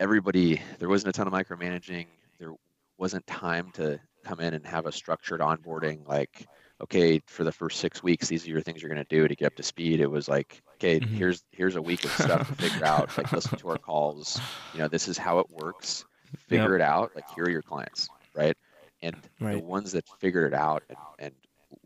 everybody 0.00 0.60
there 0.80 0.88
wasn't 0.88 1.10
a 1.10 1.12
ton 1.12 1.28
of 1.28 1.32
micromanaging. 1.34 2.08
There 2.40 2.54
wasn't 2.98 3.26
time 3.28 3.70
to 3.74 4.00
come 4.24 4.40
in 4.40 4.54
and 4.54 4.66
have 4.66 4.86
a 4.86 4.92
structured 4.92 5.40
onboarding 5.40 6.06
like 6.08 6.48
okay 6.82 7.20
for 7.26 7.44
the 7.44 7.52
first 7.52 7.80
six 7.80 8.02
weeks 8.02 8.28
these 8.28 8.46
are 8.46 8.50
your 8.50 8.60
things 8.62 8.82
you're 8.82 8.92
going 8.92 9.04
to 9.04 9.16
do 9.16 9.28
to 9.28 9.36
get 9.36 9.46
up 9.46 9.56
to 9.56 9.62
speed. 9.62 10.00
It 10.00 10.10
was 10.10 10.28
like 10.28 10.62
okay 10.76 11.00
Mhm. 11.00 11.08
here's 11.16 11.44
here's 11.52 11.76
a 11.76 11.82
week 11.82 12.04
of 12.04 12.16
stuff 12.16 12.46
to 12.48 12.54
figure 12.56 12.84
out 12.84 13.10
like 13.18 13.32
listen 13.32 13.56
to 13.58 13.68
our 13.68 13.78
calls. 13.78 14.42
You 14.72 14.80
know 14.80 14.88
this 14.88 15.08
is 15.08 15.18
how 15.18 15.38
it 15.40 15.50
works. 15.50 16.04
Figure 16.48 16.74
it 16.76 16.82
out. 16.82 17.12
Like 17.14 17.28
here 17.28 17.44
are 17.44 17.50
your 17.50 17.62
clients 17.62 18.10
right? 18.34 18.56
And 19.02 19.16
the 19.54 19.60
ones 19.60 19.92
that 19.92 20.08
figured 20.20 20.52
it 20.52 20.56
out 20.56 20.84
and, 20.88 20.98
and 21.18 21.34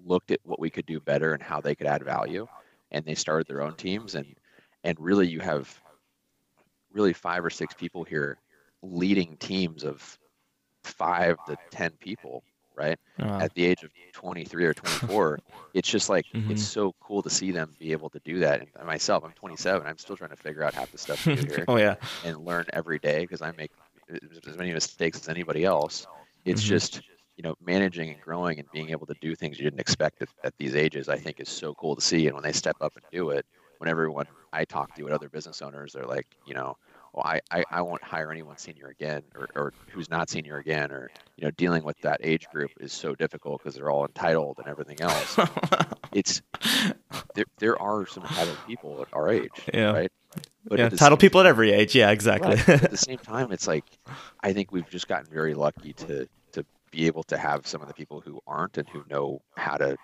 looked 0.05 0.31
at 0.33 0.41
what 0.45 0.61
we 0.61 0.71
could 0.71 0.87
do 0.87 1.01
better 1.01 1.35
and 1.35 1.43
how 1.43 1.61
they 1.61 1.75
could 1.77 1.87
add 1.87 2.05
value 2.05 2.47
and 2.91 3.05
they 3.05 3.15
started 3.15 3.47
their 3.49 3.63
own 3.63 3.77
teams 3.77 4.15
and 4.15 4.37
and 4.85 4.99
really 5.01 5.27
you 5.29 5.41
have 5.41 5.83
really 6.95 7.15
five 7.15 7.45
or 7.45 7.51
six 7.51 7.75
people 7.75 8.05
here 8.05 8.41
leading 8.83 9.37
teams 9.39 9.85
of 9.85 10.19
five 10.85 11.43
to 11.45 11.57
ten 11.71 11.93
people 11.99 12.45
right 12.77 12.99
Uh, 13.19 13.41
at 13.41 13.53
the 13.55 13.65
age 13.65 13.83
of 13.85 13.93
23 14.13 14.65
or 14.65 14.75
24 14.75 15.41
it's 15.75 15.89
just 15.89 16.09
like 16.09 16.27
Mhm. 16.35 16.49
it's 16.49 16.63
so 16.63 16.93
cool 17.01 17.23
to 17.23 17.31
see 17.31 17.51
them 17.53 17.77
be 17.79 17.93
able 17.93 18.11
to 18.11 18.21
do 18.25 18.39
that 18.41 18.61
and 18.61 18.87
myself 18.87 19.25
i'm 19.25 19.33
27 19.33 19.87
i'm 19.87 19.99
still 19.99 20.17
trying 20.17 20.31
to 20.31 20.37
figure 20.37 20.63
out 20.63 20.75
half 20.75 20.91
the 20.91 20.99
stuff 20.99 21.21
here 21.33 21.69
oh 21.69 21.77
yeah. 21.77 21.97
and 22.23 22.45
learn 22.45 22.67
every 22.73 22.99
day 22.99 23.21
because 23.21 23.43
I 23.43 23.53
make 23.53 23.71
as 24.47 24.57
many 24.57 24.73
mistakes 24.73 25.19
as 25.21 25.29
anybody 25.29 25.65
else. 25.65 26.07
It's 26.45 26.63
Mhm. 26.63 26.63
just 26.63 27.03
you 27.37 27.43
know 27.43 27.55
managing 27.61 28.11
and 28.11 28.21
growing 28.21 28.59
and 28.61 28.71
being 28.71 28.91
able 28.91 29.07
to 29.07 29.17
do 29.21 29.35
things 29.35 29.59
you 29.59 29.65
didn't 29.65 29.81
expect 29.81 30.23
at, 30.23 30.29
at 30.45 30.55
these 30.59 30.75
ages. 30.77 31.09
I 31.09 31.19
think 31.19 31.41
is 31.41 31.49
so 31.49 31.75
cool 31.75 31.97
to 31.97 32.03
see. 32.03 32.27
And 32.27 32.35
when 32.35 32.43
they 32.45 32.53
step 32.53 32.77
up 32.81 32.97
and 32.97 33.05
do 33.11 33.31
it, 33.31 33.47
when 33.85 33.91
everyone 33.91 34.27
I 34.53 34.65
talk 34.65 34.95
to 34.97 35.07
at 35.07 35.13
other 35.13 35.29
business 35.29 35.61
owners, 35.61 35.93
they're 35.93 36.07
like, 36.07 36.27
you 36.47 36.55
know, 36.55 36.79
well, 37.13 37.25
I, 37.27 37.41
I, 37.51 37.65
I 37.71 37.83
won't 37.83 38.03
hire 38.03 38.33
anyone 38.33 38.57
senior 38.57 38.89
again 38.89 39.23
or, 39.37 39.49
or 39.55 39.73
who's 39.91 40.09
not 40.09 40.31
senior 40.31 40.57
again 40.57 40.91
or 40.91 41.11
you 41.37 41.45
know 41.45 41.51
dealing 41.53 41.85
with 41.85 41.97
that 42.01 42.19
age 42.25 42.49
group 42.51 42.71
is 42.81 42.93
so 42.93 43.15
difficult 43.15 43.63
because 43.63 43.77
they're 43.77 43.91
all 43.91 44.05
entitled 44.07 44.59
and 44.59 44.67
everything 44.69 45.01
else. 45.03 45.39
it's 46.13 46.41
there, 47.35 47.45
there 47.59 47.81
are 47.81 48.07
some 48.07 48.25
entitled 48.25 48.57
people 48.67 49.03
at 49.03 49.09
our 49.13 49.29
age, 49.29 49.51
Yeah. 49.73 49.93
right? 49.93 50.13
But 50.67 50.79
yeah, 50.79 50.89
title 50.89 51.19
people 51.19 51.41
at 51.41 51.47
every 51.47 51.71
age. 51.71 51.95
Yeah, 51.95 52.11
exactly. 52.11 52.57
Right. 52.57 52.69
At 52.83 52.91
the 52.91 52.97
same 53.11 53.19
time, 53.19 53.53
it's 53.53 53.69
like 53.69 53.85
I 54.41 54.55
think 54.55 54.73
we've 54.73 54.89
just 54.89 55.07
gotten 55.09 55.31
very 55.33 55.53
lucky 55.55 55.93
to 55.93 56.27
to 56.53 56.65
be 56.91 57.07
able 57.07 57.23
to 57.25 57.37
have 57.37 57.67
some 57.67 57.83
of 57.83 57.89
the 57.89 57.95
people 57.95 58.21
who 58.21 58.41
aren't 58.47 58.79
and 58.79 58.89
who 58.89 59.05
know 59.11 59.43
how 59.57 59.77
to 59.77 59.97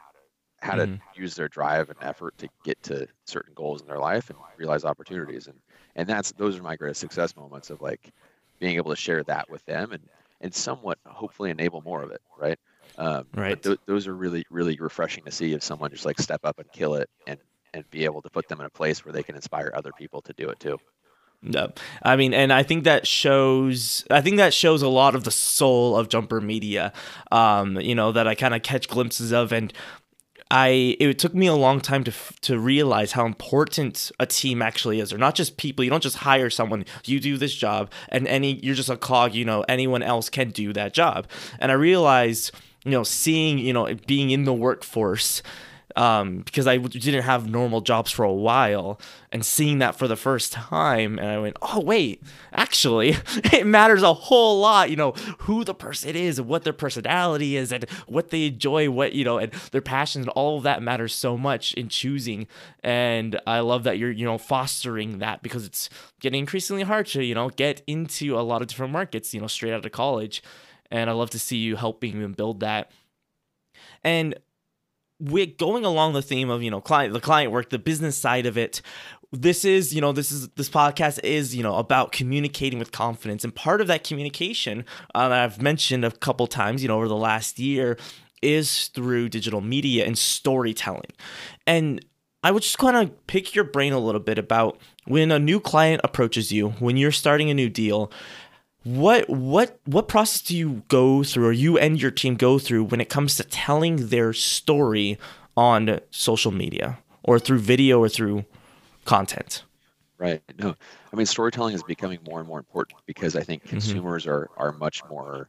how 0.63 0.75
to 0.77 0.89
use 1.15 1.35
their 1.35 1.49
drive 1.49 1.89
and 1.91 1.99
effort 2.03 2.37
to 2.39 2.49
get 2.65 2.83
to 2.83 3.07
certain 3.27 3.53
goals 3.55 3.81
in 3.81 3.87
their 3.87 3.99
life 3.99 4.31
and 4.31 4.39
realize 4.59 4.85
opportunities 4.85 5.47
and 5.47 5.57
and 5.97 6.09
that's 6.09 6.33
those 6.33 6.59
are 6.59 6.63
my 6.63 6.77
greatest 6.77 7.01
success 7.01 7.35
moments 7.37 7.71
of 7.71 7.81
like 7.81 8.11
being 8.59 8.77
able 8.77 8.91
to 8.91 8.97
share 8.97 9.23
that 9.25 9.49
with 9.51 9.65
them 9.67 9.93
and 9.93 10.03
and 10.43 10.55
somewhat 10.55 10.99
hopefully 11.07 11.51
enable 11.51 11.81
more 11.83 12.03
of 12.03 12.11
it 12.11 12.21
right 12.39 12.59
um, 12.99 13.25
Right. 13.35 13.63
th- 13.63 13.79
those 13.87 14.07
are 14.07 14.15
really 14.15 14.45
really 14.51 14.77
refreshing 14.79 15.25
to 15.25 15.31
see 15.31 15.53
if 15.53 15.63
someone 15.63 15.91
just 15.91 16.05
like 16.05 16.19
step 16.21 16.41
up 16.45 16.59
and 16.59 16.71
kill 16.73 16.95
it 16.95 17.09
and 17.27 17.39
and 17.73 17.89
be 17.91 18.05
able 18.05 18.21
to 18.23 18.31
put 18.31 18.49
them 18.49 18.61
in 18.61 18.67
a 18.67 18.71
place 18.71 19.05
where 19.05 19.13
they 19.13 19.23
can 19.23 19.37
inspire 19.37 19.73
other 19.75 19.93
people 19.93 20.21
to 20.23 20.33
do 20.35 20.49
it 20.49 20.61
too 20.61 20.79
No, 21.43 21.73
I 22.03 22.17
mean, 22.17 22.35
and 22.35 22.53
I 22.53 22.63
think 22.63 22.85
that 22.85 23.07
shows. 23.07 24.05
I 24.11 24.21
think 24.21 24.37
that 24.37 24.53
shows 24.53 24.83
a 24.83 24.89
lot 24.89 25.15
of 25.15 25.25
the 25.25 25.31
soul 25.31 25.97
of 25.97 26.11
Jumper 26.11 26.39
Media. 26.39 26.93
Um, 27.33 27.81
you 27.81 27.95
know 27.95 28.13
that 28.13 28.29
I 28.29 28.35
kind 28.35 28.55
of 28.55 28.63
catch 28.63 28.89
glimpses 28.89 29.33
of, 29.33 29.51
and 29.51 29.73
I. 30.51 30.97
It 30.99 31.19
took 31.19 31.35
me 31.35 31.47
a 31.47 31.55
long 31.55 31.81
time 31.81 32.05
to 32.05 32.13
to 32.43 32.59
realize 32.59 33.13
how 33.13 33.27
important 33.27 34.11
a 34.19 34.27
team 34.27 34.63
actually 34.63 35.01
is. 35.01 35.11
They're 35.11 35.19
not 35.19 35.35
just 35.35 35.57
people. 35.57 35.85
You 35.85 35.91
don't 35.91 36.03
just 36.03 36.17
hire 36.17 36.51
someone. 36.51 36.85
You 37.05 37.21
do 37.21 37.37
this 37.37 37.55
job, 37.55 37.91
and 38.09 38.27
any 38.27 38.55
you're 38.55 38.75
just 38.75 38.89
a 38.89 38.97
cog. 38.97 39.35
You 39.35 39.45
know, 39.45 39.65
anyone 39.69 40.03
else 40.03 40.29
can 40.29 40.51
do 40.51 40.73
that 40.73 40.93
job. 40.95 41.27
And 41.59 41.71
I 41.71 41.75
realized, 41.75 42.53
you 42.85 42.91
know, 42.91 43.03
seeing, 43.03 43.59
you 43.59 43.73
know, 43.73 43.95
being 44.07 44.31
in 44.31 44.45
the 44.45 44.55
workforce 44.55 45.43
um, 45.97 46.39
because 46.39 46.67
I 46.67 46.77
didn't 46.77 47.23
have 47.23 47.49
normal 47.49 47.81
jobs 47.81 48.11
for 48.11 48.25
a 48.25 48.33
while, 48.33 49.01
and 49.33 49.45
seeing 49.45 49.79
that 49.79 49.97
for 49.97 50.09
the 50.09 50.17
first 50.17 50.53
time, 50.53 51.19
and 51.19 51.29
I 51.29 51.39
went, 51.39 51.57
"Oh 51.63 51.81
wait, 51.81 52.23
actually, 52.53 53.11
it 53.53 53.67
matters 53.67 54.03
a 54.03 54.15
whole 54.15 54.61
lot. 54.61 54.91
You 54.91 54.97
know, 54.97 55.13
who 55.41 55.65
the 55.65 55.75
person 55.75 56.17
is, 56.17 56.39
and 56.39 56.49
what 56.49 56.65
their 56.65 56.73
personality 56.73 57.57
is, 57.57 57.73
and 57.73 57.85
what 58.07 58.31
they 58.31 58.47
enjoy, 58.47 58.91
what 58.91 59.13
you 59.13 59.25
know, 59.25 59.39
and 59.39 59.53
their 59.73 59.81
passions, 59.81 60.27
and 60.27 60.33
all 60.33 60.59
of 60.59 60.63
that 60.65 60.83
matters 60.83 61.15
so 61.15 61.37
much 61.37 61.75
in 61.75 61.89
choosing. 61.89 62.47
And 62.83 63.41
I 63.47 63.61
love 63.61 63.85
that 63.85 63.99
you're, 63.99 64.11
you 64.11 64.25
know, 64.25 64.39
fostering 64.39 65.19
that 65.19 65.43
because 65.43 65.67
it's 65.67 65.91
getting 66.21 66.41
increasingly 66.41 66.83
hard 66.83 67.07
to, 67.09 67.25
you 67.25 67.35
know, 67.35 67.51
get 67.51 67.83
into 67.87 68.39
a 68.39 68.41
lot 68.41 68.63
of 68.63 68.69
different 68.69 68.93
markets, 68.93 69.35
you 69.35 69.41
know, 69.41 69.47
straight 69.47 69.73
out 69.73 69.85
of 69.85 69.93
college. 69.93 70.43
And 70.91 71.09
I 71.09 71.13
love 71.13 71.31
to 71.31 71.39
see 71.39 71.59
you 71.59 71.77
helping 71.77 72.21
them 72.21 72.33
build 72.33 72.61
that. 72.61 72.91
And 74.03 74.35
we're 75.21 75.47
going 75.47 75.85
along 75.85 76.15
the 76.15 76.23
theme 76.23 76.51
of 76.51 76.63
you 76.63 76.71
know 76.71 76.81
client 76.81 77.13
the 77.13 77.21
client 77.21 77.53
work 77.53 77.71
the 77.71 77.79
business 77.79 78.17
side 78.17 78.47
of 78.47 78.57
it. 78.57 78.81
This 79.33 79.65
is 79.65 79.95
you 79.95 80.01
know 80.01 80.13
this 80.13 80.33
is 80.33 80.49
this 80.51 80.69
podcast 80.69 81.23
is 81.23 81.55
you 81.55 81.63
know 81.63 81.77
about 81.77 82.13
communicating 82.13 82.79
with 82.79 82.91
confidence. 82.91 83.45
And 83.45 83.55
part 83.55 83.81
of 83.81 83.87
that 83.87 84.03
communication 84.03 84.85
uh, 85.15 85.29
that 85.29 85.41
i've 85.45 85.63
mentioned 85.63 86.05
a 86.05 86.11
couple 86.11 86.47
times 86.47 86.83
you 86.83 86.89
know 86.89 86.97
over 86.97 87.09
the 87.09 87.17
last 87.17 87.59
year 87.59 87.97
is 88.43 88.89
through 88.89 89.29
digital 89.29 89.61
media 89.61 90.07
and 90.07 90.19
storytelling. 90.19 91.13
And 91.67 92.05
i 92.43 92.51
would 92.51 92.63
just 92.63 92.79
kind 92.79 92.97
of 92.97 93.27
pick 93.27 93.55
your 93.55 93.65
brain 93.65 93.93
a 93.93 94.01
little 94.01 94.21
bit 94.21 94.39
about 94.39 94.79
when 95.05 95.31
a 95.31 95.39
new 95.39 95.61
client 95.61 96.01
approaches 96.03 96.51
you 96.51 96.71
when 96.81 96.97
you're 96.97 97.13
starting 97.13 97.51
a 97.51 97.55
new 97.55 97.69
deal 97.69 98.11
what 98.83 99.29
what 99.29 99.79
what 99.85 100.09
process 100.09 100.41
do 100.41 100.57
you 100.57 100.83
go 100.89 101.23
through 101.23 101.47
or 101.47 101.53
you 101.53 101.79
and 101.79 102.01
your 102.01 102.11
team 102.11 102.37
go 102.37 102.59
through 102.59 102.85
when 102.85 103.01
it 103.01 103.09
comes 103.09 103.37
to 103.37 103.45
telling 103.45 104.09
their 104.09 104.33
story 104.33 105.19
on 105.57 106.01
social 106.11 106.51
media 106.51 106.99
or 107.23 107.39
through 107.39 107.59
video 107.59 107.99
or 107.99 108.09
through 108.09 108.45
content? 109.05 109.65
Right. 110.17 110.43
No, 110.59 110.75
I 111.13 111.17
mean 111.17 111.27
storytelling 111.27 111.75
is 111.75 111.83
becoming 111.83 112.21
more 112.27 112.39
and 112.39 112.49
more 112.49 112.59
important 112.59 113.01
because 113.07 113.37
I 113.37 113.43
think 113.43 113.65
consumers 113.65 114.27
are 114.27 114.49
are 114.57 114.73
much 114.73 115.03
more 115.11 115.49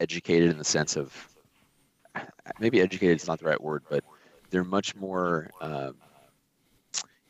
educated 0.00 0.50
in 0.50 0.58
the 0.58 0.64
sense 0.64 0.96
of 0.96 1.28
maybe 2.58 2.80
educated 2.80 3.16
is 3.16 3.26
not 3.28 3.38
the 3.38 3.46
right 3.46 3.60
word, 3.60 3.84
but 3.88 4.02
they're 4.50 4.64
much 4.64 4.96
more 4.96 5.50
um, 5.60 5.94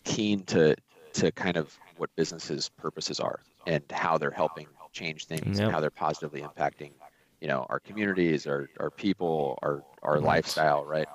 keen 0.04 0.42
to 0.44 0.74
to 1.14 1.32
kind 1.32 1.56
of 1.56 1.76
what 1.96 2.14
businesses' 2.16 2.68
purposes 2.68 3.20
are 3.20 3.40
and 3.66 3.82
how 3.90 4.16
they're 4.16 4.30
helping 4.30 4.66
change 4.92 5.26
things 5.26 5.58
Yep. 5.58 5.66
and 5.66 5.72
how 5.72 5.80
they're 5.80 5.90
positively 5.90 6.42
impacting, 6.42 6.92
you 7.40 7.48
know, 7.48 7.66
our 7.68 7.80
communities, 7.80 8.46
our 8.46 8.68
our 8.80 8.90
people, 8.90 9.58
our 9.62 9.82
our 10.02 10.20
lifestyle, 10.20 10.84
right? 10.84 11.08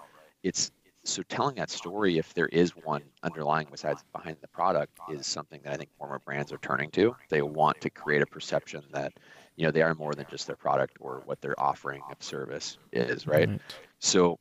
It's 0.43 0.71
so 1.05 1.21
telling 1.23 1.55
that 1.55 1.69
story, 1.69 2.17
if 2.17 2.33
there 2.33 2.47
is 2.47 2.71
one 2.71 3.01
underlying 3.23 3.67
besides 3.69 4.03
behind 4.13 4.37
the 4.41 4.47
product, 4.47 4.97
is 5.09 5.27
something 5.27 5.59
that 5.63 5.73
I 5.73 5.77
think 5.77 5.89
more 5.99 6.07
and 6.07 6.11
more 6.11 6.19
brands 6.19 6.51
are 6.53 6.57
turning 6.59 6.91
to. 6.91 7.15
They 7.29 7.41
want 7.41 7.81
to 7.81 7.89
create 7.89 8.21
a 8.21 8.25
perception 8.25 8.83
that, 8.93 9.13
you 9.57 9.65
know, 9.65 9.71
they 9.71 9.81
are 9.81 9.93
more 9.95 10.13
than 10.13 10.25
just 10.29 10.47
their 10.47 10.55
product 10.55 10.97
or 11.01 11.21
what 11.25 11.41
they're 11.41 11.59
offering 11.59 12.01
of 12.09 12.23
service 12.23 12.77
is, 12.93 13.27
right? 13.27 13.49
So 13.99 14.39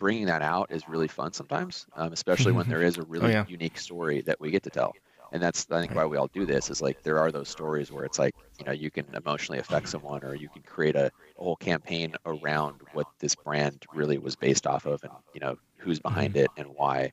bringing 0.00 0.26
that 0.26 0.42
out 0.42 0.72
is 0.72 0.88
really 0.88 1.06
fun 1.06 1.32
sometimes, 1.32 1.86
um, 1.94 2.12
especially 2.12 2.50
when 2.50 2.68
there 2.68 2.82
is 2.82 2.98
a 2.98 3.02
really 3.02 3.30
yeah. 3.30 3.44
unique 3.48 3.78
story 3.78 4.22
that 4.22 4.40
we 4.40 4.50
get 4.50 4.64
to 4.64 4.70
tell. 4.70 4.94
And 5.32 5.42
that's 5.42 5.66
I 5.70 5.80
think 5.80 5.94
why 5.94 6.06
we 6.06 6.18
all 6.18 6.28
do 6.28 6.46
this 6.46 6.70
is 6.70 6.80
like 6.82 6.98
there 7.02 7.18
are 7.18 7.32
those 7.32 7.48
stories 7.50 7.92
where 7.92 8.04
it's 8.04 8.18
like 8.18 8.34
you 8.58 8.64
know 8.64 8.72
you 8.72 8.90
can 8.90 9.14
emotionally 9.14 9.58
affect 9.60 9.88
someone 9.88 10.24
or 10.24 10.34
you 10.34 10.48
can 10.50 10.62
create 10.62 10.96
a, 10.96 11.06
a 11.38 11.42
whole 11.44 11.56
campaign 11.56 12.14
around 12.26 12.82
what 12.92 13.08
this 13.20 13.34
brand 13.36 13.84
really 13.92 14.18
was 14.18 14.36
based 14.36 14.66
off 14.66 14.86
of 14.86 15.02
and 15.04 15.14
you 15.32 15.40
know 15.40 15.56
who's 15.78 16.00
behind 16.00 16.36
it 16.36 16.52
and 16.56 16.68
why. 16.68 17.12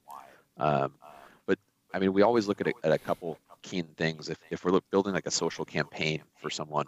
Um, 0.58 1.00
but 1.48 1.60
I 1.94 2.00
mean 2.00 2.14
we 2.14 2.24
always 2.24 2.48
look 2.48 2.62
at 2.62 2.68
a, 2.68 2.74
at 2.84 2.92
a 2.94 3.00
couple 3.00 3.40
keen 3.64 3.94
things 3.96 4.30
if 4.30 4.38
if 4.52 4.64
we're 4.64 4.72
look, 4.72 4.86
building 4.92 5.14
like 5.14 5.28
a 5.28 5.32
social 5.32 5.66
campaign 5.66 6.24
for 6.42 6.50
someone. 6.50 6.88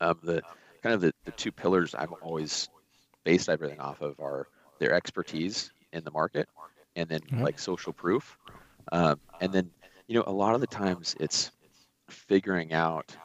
Um, 0.00 0.18
the 0.22 0.42
kind 0.82 0.94
of 0.94 1.00
the, 1.00 1.12
the 1.24 1.32
two 1.32 1.52
pillars 1.52 1.94
I've 1.94 2.12
always 2.12 2.68
based 3.24 3.48
everything 3.48 3.80
off 3.80 4.00
of 4.00 4.18
are 4.20 4.48
their 4.80 4.92
expertise 4.94 5.72
in 5.92 6.04
the 6.04 6.10
market 6.10 6.48
and 6.96 7.08
then 7.08 7.22
Mhm. 7.30 7.40
like 7.40 7.58
social 7.58 7.92
proof 7.92 8.38
um, 8.92 9.20
and 9.40 9.52
then 9.52 9.70
you 10.08 10.16
know 10.16 10.24
a 10.26 10.32
lot 10.32 10.54
of 10.54 10.60
the 10.62 10.68
times 10.68 11.16
it's 11.20 11.52
figuring 12.10 12.72
out 12.72 13.16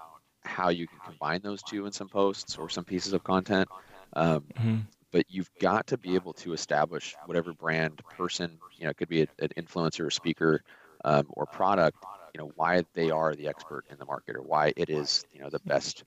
how 0.43 0.69
you 0.69 0.87
can 0.87 0.99
combine 1.01 1.41
those 1.43 1.63
two 1.63 1.85
in 1.85 1.93
some 1.93 2.09
posts 2.09 2.57
or 2.57 2.69
some 2.69 2.85
pieces 2.85 3.13
of 3.13 3.23
content 3.23 3.69
um, 4.15 4.45
Mhm. 4.55 4.87
but 5.11 5.25
you've 5.29 5.51
got 5.59 5.87
to 5.87 5.97
be 5.97 6.15
able 6.15 6.33
to 6.33 6.53
establish 6.53 7.17
whatever 7.23 7.53
brand 7.53 8.01
person 8.09 8.59
you 8.77 8.85
know 8.85 8.91
it 8.91 8.97
could 8.97 9.09
be 9.09 9.23
a, 9.23 9.27
an 9.39 9.49
influencer 9.57 10.05
or 10.05 10.11
speaker 10.11 10.61
um, 11.05 11.25
or 11.31 11.47
product 11.47 12.05
you 12.33 12.39
know 12.39 12.51
why 12.55 12.83
they 12.93 13.09
are 13.09 13.35
the 13.35 13.47
expert 13.47 13.85
in 13.89 13.97
the 13.99 14.05
market 14.05 14.35
or 14.35 14.43
why 14.43 14.73
it 14.77 14.89
is 14.89 15.25
you 15.31 15.39
know 15.41 15.49
the 15.49 15.61
best 15.67 16.03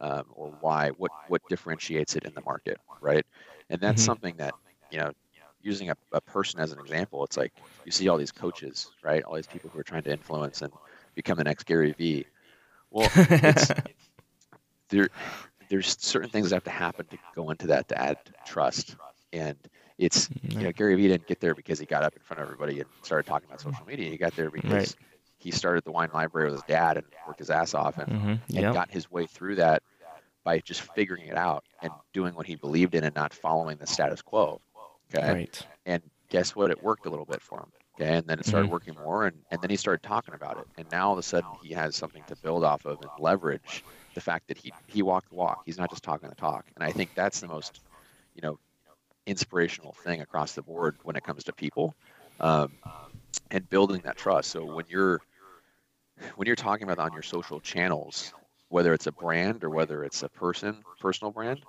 um, 0.00 0.24
or 0.32 0.50
why 0.60 0.90
what 0.90 1.12
what 1.26 1.42
differentiates 1.48 2.16
it 2.16 2.24
in 2.24 2.34
the 2.34 2.42
market 2.42 2.78
right 3.00 3.24
and 3.70 3.80
that's 3.80 4.02
Mhm. 4.02 4.02
something 4.02 4.36
that 4.36 4.54
you 4.90 4.98
know 4.98 5.10
using 5.62 5.90
a, 5.90 5.96
a 6.12 6.20
person 6.20 6.60
as 6.60 6.72
an 6.72 6.78
example 6.78 7.24
it's 7.24 7.36
like 7.36 7.52
you 7.84 7.92
see 7.92 8.08
all 8.08 8.16
these 8.18 8.32
coaches 8.32 8.90
right? 9.02 9.22
All 9.24 9.34
these 9.34 9.46
people 9.46 9.70
who 9.70 9.78
are 9.78 9.84
trying 9.84 10.02
to 10.04 10.12
influence 10.12 10.62
and 10.62 10.72
become 11.14 11.36
the 11.38 11.44
next 11.44 11.64
gary 11.66 11.92
vee. 11.92 12.26
Well 12.90 13.12
it's 13.42 13.72
there 14.90 15.08
there's 15.68 15.96
certain 16.00 16.30
things 16.30 16.50
that 16.50 16.56
have 16.56 16.64
to 16.64 16.70
happen 16.70 17.06
to 17.08 17.18
go 17.34 17.50
into 17.50 17.68
that 17.68 17.88
to 17.88 18.00
add 18.00 18.18
trust. 18.44 18.96
And 19.32 19.56
it's 19.98 20.30
you 20.58 20.64
know 20.64 20.72
gary 20.72 20.96
vee 20.96 21.08
didn't 21.08 21.26
get 21.26 21.40
there 21.40 21.54
because 21.54 21.78
he 21.78 21.86
got 21.86 22.02
up 22.02 22.14
in 22.16 22.22
front 22.22 22.40
of 22.40 22.46
everybody 22.46 22.80
and 22.80 22.88
started 23.02 23.26
talking 23.28 23.48
about 23.48 23.60
social 23.60 23.86
media. 23.86 24.10
He 24.10 24.16
got 24.18 24.34
there 24.34 24.50
because 24.50 24.72
Right. 24.72 24.94
he 25.38 25.50
started 25.50 25.84
the 25.84 25.92
wine 25.92 26.10
library 26.12 26.46
with 26.46 26.54
his 26.54 26.62
dad 26.64 26.96
and 26.96 27.06
worked 27.26 27.38
his 27.38 27.50
ass 27.50 27.74
off 27.74 27.98
and, 27.98 28.08
Mhm. 28.10 28.38
and 28.56 28.74
got 28.74 28.90
his 28.90 29.10
way 29.10 29.26
through 29.26 29.56
that 29.56 29.82
by 30.44 30.58
just 30.60 30.82
figuring 30.82 31.26
it 31.26 31.36
out 31.36 31.64
and 31.82 31.92
doing 32.12 32.34
what 32.34 32.46
he 32.46 32.56
believed 32.56 32.94
in 32.94 33.04
and 33.04 33.14
not 33.14 33.32
following 33.32 33.76
the 33.78 33.86
status 33.86 34.22
quo 34.22 34.60
okay? 35.14 35.36
Right. 35.36 35.66
and 35.86 36.02
guess 36.30 36.54
what? 36.54 36.70
It 36.70 36.82
worked 36.82 37.06
a 37.06 37.10
little 37.10 37.26
bit 37.26 37.42
for 37.42 37.60
him 37.60 37.72
okay? 38.00 38.16
And 38.16 38.26
then 38.26 38.38
it 38.38 38.46
started 38.46 38.66
Mhm. 38.66 38.70
working 38.70 38.94
more 38.94 39.26
and, 39.26 39.42
and 39.50 39.60
then 39.62 39.70
he 39.70 39.76
started 39.76 40.02
talking 40.02 40.34
about 40.34 40.58
it. 40.58 40.66
And 40.76 40.88
now 40.90 41.08
all 41.08 41.12
of 41.12 41.18
a 41.18 41.22
sudden 41.22 41.52
he 41.54 41.70
has 41.72 41.96
something 41.96 42.24
to 42.26 42.36
build 42.36 42.64
off 42.64 42.84
of 42.84 43.00
and 43.02 43.10
leverage 43.18 43.84
the 44.14 44.20
fact 44.20 44.48
that 44.48 44.58
he 44.58 44.74
he 44.86 45.02
walked 45.02 45.30
the 45.30 45.36
walk. 45.36 45.58
He's 45.64 45.78
not 45.78 45.90
just 45.90 46.02
talking 46.04 46.28
the 46.28 46.34
talk. 46.34 46.66
And 46.76 46.84
i 46.84 46.92
think 46.92 47.10
that's 47.14 47.40
the 47.40 47.48
most 47.48 47.80
you 48.34 48.42
know 48.42 48.58
inspirational 49.26 49.94
thing 50.04 50.20
across 50.20 50.54
the 50.54 50.62
board 50.62 50.96
when 51.02 51.16
it 51.16 51.22
comes 51.24 51.44
to 51.44 51.52
people 51.52 51.94
um, 52.40 52.78
and 53.50 53.68
building 53.68 54.02
that 54.04 54.16
trust. 54.16 54.50
So 54.50 54.64
when 54.64 54.86
you're 54.88 55.22
when 56.36 56.46
you're 56.46 56.56
talking 56.56 56.84
about 56.84 56.98
on 56.98 57.12
your 57.12 57.22
social 57.22 57.60
channels 57.60 58.34
whether 58.68 58.92
it's 58.92 59.06
a 59.06 59.12
brand 59.12 59.64
or 59.64 59.70
whether 59.70 60.04
it's 60.04 60.22
a 60.22 60.28
person 60.30 60.84
personal 61.00 61.32
brand 61.32 61.64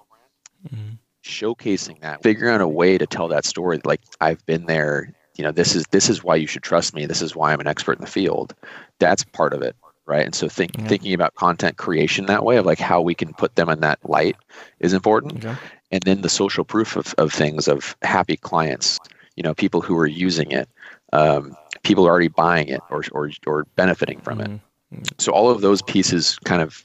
Mhm. 0.64 1.00
Showcasing 1.24 2.00
that 2.02 2.22
figuring 2.24 2.54
out 2.54 2.62
a 2.62 2.68
way 2.68 2.98
to 2.98 3.06
tell 3.06 3.28
that 3.28 3.46
story 3.46 3.80
like 3.86 4.02
i've 4.22 4.44
been 4.46 4.66
there 4.66 5.14
you 5.38 5.44
know 5.44 5.52
this 5.52 5.76
is 5.76 5.86
this 5.92 6.10
is 6.10 6.24
why 6.24 6.36
you 6.36 6.48
should 6.48 6.64
trust 6.64 6.94
me 6.96 7.06
this 7.06 7.22
is 7.22 7.36
why 7.36 7.54
i'm 7.54 7.60
an 7.60 7.68
expert 7.68 7.98
in 7.98 8.02
the 8.02 8.10
field 8.10 8.56
that's 9.00 9.24
part 9.26 9.54
of 9.54 9.62
it 9.62 9.76
right 10.08 10.26
and 10.26 10.34
so 10.34 10.50
think, 10.50 10.72
Yeah. 10.78 10.88
thinking 10.88 11.14
about 11.14 11.36
content 11.36 11.78
creation 11.78 12.26
that 12.26 12.44
way 12.44 12.58
of 12.58 12.66
like 12.66 12.80
how 12.80 13.02
we 13.02 13.14
can 13.14 13.34
put 13.34 13.56
them 13.56 13.70
in 13.70 13.82
that 13.82 14.00
light 14.04 14.36
is 14.80 14.94
important 14.94 15.46
Okay. 15.46 15.56
and 15.92 16.02
then 16.04 16.22
the 16.22 16.30
social 16.30 16.66
proof 16.66 16.96
of, 16.96 17.14
of 17.20 17.32
things 17.32 17.68
of 17.68 17.96
happy 18.02 18.38
clients 18.38 19.00
you 19.36 19.44
know 19.44 19.54
people 19.54 19.82
who 19.82 19.98
are 19.98 20.08
using 20.08 20.52
it 20.52 20.68
um, 21.14 21.56
people 21.84 22.06
already 22.06 22.30
buying 22.30 22.68
it 22.68 22.82
or, 22.90 23.04
or, 23.12 23.30
or 23.46 23.66
benefiting 23.76 24.20
from 24.22 24.42
it 24.42 24.50
Mhm. 24.94 25.08
so 25.20 25.32
all 25.32 25.50
of 25.50 25.62
those 25.62 25.82
pieces 25.84 26.38
kind 26.44 26.62
of 26.62 26.84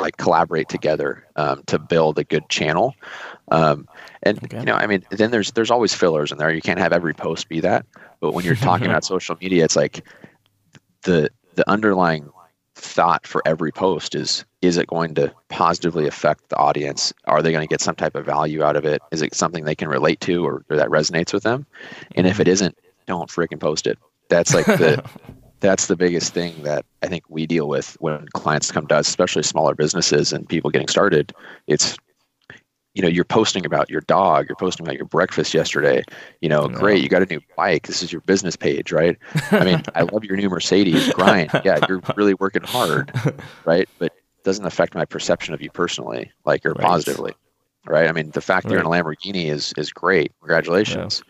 like 0.00 0.16
collaborate 0.16 0.68
together 0.68 1.24
um, 1.36 1.62
to 1.66 1.78
build 1.78 2.18
a 2.18 2.24
good 2.24 2.48
channel. 2.48 2.94
Um, 3.50 3.88
and 4.22 4.42
Okay. 4.44 4.58
you 4.58 4.64
know 4.64 4.74
i 4.74 4.86
mean 4.86 5.04
then 5.10 5.30
there's 5.30 5.52
there's 5.52 5.70
always 5.70 5.94
fillers 5.94 6.32
in 6.32 6.38
there. 6.38 6.52
You 6.52 6.60
can't 6.60 6.78
have 6.78 6.92
every 6.92 7.14
post 7.14 7.48
be 7.48 7.60
that. 7.60 7.86
But 8.20 8.32
when 8.32 8.44
you're 8.44 8.56
talking 8.56 8.86
about 8.90 9.04
social 9.04 9.36
media 9.40 9.64
it's 9.64 9.76
like 9.76 10.04
the 11.02 11.30
the 11.54 11.68
underlying 11.70 12.30
thought 12.74 13.26
for 13.26 13.42
every 13.44 13.72
post 13.72 14.14
is 14.14 14.44
is 14.62 14.76
it 14.76 14.86
going 14.86 15.14
to 15.14 15.32
positively 15.48 16.06
affect 16.06 16.48
the 16.48 16.56
audience? 16.56 17.12
Are 17.24 17.42
they 17.42 17.52
going 17.52 17.66
to 17.66 17.72
get 17.72 17.80
some 17.80 17.94
type 17.94 18.14
of 18.16 18.24
value 18.26 18.62
out 18.62 18.76
of 18.76 18.84
it? 18.84 19.00
Is 19.12 19.22
it 19.22 19.34
something 19.34 19.64
they 19.64 19.74
can 19.74 19.88
relate 19.88 20.20
to 20.22 20.44
or, 20.44 20.64
or 20.68 20.76
that 20.76 20.88
resonates 20.88 21.32
with 21.32 21.44
them? 21.44 21.66
And 22.16 22.26
if 22.26 22.40
it 22.40 22.48
isn't 22.48 22.76
don't 23.08 23.30
freaking 23.30 23.58
post 23.58 23.86
it. 23.86 23.98
That's 24.28 24.54
like 24.54 24.66
the 24.66 25.02
that's 25.60 25.86
the 25.86 25.96
biggest 25.96 26.32
thing 26.34 26.62
that 26.62 26.84
I 27.02 27.08
think 27.08 27.24
we 27.28 27.46
deal 27.46 27.68
with 27.68 27.96
when 28.00 28.26
clients 28.34 28.70
come 28.70 28.86
to 28.88 28.96
us, 28.96 29.08
especially 29.08 29.42
smaller 29.42 29.74
businesses 29.74 30.32
and 30.32 30.48
people 30.48 30.70
getting 30.70 30.88
started. 30.88 31.32
It's 31.66 31.96
you 32.94 33.02
know, 33.02 33.08
you're 33.08 33.24
posting 33.24 33.64
about 33.64 33.88
your 33.90 34.00
dog, 34.00 34.46
you're 34.48 34.56
posting 34.56 34.84
about 34.84 34.96
your 34.96 35.04
breakfast 35.06 35.54
yesterday. 35.54 36.02
You 36.40 36.48
know, 36.48 36.68
Yeah. 36.68 36.78
great, 36.78 37.00
you 37.02 37.08
got 37.08 37.22
a 37.22 37.26
new 37.26 37.40
bike. 37.56 37.86
This 37.86 38.02
is 38.02 38.10
your 38.10 38.22
business 38.22 38.56
page, 38.56 38.90
right? 38.90 39.16
I 39.52 39.62
mean, 39.62 39.82
I 39.94 40.02
love 40.02 40.24
your 40.24 40.36
new 40.36 40.48
Mercedes. 40.48 41.08
Grind, 41.10 41.50
yeah, 41.64 41.78
you're 41.88 42.00
really 42.16 42.34
working 42.34 42.64
hard, 42.64 43.12
right? 43.64 43.88
But 44.00 44.06
it 44.06 44.12
doesn't 44.42 44.64
affect 44.64 44.96
my 44.96 45.04
perception 45.04 45.54
of 45.54 45.60
you 45.62 45.70
personally, 45.70 46.32
like 46.44 46.66
or 46.66 46.70
Right. 46.72 46.80
positively, 46.86 47.34
right? 47.86 48.08
I 48.08 48.12
mean, 48.12 48.30
the 48.30 48.40
fact 48.40 48.66
that 48.66 48.72
you're 48.72 48.80
in 48.80 48.86
a 48.86 48.90
Lamborghini 48.90 49.44
is 49.48 49.72
is 49.76 49.92
great. 49.92 50.32
Congratulations, 50.40 51.22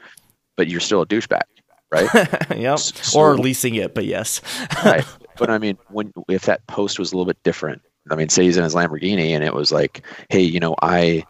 but 0.57 0.69
you're 0.69 0.81
still 0.81 1.03
a 1.03 1.07
douchebag, 1.07 1.43
right? 1.91 2.09
yep. 2.57 2.75
S- 2.75 3.15
or 3.15 3.37
leasing 3.37 3.75
it, 3.75 3.95
but 3.95 4.05
yes. 4.05 4.41
right. 4.85 5.05
But 5.37 5.51
I 5.51 5.59
mean, 5.59 5.79
when 5.89 6.13
if 6.29 6.43
that 6.47 6.67
post 6.67 6.99
was 6.99 7.13
a 7.13 7.17
little 7.17 7.27
bit 7.27 7.43
different, 7.43 7.83
I 8.11 8.17
mean, 8.17 8.29
say 8.29 8.45
he's 8.45 8.57
in 8.57 8.65
his 8.65 8.75
Lamborghini 8.75 9.31
and 9.31 9.45
it 9.45 9.55
was 9.55 9.71
like, 9.71 10.03
hey, 10.31 10.41
you 10.41 10.61
know, 10.61 10.75
I 10.83 11.25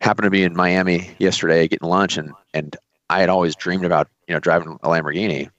happened 0.00 0.24
to 0.24 0.30
be 0.30 0.42
in 0.42 0.56
Miami 0.56 1.10
yesterday 1.18 1.68
getting 1.68 1.88
lunch, 1.88 2.16
and 2.16 2.32
and 2.54 2.76
I 3.08 3.20
had 3.20 3.28
always 3.28 3.54
dreamed 3.54 3.84
about 3.84 4.08
you 4.28 4.34
know 4.34 4.40
driving 4.40 4.78
a 4.82 4.88
Lamborghini, 4.88 5.50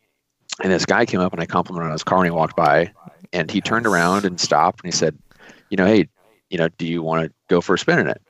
and 0.62 0.72
this 0.72 0.86
guy 0.86 1.06
came 1.06 1.20
up 1.20 1.34
and 1.34 1.42
I 1.42 1.46
complimented 1.46 1.88
on 1.88 1.94
his 1.94 2.04
car 2.04 2.20
when 2.20 2.26
he 2.26 2.32
walked 2.32 2.56
by, 2.56 2.92
and 3.34 3.50
he 3.50 3.62
turned 3.62 3.86
around 3.86 4.26
and 4.26 4.40
stopped 4.40 4.84
and 4.84 4.94
he 4.94 4.98
said, 4.98 5.18
you 5.70 5.78
know, 5.78 5.86
hey, 5.86 6.08
you 6.50 6.58
know, 6.58 6.68
do 6.78 6.86
you 6.86 7.02
want 7.02 7.26
to 7.26 7.34
go 7.50 7.62
for 7.62 7.76
a 7.76 7.80
spin 7.80 8.00
in 8.00 8.08
it? 8.08 8.22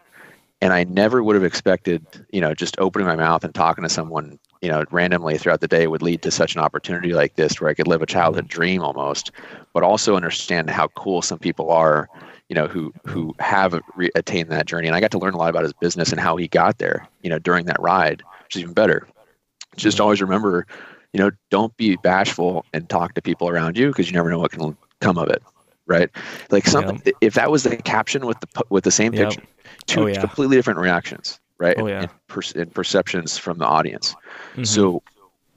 And 0.61 0.71
I 0.71 0.83
never 0.83 1.23
would 1.23 1.35
have 1.35 1.43
expected, 1.43 2.05
you 2.31 2.39
know, 2.39 2.53
just 2.53 2.79
opening 2.79 3.07
my 3.07 3.15
mouth 3.15 3.43
and 3.43 3.53
talking 3.53 3.83
to 3.83 3.89
someone, 3.89 4.39
you 4.61 4.69
know, 4.69 4.85
randomly 4.91 5.37
throughout 5.37 5.59
the 5.59 5.67
day 5.67 5.87
would 5.87 6.01
lead 6.03 6.21
to 6.21 6.31
such 6.31 6.55
an 6.55 6.61
opportunity 6.61 7.13
like 7.13 7.35
this 7.35 7.59
where 7.59 7.69
I 7.69 7.73
could 7.73 7.87
live 7.87 8.01
a 8.01 8.05
childhood 8.05 8.47
dream 8.47 8.81
almost, 8.81 9.31
but 9.73 9.83
also 9.83 10.15
understand 10.15 10.69
how 10.69 10.87
cool 10.89 11.21
some 11.21 11.39
people 11.39 11.71
are, 11.71 12.07
you 12.47 12.55
know, 12.55 12.67
who 12.67 12.93
who 13.05 13.35
have 13.39 13.79
re- 13.95 14.11
attained 14.15 14.49
that 14.49 14.67
journey. 14.67 14.87
And 14.87 14.95
I 14.95 14.99
got 14.99 15.11
to 15.11 15.19
learn 15.19 15.33
a 15.33 15.37
lot 15.37 15.49
about 15.49 15.63
his 15.63 15.73
business 15.73 16.11
and 16.11 16.19
how 16.19 16.37
he 16.37 16.47
got 16.47 16.77
there, 16.77 17.07
you 17.23 17.29
know, 17.29 17.39
during 17.39 17.65
that 17.65 17.81
ride, 17.81 18.21
which 18.43 18.55
is 18.55 18.61
even 18.61 18.73
better. 18.73 19.07
Just 19.77 19.97
mm-hmm. 19.97 20.03
always 20.03 20.21
remember, 20.21 20.67
you 21.13 21.19
know, 21.19 21.31
don't 21.49 21.75
be 21.77 21.95
bashful 21.97 22.63
and 22.73 22.87
talk 22.87 23.15
to 23.15 23.21
people 23.21 23.49
around 23.49 23.77
you 23.77 23.87
because 23.87 24.07
you 24.07 24.13
never 24.13 24.29
know 24.29 24.39
what 24.39 24.51
can 24.51 24.77
come 24.99 25.17
of 25.17 25.29
it, 25.29 25.41
right? 25.87 26.09
Like 26.51 26.67
something. 26.67 27.01
If 27.19 27.33
that 27.33 27.49
was 27.49 27.63
the 27.63 27.77
caption 27.77 28.27
with 28.27 28.39
the 28.41 28.63
with 28.69 28.83
the 28.83 28.91
same 28.91 29.13
Yep. 29.13 29.29
picture, 29.29 29.47
two 29.87 30.03
Oh, 30.03 30.05
yeah. 30.05 30.19
completely 30.19 30.55
different 30.55 30.79
reactions, 30.79 31.39
right? 31.61 31.75
Oh, 31.77 31.85
And- 31.85 31.89
yeah. 31.89 31.99
and, 32.01 32.09
per- 32.27 32.59
and 32.59 32.73
perceptions 32.73 33.37
from 33.37 33.57
the 33.59 33.65
audience. 33.65 34.15
Mhm. 34.55 34.67
So 34.67 35.03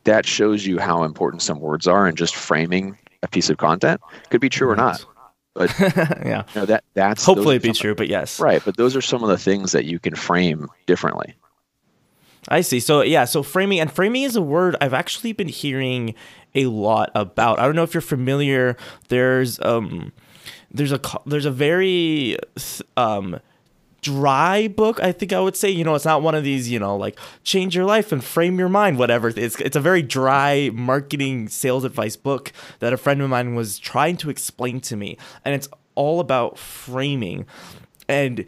that 0.04 0.26
shows 0.26 0.66
you 0.66 0.78
how 0.78 1.02
important 1.04 1.40
some 1.42 1.58
words 1.60 1.86
are 1.88 2.06
and 2.06 2.16
just 2.16 2.36
framing 2.36 2.96
a 3.22 3.28
piece 3.28 3.48
of 3.50 3.56
content 3.56 4.00
could 4.30 4.40
be 4.42 4.50
true 4.50 4.68
or 4.68 4.76
not. 4.76 5.04
But 5.54 5.74
yeah. 5.80 6.42
You 6.54 6.60
know 6.60 6.66
that 6.66 6.84
that's 6.94 7.24
Hopefully 7.24 7.56
it'd 7.56 7.62
be 7.62 7.72
true, 7.72 7.94
but 7.94 8.08
yes. 8.08 8.38
Right, 8.38 8.60
but 8.64 8.76
those 8.76 8.94
are 8.94 9.00
some 9.00 9.22
of 9.22 9.28
the 9.30 9.38
things 9.38 9.72
that 9.72 9.84
you 9.86 9.98
can 9.98 10.14
frame 10.14 10.68
differently. 10.86 11.34
I 12.48 12.60
see. 12.60 12.80
So 12.80 13.00
yeah, 13.02 13.24
so 13.24 13.42
framing 13.42 13.80
and 13.80 13.90
framing 13.90 14.24
is 14.24 14.36
a 14.36 14.42
word 14.42 14.76
I've 14.80 14.92
actually 14.92 15.32
been 15.32 15.48
hearing 15.48 16.14
a 16.54 16.66
lot 16.66 17.10
about. 17.14 17.58
I 17.58 17.64
don't 17.64 17.74
know 17.76 17.82
if 17.84 17.94
you're 17.94 18.00
familiar. 18.02 18.76
There's 19.08 19.58
um 19.62 20.12
there's 20.70 20.92
a 20.92 21.00
there's 21.24 21.46
a 21.46 21.50
very 21.50 22.36
um 22.98 23.40
dry 24.04 24.68
book 24.68 25.02
i 25.02 25.10
think 25.10 25.32
i 25.32 25.40
would 25.40 25.56
say 25.56 25.70
you 25.70 25.82
know 25.82 25.94
it's 25.94 26.04
not 26.04 26.20
one 26.20 26.34
of 26.34 26.44
these 26.44 26.70
you 26.70 26.78
know 26.78 26.94
like 26.94 27.18
change 27.42 27.74
your 27.74 27.86
life 27.86 28.12
and 28.12 28.22
frame 28.22 28.58
your 28.58 28.68
mind 28.68 28.98
whatever 28.98 29.28
it's 29.28 29.58
it's 29.58 29.76
a 29.76 29.80
very 29.80 30.02
dry 30.02 30.70
marketing 30.74 31.48
sales 31.48 31.84
advice 31.84 32.14
book 32.14 32.52
that 32.80 32.92
a 32.92 32.98
friend 32.98 33.22
of 33.22 33.30
mine 33.30 33.54
was 33.54 33.78
trying 33.78 34.14
to 34.14 34.28
explain 34.28 34.78
to 34.78 34.94
me 34.94 35.16
and 35.42 35.54
it's 35.54 35.68
all 35.94 36.20
about 36.20 36.58
framing 36.58 37.46
and 38.06 38.44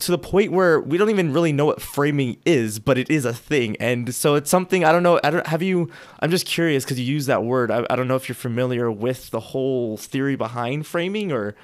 to 0.00 0.10
the 0.10 0.18
point 0.18 0.50
where 0.50 0.80
we 0.80 0.98
don't 0.98 1.10
even 1.10 1.32
really 1.32 1.52
know 1.52 1.64
what 1.64 1.82
framing 1.82 2.36
is, 2.44 2.78
but 2.78 2.98
it 2.98 3.10
is 3.10 3.24
a 3.24 3.32
thing. 3.32 3.76
And 3.80 4.14
so 4.14 4.36
it's 4.36 4.48
something 4.48 4.84
I 4.84 4.92
don't 4.92 5.02
know. 5.02 5.18
I 5.24 5.30
don't 5.30 5.46
have 5.48 5.60
you. 5.60 5.90
I'm 6.20 6.30
just 6.30 6.46
curious 6.46 6.84
because 6.84 7.00
you 7.00 7.06
use 7.06 7.26
that 7.26 7.42
word. 7.42 7.72
I, 7.72 7.84
I 7.90 7.96
don't 7.96 8.06
know 8.06 8.14
if 8.14 8.28
you're 8.28 8.36
familiar 8.36 8.92
with 8.92 9.30
the 9.30 9.40
whole 9.40 9.96
theory 9.96 10.36
behind 10.36 10.86
framing 10.86 11.32
or. 11.32 11.54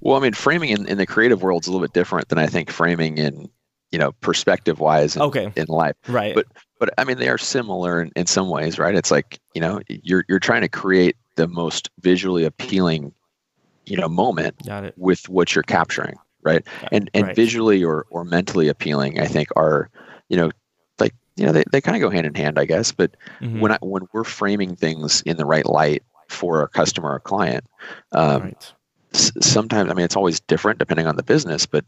Well, 0.00 0.16
I 0.16 0.20
mean, 0.20 0.32
framing 0.32 0.70
in, 0.70 0.86
in 0.86 0.98
the 0.98 1.06
creative 1.06 1.42
world 1.42 1.62
is 1.62 1.68
a 1.68 1.72
little 1.72 1.84
bit 1.84 1.92
different 1.92 2.28
than 2.28 2.38
I 2.38 2.46
think 2.46 2.70
framing 2.70 3.18
in, 3.18 3.48
you 3.90 3.98
know, 3.98 4.12
perspective 4.12 4.80
wise 4.80 5.16
in, 5.16 5.22
okay. 5.22 5.52
in 5.56 5.66
life. 5.68 5.96
Right. 6.08 6.34
But, 6.34 6.46
but 6.78 6.92
I 6.98 7.04
mean, 7.04 7.18
they 7.18 7.28
are 7.28 7.38
similar 7.38 8.02
in, 8.02 8.12
in 8.16 8.26
some 8.26 8.48
ways, 8.48 8.78
right? 8.78 8.94
It's 8.94 9.10
like, 9.10 9.38
you 9.54 9.60
know, 9.60 9.80
you're, 9.88 10.24
you're 10.28 10.40
trying 10.40 10.62
to 10.62 10.68
create 10.68 11.16
the 11.36 11.48
most 11.48 11.90
visually 12.00 12.44
appealing, 12.44 13.12
you 13.86 13.96
know, 13.96 14.08
moment 14.08 14.56
with 14.96 15.28
what 15.28 15.54
you're 15.54 15.62
capturing 15.62 16.16
right? 16.44 16.62
And 16.92 17.10
and 17.14 17.26
right. 17.26 17.36
visually 17.36 17.82
or 17.82 18.06
or 18.10 18.24
mentally 18.24 18.68
appealing, 18.68 19.18
I 19.18 19.26
think 19.26 19.48
are, 19.56 19.90
you 20.28 20.36
know, 20.36 20.50
like 21.00 21.14
you 21.36 21.44
know 21.44 21.52
they, 21.52 21.64
they 21.72 21.80
kind 21.80 21.96
of 21.96 22.00
go 22.00 22.10
hand 22.10 22.26
in 22.26 22.34
hand, 22.34 22.58
I 22.58 22.66
guess. 22.66 22.92
But 22.92 23.16
mm-hmm. 23.40 23.60
when 23.60 23.72
I 23.72 23.78
when 23.80 24.06
we're 24.12 24.24
framing 24.24 24.76
things 24.76 25.22
in 25.22 25.36
the 25.36 25.46
right 25.46 25.66
light 25.66 26.04
for 26.28 26.62
a 26.62 26.68
customer 26.68 27.12
or 27.12 27.20
client, 27.20 27.64
um, 28.12 28.42
right. 28.42 28.72
Sometimes 29.14 29.90
I 29.90 29.94
mean 29.94 30.04
it's 30.04 30.16
always 30.16 30.40
different 30.40 30.78
depending 30.78 31.06
on 31.06 31.16
the 31.16 31.22
business, 31.22 31.66
but 31.66 31.84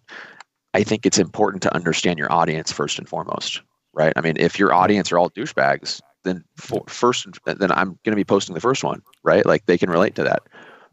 I 0.75 0.83
think 0.83 1.07
it's 1.07 1.19
important 1.19 1.63
to 1.63 1.75
understand 1.75 2.19
your 2.19 2.31
audience 2.31 2.71
first 2.71 2.99
and 2.99 3.09
foremost, 3.09 3.63
right? 3.95 4.13
I 4.15 4.21
mean, 4.21 4.37
if 4.37 4.59
your 4.59 4.75
audience 4.75 5.11
are 5.11 5.19
all 5.19 5.31
douchebags, 5.31 6.03
then 6.25 6.45
for, 6.57 6.85
first, 6.87 7.27
then 7.47 7.73
I'm 7.73 7.99
going 8.05 8.13
to 8.13 8.17
be 8.17 8.25
posting 8.25 8.55
the 8.55 8.61
first 8.61 8.85
one, 8.85 9.01
right? 9.23 9.47
Like 9.47 9.65
they 9.65 9.79
can 9.79 9.89
relate 9.89 10.17
to 10.17 10.25
that. 10.25 10.43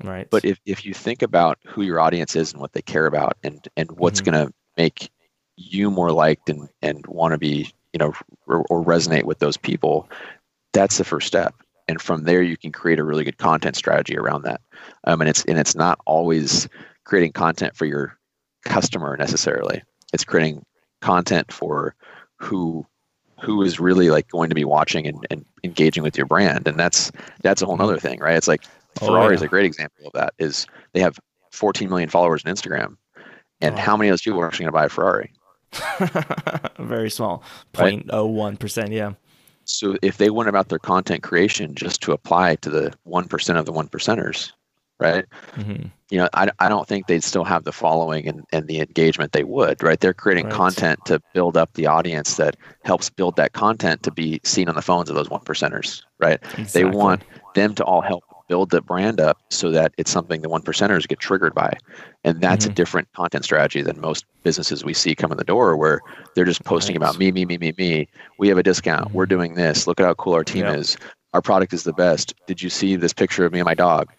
Right. 0.01 0.27
But 0.29 0.45
if, 0.45 0.59
if 0.65 0.85
you 0.85 0.93
think 0.93 1.21
about 1.21 1.59
who 1.65 1.81
your 1.81 1.99
audience 1.99 2.35
is 2.35 2.53
and 2.53 2.61
what 2.61 2.71
they 2.71 2.81
care 2.81 3.07
about 3.07 3.35
and, 3.43 3.67
and 3.75 3.91
what's 3.91 4.21
Mhm. 4.21 4.25
going 4.25 4.47
to 4.47 4.53
make 4.77 5.11
you 5.57 5.91
more 5.91 6.11
liked 6.11 6.49
and, 6.49 6.69
and 6.81 7.05
want 7.07 7.33
to 7.33 7.37
be, 7.37 7.69
you 7.91 7.99
know, 7.99 8.13
or, 8.47 8.65
or 8.69 8.83
resonate 8.83 9.23
with 9.23 9.39
those 9.39 9.57
people, 9.57 10.09
that's 10.71 10.97
the 10.97 11.03
first 11.03 11.27
step. 11.27 11.55
And 11.87 12.01
from 12.01 12.23
there, 12.23 12.41
you 12.41 12.55
can 12.57 12.71
create 12.71 12.99
a 12.99 13.03
really 13.03 13.23
good 13.23 13.37
content 13.37 13.75
strategy 13.75 14.17
around 14.17 14.43
that. 14.43 14.61
Um, 15.05 15.21
and 15.21 15.29
it's 15.29 15.43
and 15.45 15.57
it's 15.57 15.75
not 15.75 15.99
always 16.05 16.67
creating 17.03 17.33
content 17.33 17.75
for 17.75 17.85
your 17.85 18.17
customer 18.65 19.17
necessarily. 19.17 19.83
It's 20.13 20.23
creating 20.23 20.65
content 21.01 21.51
for 21.51 21.95
who 22.37 22.85
who 23.41 23.61
is 23.63 23.79
really 23.79 24.09
like 24.09 24.29
going 24.29 24.47
to 24.47 24.55
be 24.55 24.63
watching 24.63 25.05
and, 25.05 25.27
and 25.29 25.43
engaging 25.65 26.03
with 26.03 26.15
your 26.17 26.25
brand. 26.25 26.67
And 26.67 26.79
that's 26.79 27.11
that's 27.41 27.61
a 27.61 27.65
whole 27.65 27.81
other 27.81 27.99
thing, 27.99 28.19
right? 28.19 28.35
It's 28.37 28.47
like 28.47 28.63
Oh, 29.01 29.07
Ferrari 29.07 29.33
is 29.35 29.41
a 29.41 29.47
great 29.47 29.65
example 29.65 30.05
of 30.07 30.13
that. 30.13 30.33
Is 30.37 30.67
they 30.93 30.99
have 31.01 31.19
14 31.51 31.89
million 31.89 32.09
followers 32.09 32.43
on 32.45 32.53
Instagram, 32.53 32.95
and 33.59 33.75
Oh. 33.75 33.77
how 33.77 33.97
many 33.97 34.07
of 34.09 34.13
those 34.13 34.21
people 34.21 34.39
are 34.39 34.45
actually 34.47 34.65
going 34.65 34.71
to 34.73 34.77
buy 34.77 34.85
a 34.85 34.89
Ferrari? 34.89 35.33
Very 36.79 37.09
small, 37.09 37.43
Right. 37.77 38.05
0.01 38.07 38.59
percent. 38.59 38.91
Yeah. 38.91 39.13
So 39.65 39.95
if 40.01 40.17
they 40.17 40.29
went 40.29 40.49
about 40.49 40.69
their 40.69 40.79
content 40.79 41.23
creation 41.23 41.75
just 41.75 42.01
to 42.03 42.11
apply 42.11 42.55
to 42.57 42.69
the 42.69 42.93
one 43.03 43.27
percent 43.27 43.57
of 43.59 43.65
the 43.65 43.71
one 43.71 43.87
percenters, 43.87 44.51
right? 44.99 45.25
hmm 45.55 45.87
You 46.11 46.19
know, 46.19 46.29
I, 46.33 46.49
I 46.59 46.69
don't 46.69 46.87
think 46.87 47.07
they'd 47.07 47.23
still 47.23 47.43
have 47.45 47.63
the 47.63 47.71
following 47.71 48.27
and, 48.27 48.45
and 48.51 48.67
the 48.67 48.81
engagement 48.81 49.31
they 49.31 49.43
would, 49.43 49.81
right? 49.83 49.99
They're 49.99 50.13
creating 50.13 50.47
Right. 50.47 50.49
content 50.49 51.05
to 51.05 51.21
build 51.33 51.57
up 51.57 51.73
the 51.73 51.87
audience 51.87 52.35
that 52.37 52.57
helps 52.83 53.09
build 53.09 53.35
that 53.37 53.53
content 53.53 54.03
to 54.03 54.11
be 54.11 54.39
seen 54.43 54.69
on 54.69 54.75
the 54.75 54.81
phones 54.81 55.09
of 55.09 55.15
those 55.15 55.29
one 55.29 55.41
percenters, 55.41 56.03
right? 56.19 56.39
They 56.73 56.85
want 56.85 57.23
them 57.55 57.73
to 57.75 57.83
all 57.85 58.01
help 58.01 58.25
build 58.47 58.69
the 58.69 58.81
brand 58.81 59.19
up 59.19 59.37
so 59.49 59.71
that 59.71 59.93
it's 59.97 60.11
something 60.11 60.41
the 60.41 60.49
one 60.49 60.61
percenters 60.61 61.07
get 61.07 61.19
triggered 61.19 61.53
by. 61.53 61.73
And 62.23 62.41
that's 62.41 62.65
Mhm. 62.65 62.71
a 62.71 62.73
different 62.73 63.07
content 63.13 63.43
strategy 63.43 63.81
than 63.81 63.99
most 63.99 64.25
businesses 64.43 64.83
we 64.83 64.93
see 64.93 65.15
come 65.15 65.31
in 65.31 65.37
the 65.37 65.43
door 65.43 65.77
where 65.77 66.01
they're 66.35 66.45
just 66.45 66.63
posting 66.63 66.93
Right. 66.95 66.97
about 67.09 67.17
me, 67.17 67.31
me, 67.31 67.45
me, 67.45 67.57
me, 67.57 67.73
me. 67.77 68.07
We 68.37 68.47
have 68.49 68.57
a 68.57 68.63
discount. 68.63 69.13
We're 69.13 69.25
Mhm. 69.25 69.29
doing 69.29 69.53
this. 69.55 69.87
Look 69.87 69.99
at 69.99 70.05
how 70.05 70.13
cool 70.15 70.33
our 70.33 70.43
team 70.43 70.65
Yep. 70.65 70.77
is. 70.77 70.97
Our 71.33 71.41
product 71.41 71.73
is 71.73 71.83
the 71.83 71.93
best. 71.93 72.33
Did 72.47 72.61
you 72.61 72.69
see 72.69 72.95
this 72.95 73.13
picture 73.13 73.45
of 73.45 73.53
me 73.53 73.59
and 73.59 73.65
my 73.65 73.73
dog? 73.73 74.09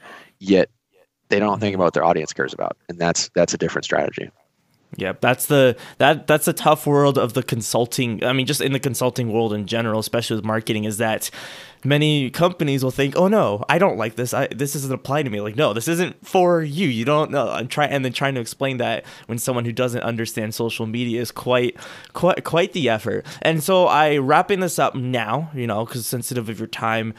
Yet 0.40 0.68
they 1.28 1.38
don't 1.38 1.60
think 1.60 1.74
about 1.74 1.84
what 1.84 1.94
their 1.94 2.04
audience 2.04 2.32
cares 2.32 2.52
about. 2.52 2.76
And 2.88 2.98
that's 2.98 3.30
that's 3.34 3.54
a 3.54 3.58
different 3.58 3.84
strategy. 3.84 4.30
Yeah, 4.96 5.14
that's 5.20 5.46
the 5.46 5.76
that 5.98 6.26
that's 6.26 6.44
the 6.44 6.52
tough 6.52 6.86
world 6.86 7.18
of 7.18 7.32
the 7.32 7.42
consulting. 7.42 8.22
I 8.24 8.32
mean, 8.32 8.46
just 8.46 8.60
in 8.60 8.72
the 8.72 8.80
consulting 8.80 9.32
world 9.32 9.52
in 9.52 9.66
general, 9.66 9.98
especially 9.98 10.36
with 10.36 10.44
marketing, 10.44 10.84
is 10.84 10.98
that 10.98 11.30
many 11.84 12.30
companies 12.30 12.84
will 12.84 12.90
think, 12.90 13.16
"Oh 13.16 13.28
no, 13.28 13.64
I 13.68 13.78
don't 13.78 13.96
like 13.96 14.16
this. 14.16 14.32
I 14.32 14.46
this 14.48 14.74
doesn't 14.74 14.92
apply 14.92 15.22
to 15.22 15.30
me." 15.30 15.40
Like, 15.40 15.56
no, 15.56 15.72
this 15.72 15.88
isn't 15.88 16.24
for 16.26 16.62
you. 16.62 16.86
You 16.86 17.04
don't 17.04 17.30
know. 17.30 17.50
I'm 17.50 17.68
trying, 17.68 17.90
and 17.90 18.04
then 18.04 18.12
trying 18.12 18.34
to 18.34 18.40
explain 18.40 18.76
that 18.76 19.04
when 19.26 19.38
someone 19.38 19.64
who 19.64 19.72
doesn't 19.72 20.02
understand 20.02 20.54
social 20.54 20.86
media 20.86 21.20
is 21.20 21.32
quite 21.32 21.76
quite 22.12 22.44
quite 22.44 22.72
the 22.72 22.88
effort. 22.88 23.26
And 23.42 23.62
so 23.62 23.86
I 23.86 24.18
wrapping 24.18 24.60
this 24.60 24.78
up 24.78 24.94
now, 24.94 25.50
you 25.54 25.66
know, 25.66 25.84
because 25.84 26.06
sensitive 26.06 26.48
of 26.48 26.58
your 26.58 26.68
time, 26.68 27.14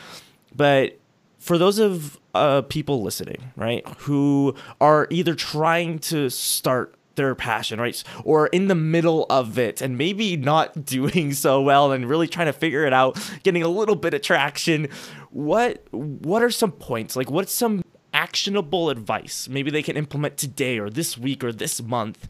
but 0.56 0.98
for 1.40 1.58
those 1.58 1.78
of 1.78 2.20
uh, 2.34 2.62
people 2.64 3.04
listening, 3.04 3.52
right, 3.56 3.88
who 4.00 4.56
are 4.82 5.08
either 5.12 5.36
trying 5.36 6.00
to 6.00 6.30
start 6.30 6.96
their 7.16 7.36
passion, 7.36 7.80
right, 7.80 8.04
or 8.24 8.48
in 8.48 8.68
the 8.68 8.76
middle 8.76 9.26
of 9.30 9.58
it 9.58 9.82
and 9.82 9.98
maybe 9.98 10.36
not 10.38 10.86
doing 10.86 11.34
so 11.34 11.62
well 11.62 11.92
and 11.92 12.08
really 12.08 12.28
trying 12.28 12.48
to 12.48 12.54
figure 12.54 12.86
it 12.86 12.94
out, 12.94 13.18
getting 13.44 13.64
a 13.64 13.68
little 13.68 13.96
bit 13.96 14.14
of 14.14 14.22
traction, 14.22 14.88
what 15.32 15.86
what 15.92 16.42
are 16.42 16.52
some 16.52 16.72
points? 16.72 17.16
Like, 17.16 17.30
what's 17.30 17.54
some 17.54 17.84
actionable 18.14 18.90
advice 18.90 19.50
maybe 19.50 19.70
they 19.70 19.84
can 19.84 19.98
implement 19.98 20.38
today 20.38 20.80
or 20.80 20.90
this 20.90 21.18
week 21.18 21.44
or 21.44 21.52
this 21.52 21.82
month 21.82 22.30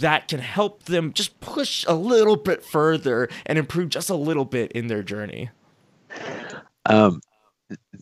that 0.00 0.26
can 0.26 0.40
help 0.40 0.84
them 0.84 1.12
just 1.12 1.38
push 1.40 1.84
a 1.86 1.94
little 1.94 2.34
bit 2.34 2.64
further 2.64 3.28
and 3.46 3.58
improve 3.58 3.88
just 3.88 4.10
a 4.10 4.14
little 4.14 4.44
bit 4.44 4.72
in 4.72 4.88
their 4.88 5.02
journey? 5.02 5.50
Um, 6.86 7.20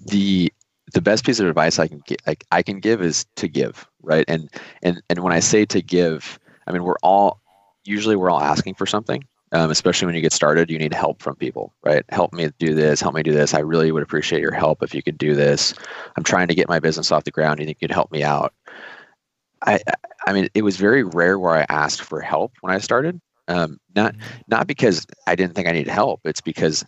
the 0.07 0.53
the 0.93 1.01
best 1.01 1.25
piece 1.25 1.41
of 1.41 1.47
advice 1.47 1.79
I 1.79 1.87
can 1.87 2.03
get, 2.07 2.21
like 2.27 2.45
I 2.51 2.63
can 2.63 2.81
give 2.81 3.03
is 3.03 3.27
to 3.37 3.49
give, 3.49 3.87
right? 4.03 4.25
And 4.29 4.51
and 4.83 5.03
and 5.09 5.21
when 5.21 5.33
I 5.33 5.41
say 5.41 5.65
to 5.67 5.83
give, 5.83 6.39
I 6.67 6.73
mean 6.73 6.85
we're 6.85 6.99
all 7.03 7.41
usually 7.85 8.17
we're 8.17 8.31
all 8.31 8.41
asking 8.41 8.75
for 8.75 8.87
something. 8.87 9.25
Um, 9.53 9.73
especially 9.73 10.07
when 10.07 10.15
you 10.15 10.21
get 10.21 10.33
started, 10.33 10.71
you 10.71 10.79
need 10.79 10.95
help 10.95 11.21
from 11.21 11.35
people, 11.35 11.75
right? 11.83 12.05
Help 12.11 12.33
me 12.33 12.51
do 12.61 12.73
this. 12.73 13.01
Help 13.01 13.17
me 13.17 13.25
do 13.25 13.33
this. 13.33 13.53
I 13.53 13.59
really 13.59 13.91
would 13.91 14.05
appreciate 14.05 14.41
your 14.41 14.53
help 14.53 14.81
if 14.81 14.95
you 14.95 15.03
could 15.03 15.19
do 15.19 15.35
this. 15.35 15.75
I'm 16.17 16.23
trying 16.23 16.47
to 16.47 16.55
get 16.55 16.69
my 16.69 16.79
business 16.79 17.11
off 17.11 17.25
the 17.25 17.33
ground. 17.33 17.59
You 17.59 17.67
think 17.67 17.79
you 17.81 17.89
could 17.89 17.95
help 17.95 18.13
me 18.13 18.23
out? 18.23 18.55
I 19.63 19.81
I 20.27 20.33
mean, 20.33 20.49
it 20.55 20.63
was 20.63 20.77
very 20.77 21.03
rare 21.03 21.39
where 21.39 21.55
I 21.55 21.67
asked 21.69 22.03
for 22.03 22.21
help 22.21 22.53
when 22.61 22.73
I 22.73 22.79
started. 22.79 23.21
Um, 23.49 23.81
not 23.97 24.15
not 24.47 24.67
because 24.69 25.05
I 25.27 25.35
didn't 25.35 25.55
think 25.55 25.67
I 25.67 25.73
needed 25.73 25.91
help. 25.91 26.21
It's 26.25 26.41
because 26.41 26.85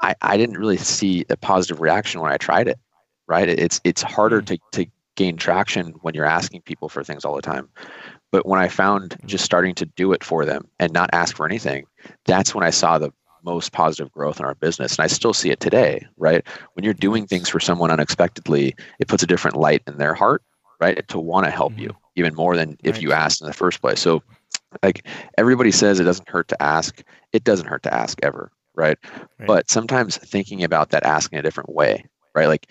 I, 0.00 0.14
I 0.22 0.36
didn't 0.36 0.58
really 0.58 0.78
see 0.78 1.26
a 1.28 1.36
positive 1.36 1.80
reaction 1.80 2.20
when 2.22 2.32
I 2.32 2.38
tried 2.38 2.68
it. 2.68 2.78
Right? 3.26 3.48
It's 3.48 3.80
it's 3.84 4.02
harder 4.02 4.40
Mm. 4.40 4.46
to 4.46 4.58
to 4.84 4.90
gain 5.16 5.36
traction 5.36 5.88
when 6.02 6.14
you're 6.14 6.24
asking 6.24 6.62
people 6.62 6.88
for 6.88 7.04
things 7.04 7.24
all 7.24 7.36
the 7.36 7.42
time. 7.42 7.68
But 8.30 8.46
when 8.46 8.60
I 8.60 8.68
found 8.68 9.10
mm-hmm. 9.10 9.26
just 9.26 9.44
starting 9.44 9.74
to 9.76 9.86
do 9.86 10.12
it 10.12 10.24
for 10.24 10.44
them 10.44 10.68
and 10.78 10.92
not 10.92 11.10
ask 11.12 11.36
for 11.36 11.46
anything, 11.46 11.86
that's 12.24 12.54
when 12.54 12.64
I 12.64 12.70
saw 12.70 12.98
the 12.98 13.12
most 13.44 13.72
positive 13.72 14.10
growth 14.12 14.38
in 14.38 14.46
our 14.46 14.54
business. 14.54 14.96
And 14.96 15.04
I 15.04 15.08
still 15.08 15.34
see 15.34 15.50
it 15.50 15.60
today, 15.60 16.06
right? 16.16 16.46
When 16.74 16.84
you're 16.84 16.94
doing 16.94 17.26
things 17.26 17.48
for 17.48 17.60
someone 17.60 17.90
unexpectedly, 17.90 18.74
it 18.98 19.08
puts 19.08 19.22
a 19.22 19.26
different 19.26 19.56
light 19.56 19.82
in 19.86 19.98
their 19.98 20.14
heart, 20.14 20.42
right? 20.80 21.06
To 21.08 21.18
want 21.18 21.44
to 21.44 21.50
help 21.50 21.78
you 21.78 21.88
mm-hmm. 21.88 22.16
even 22.16 22.34
more 22.34 22.56
than 22.56 22.78
if 22.82 23.02
you 23.02 23.12
asked 23.12 23.40
in 23.40 23.46
the 23.46 23.52
first 23.52 23.80
place. 23.80 24.00
So 24.00 24.22
like 24.82 25.06
everybody 25.36 25.70
says 25.70 26.00
it 26.00 26.04
doesn't 26.04 26.28
hurt 26.28 26.48
to 26.48 26.62
ask. 26.62 27.02
It 27.32 27.44
doesn't 27.44 27.66
hurt 27.66 27.82
to 27.82 27.94
ask 27.94 28.18
ever, 28.22 28.50
right? 28.74 28.98
Right. 29.38 29.46
But 29.46 29.70
sometimes 29.70 30.16
thinking 30.16 30.64
about 30.64 30.90
that 30.90 31.04
asking 31.04 31.38
a 31.38 31.42
different 31.42 31.70
way, 31.70 32.04
right? 32.34 32.48
Like 32.48 32.70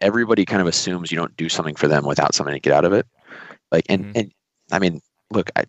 everybody 0.00 0.44
kind 0.44 0.60
of 0.60 0.68
assumes 0.68 1.10
you 1.10 1.16
don't 1.18 1.36
do 1.36 1.48
something 1.48 1.74
for 1.74 1.88
them 1.88 2.04
without 2.04 2.34
something 2.34 2.54
to 2.54 2.60
get 2.60 2.72
out 2.72 2.84
of 2.84 2.92
it. 2.92 3.06
Like 3.72 3.84
and 3.88 4.06
Mhm. 4.06 4.12
and 4.16 4.32
I 4.72 4.78
mean, 4.78 5.00
look, 5.30 5.50
I 5.56 5.64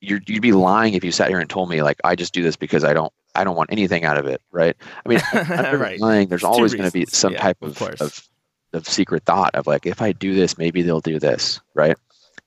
you're, 0.00 0.20
you'd 0.26 0.42
be 0.42 0.52
lying 0.52 0.94
if 0.94 1.02
you 1.04 1.10
sat 1.10 1.28
here 1.28 1.40
and 1.40 1.48
told 1.48 1.68
me 1.70 1.82
like 1.82 1.98
I 2.04 2.14
just 2.14 2.32
do 2.34 2.42
this 2.42 2.56
because 2.56 2.84
I 2.84 2.92
don't 2.92 3.12
I 3.34 3.44
don't 3.44 3.56
want 3.56 3.72
anything 3.72 4.04
out 4.04 4.16
of 4.18 4.26
it, 4.26 4.40
right? 4.50 4.76
I 5.04 5.08
mean, 5.08 5.20
right. 5.78 6.00
lying. 6.00 6.28
There's 6.28 6.42
There's 6.42 6.44
always 6.44 6.74
going 6.74 6.88
to 6.88 6.92
be 6.92 7.06
some 7.06 7.32
Yeah, 7.32 7.40
type 7.40 7.58
of 7.62 7.80
of, 7.82 8.00
of 8.00 8.28
of 8.72 8.88
secret 8.88 9.24
thought 9.24 9.54
of 9.54 9.66
like 9.66 9.86
if 9.86 10.00
I 10.02 10.12
do 10.12 10.34
this, 10.34 10.58
maybe 10.58 10.82
they'll 10.82 11.00
do 11.00 11.18
this, 11.18 11.60
right? 11.74 11.96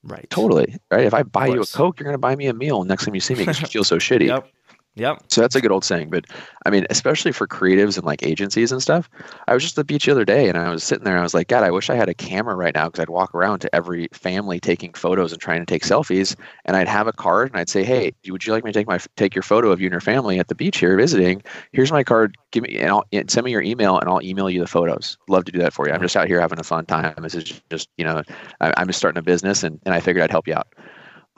Right. 0.04 0.30
Totally, 0.30 0.76
right? 0.90 1.04
If 1.06 1.14
I 1.14 1.24
buy 1.24 1.48
you 1.48 1.62
a. 1.62 1.66
Coke, 1.66 2.00
you're 2.00 2.06
going 2.06 2.14
to 2.14 2.18
buy 2.20 2.36
me 2.36 2.48
a 2.48 2.54
meal. 2.54 2.84
Next 2.86 3.06
time 3.06 3.16
you 3.16 3.22
see 3.22 3.34
me, 3.36 3.42
because 3.42 3.60
you 3.60 3.68
feel 3.68 3.84
so 3.84 3.98
shitty. 4.00 4.28
Yep. 4.28 4.48
Yep. 4.96 5.24
So 5.30 5.42
that's 5.42 5.56
a 5.56 5.62
good 5.62 5.72
old 5.72 5.86
saying. 5.86 6.10
But 6.10 6.26
I 6.66 6.70
mean, 6.70 6.86
especially 6.90 7.32
for 7.32 7.48
creatives 7.48 7.96
and 7.96 8.06
like 8.06 8.22
agencies 8.24 8.72
and 8.72 8.82
stuff. 8.82 9.10
I 9.48 9.54
was 9.54 9.64
just 9.64 9.78
at 9.78 9.82
the 9.82 9.94
beach 9.94 10.06
the 10.06 10.12
other 10.12 10.26
day 10.26 10.50
and 10.50 10.58
I 10.58 10.70
was 10.70 10.84
sitting 10.84 11.06
there 11.06 11.14
and 11.14 11.22
I 11.22 11.24
was 11.24 11.34
like, 11.34 11.48
God, 11.48 11.64
I 11.64 11.72
wish 11.72 11.90
I 11.90 11.96
had 11.96 12.10
a 12.10 12.14
camera 12.14 12.56
right 12.56 12.74
now 12.74 12.88
because 12.88 13.00
I'd 13.00 13.10
walk 13.10 13.34
around 13.34 13.60
to 13.60 13.74
every 13.74 14.10
family 14.12 14.60
taking 14.60 14.94
photos 14.94 15.32
and 15.32 15.42
trying 15.42 15.60
to 15.60 15.66
take 15.66 15.84
selfies. 15.84 16.36
And 16.66 16.76
I'd 16.76 16.88
have 16.88 17.08
a 17.08 17.14
card 17.14 17.50
and 17.52 17.60
I'd 17.60 17.70
say, 17.70 17.84
Hey, 17.84 18.12
would 18.28 18.46
you 18.46 18.52
like 18.52 18.66
me 18.66 18.72
to 18.72 18.80
take 18.80 18.88
my 18.88 19.00
take 19.16 19.36
your 19.36 19.44
photo 19.44 19.72
of 19.72 19.80
you 19.80 19.86
and 19.86 19.94
your 19.94 20.02
family 20.02 20.40
at 20.40 20.50
the 20.50 20.56
beach 20.56 20.80
here 20.80 20.98
visiting? 20.98 21.44
Here's 21.72 21.92
my 21.92 22.04
card. 22.04 22.36
Give 22.52 22.64
me 22.64 22.78
and 22.80 22.90
I'll 22.90 23.06
and 23.14 23.30
send 23.32 23.46
me 23.46 23.52
your 23.52 23.62
email 23.62 23.98
and 24.00 24.10
I'll 24.10 24.22
email 24.22 24.50
you 24.50 24.60
the 24.60 24.68
photos. 24.68 25.18
Love 25.30 25.46
to 25.46 25.52
do 25.52 25.60
that 25.60 25.72
for 25.72 25.88
you. 25.88 25.94
I'm 25.94 25.98
mm-hmm. 25.98 26.06
just 26.06 26.18
out 26.18 26.28
here 26.28 26.42
having 26.42 26.60
a 26.60 26.64
fun 26.64 26.86
time. 26.86 27.16
This 27.22 27.36
is 27.36 27.62
just, 27.70 27.90
you 27.98 28.06
know, 28.06 28.24
I, 28.60 28.74
I'm 28.76 28.88
just 28.88 29.00
starting 29.00 29.20
a 29.20 29.24
business 29.24 29.64
and, 29.64 29.80
and 29.86 29.94
I 29.94 30.00
figured 30.02 30.24
I'd 30.24 30.32
help 30.32 30.48
you 30.48 30.56
out. 30.56 30.68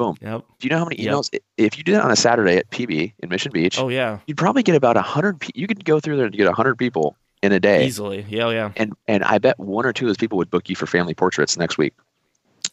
Boom. 0.02 0.18
Yep. 0.22 0.42
Do 0.60 0.66
you 0.68 0.70
know 0.72 0.80
how 0.80 0.86
many 0.86 1.00
Yep. 1.00 1.14
emails? 1.14 1.40
If 1.58 1.78
you 1.78 1.84
did 1.84 1.96
it 1.96 2.02
on 2.02 2.10
a 2.10 2.16
Saturday 2.16 2.58
at 2.58 2.70
PB 2.72 3.14
in 3.20 3.30
Mission 3.30 3.52
Beach, 3.52 3.78
Oh 3.80 3.90
yeah. 3.90 4.18
you'd 4.26 4.38
probably 4.38 4.64
get 4.64 4.76
about 4.76 4.98
a 4.98 5.02
hundred. 5.04 5.40
Pe- 5.40 5.50
you 5.54 5.68
could 5.68 5.86
go 5.86 6.00
through 6.00 6.18
there 6.18 6.26
and 6.26 6.36
get 6.36 6.48
a 6.48 6.54
hundred 6.54 6.76
people 6.80 7.16
in 7.44 7.52
a 7.52 7.60
day, 7.60 7.86
Easily. 7.86 8.26
Yeah. 8.28 8.46
oh, 8.46 8.50
Yeah. 8.50 8.72
and 8.78 8.94
and 9.08 9.24
I 9.24 9.38
bet 9.38 9.60
one 9.60 9.86
or 9.86 9.94
two 9.94 10.06
of 10.06 10.10
those 10.10 10.18
people 10.18 10.38
would 10.40 10.50
book 10.50 10.70
you 10.70 10.76
for 10.76 10.88
family 10.88 11.14
portraits 11.14 11.56
next 11.58 11.78
week. 11.78 11.94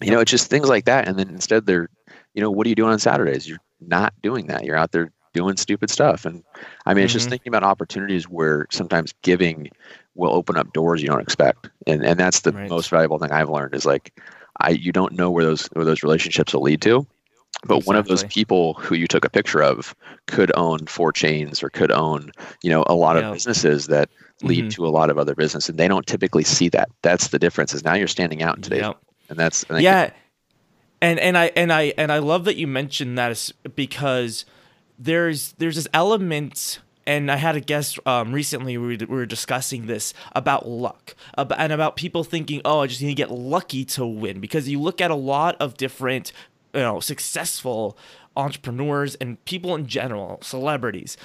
You 0.00 0.10
know, 0.10 0.20
it's 0.20 0.30
just 0.30 0.48
things 0.48 0.68
like 0.70 0.86
that. 0.86 1.06
And 1.08 1.18
then 1.18 1.28
instead, 1.28 1.66
they're, 1.66 1.88
you 2.34 2.40
know, 2.40 2.50
what 2.50 2.66
are 2.66 2.70
you 2.70 2.74
doing 2.74 2.92
on 2.92 2.98
Saturdays? 2.98 3.46
You're 3.48 3.58
not 3.80 4.14
doing 4.22 4.46
that. 4.46 4.64
You're 4.64 4.76
out 4.76 4.92
there 4.92 5.10
doing 5.34 5.56
stupid 5.58 5.90
stuff. 5.90 6.24
And 6.24 6.42
I 6.86 6.94
mean, 6.94 7.04
it's 7.04 7.12
just 7.12 7.26
Mhm. 7.26 7.30
thinking 7.30 7.50
about 7.50 7.62
opportunities 7.64 8.24
where 8.28 8.66
sometimes 8.70 9.12
giving 9.22 9.68
will 10.14 10.32
open 10.32 10.56
up 10.56 10.72
doors 10.72 11.02
you 11.02 11.08
don't 11.08 11.20
expect. 11.20 11.68
And 11.86 12.02
and 12.06 12.18
that's 12.18 12.40
the 12.40 12.52
Right. 12.52 12.70
most 12.70 12.88
valuable 12.88 13.18
thing 13.18 13.32
I've 13.32 13.50
learned 13.50 13.74
is 13.74 13.84
like, 13.84 14.12
I 14.60 14.70
you 14.70 14.92
don't 14.92 15.12
know 15.12 15.30
where 15.30 15.44
those 15.44 15.66
where 15.74 15.84
those 15.84 16.02
relationships 16.02 16.52
will 16.54 16.62
lead 16.62 16.80
to. 16.82 17.06
But 17.66 17.87
one 17.87 17.97
of 17.97 18.07
those 18.07 18.25
people 18.25 18.75
who 18.75 18.94
you 18.94 19.07
took 19.07 19.25
a 19.25 19.31
picture 19.31 19.62
of 19.62 19.94
could 20.27 20.53
own 20.57 20.87
four 20.87 21.12
chains 21.12 21.62
or 21.62 21.71
could 21.71 21.90
own, 21.90 22.31
you 22.62 22.71
know, 22.71 22.85
a 22.87 22.94
lot 22.94 23.16
Yeah. 23.16 23.29
of 23.29 23.35
businesses 23.35 23.87
that 23.88 24.09
lead 24.42 24.66
Mhm. 24.66 24.71
to 24.75 24.87
a 24.87 24.90
lot 24.90 25.11
of 25.11 25.18
other 25.18 25.35
business, 25.35 25.68
and 25.68 25.77
they 25.79 25.88
don't 25.88 26.07
typically 26.07 26.44
see 26.44 26.68
that. 26.68 26.88
That's 27.03 27.29
the 27.29 27.38
difference. 27.38 27.75
Is 27.75 27.83
now 27.85 27.94
you're 27.94 28.07
standing 28.07 28.42
out 28.42 28.57
in 28.57 28.62
today's, 28.62 28.83
Yep. 28.83 28.99
and 29.31 29.38
that's 29.38 29.64
I 29.64 29.75
think 29.75 29.83
yeah 29.83 30.11
and 31.01 31.18
and 31.21 31.38
i 31.38 31.53
and 31.55 31.73
i 31.73 31.92
and 31.97 32.11
i 32.11 32.18
love 32.18 32.44
that 32.44 32.57
you 32.57 32.66
mentioned 32.66 33.16
that 33.18 33.53
because 33.77 34.44
there's 34.99 35.53
there's 35.59 35.77
this 35.77 35.88
element 35.94 36.81
and 37.07 37.31
I 37.31 37.37
had 37.37 37.57
a 37.57 37.61
guest 37.61 37.99
um, 38.05 38.33
recently. 38.33 38.77
We 38.77 38.99
were, 38.99 39.07
we 39.07 39.16
were 39.16 39.25
discussing 39.25 39.87
this 39.87 40.12
about 40.37 40.68
luck, 40.68 41.14
about, 41.38 41.59
and 41.59 41.73
about 41.73 41.97
people 41.97 42.23
thinking, 42.23 42.61
"Oh, 42.66 42.81
I 42.81 42.87
just 42.87 43.01
need 43.01 43.09
to 43.09 43.14
get 43.14 43.31
lucky 43.31 43.87
to 43.87 44.05
win." 44.05 44.40
Because 44.40 44.68
you 44.68 44.79
look 44.79 45.01
at 45.01 45.11
a 45.11 45.14
lot 45.14 45.57
of 45.59 45.79
different, 45.79 46.33
you 46.78 46.84
know, 46.84 47.00
successful 47.00 47.98
entrepreneurs 48.36 49.16
and 49.16 49.44
people 49.44 49.74
in 49.74 49.86
general, 49.86 50.38
celebrities, 50.42 51.16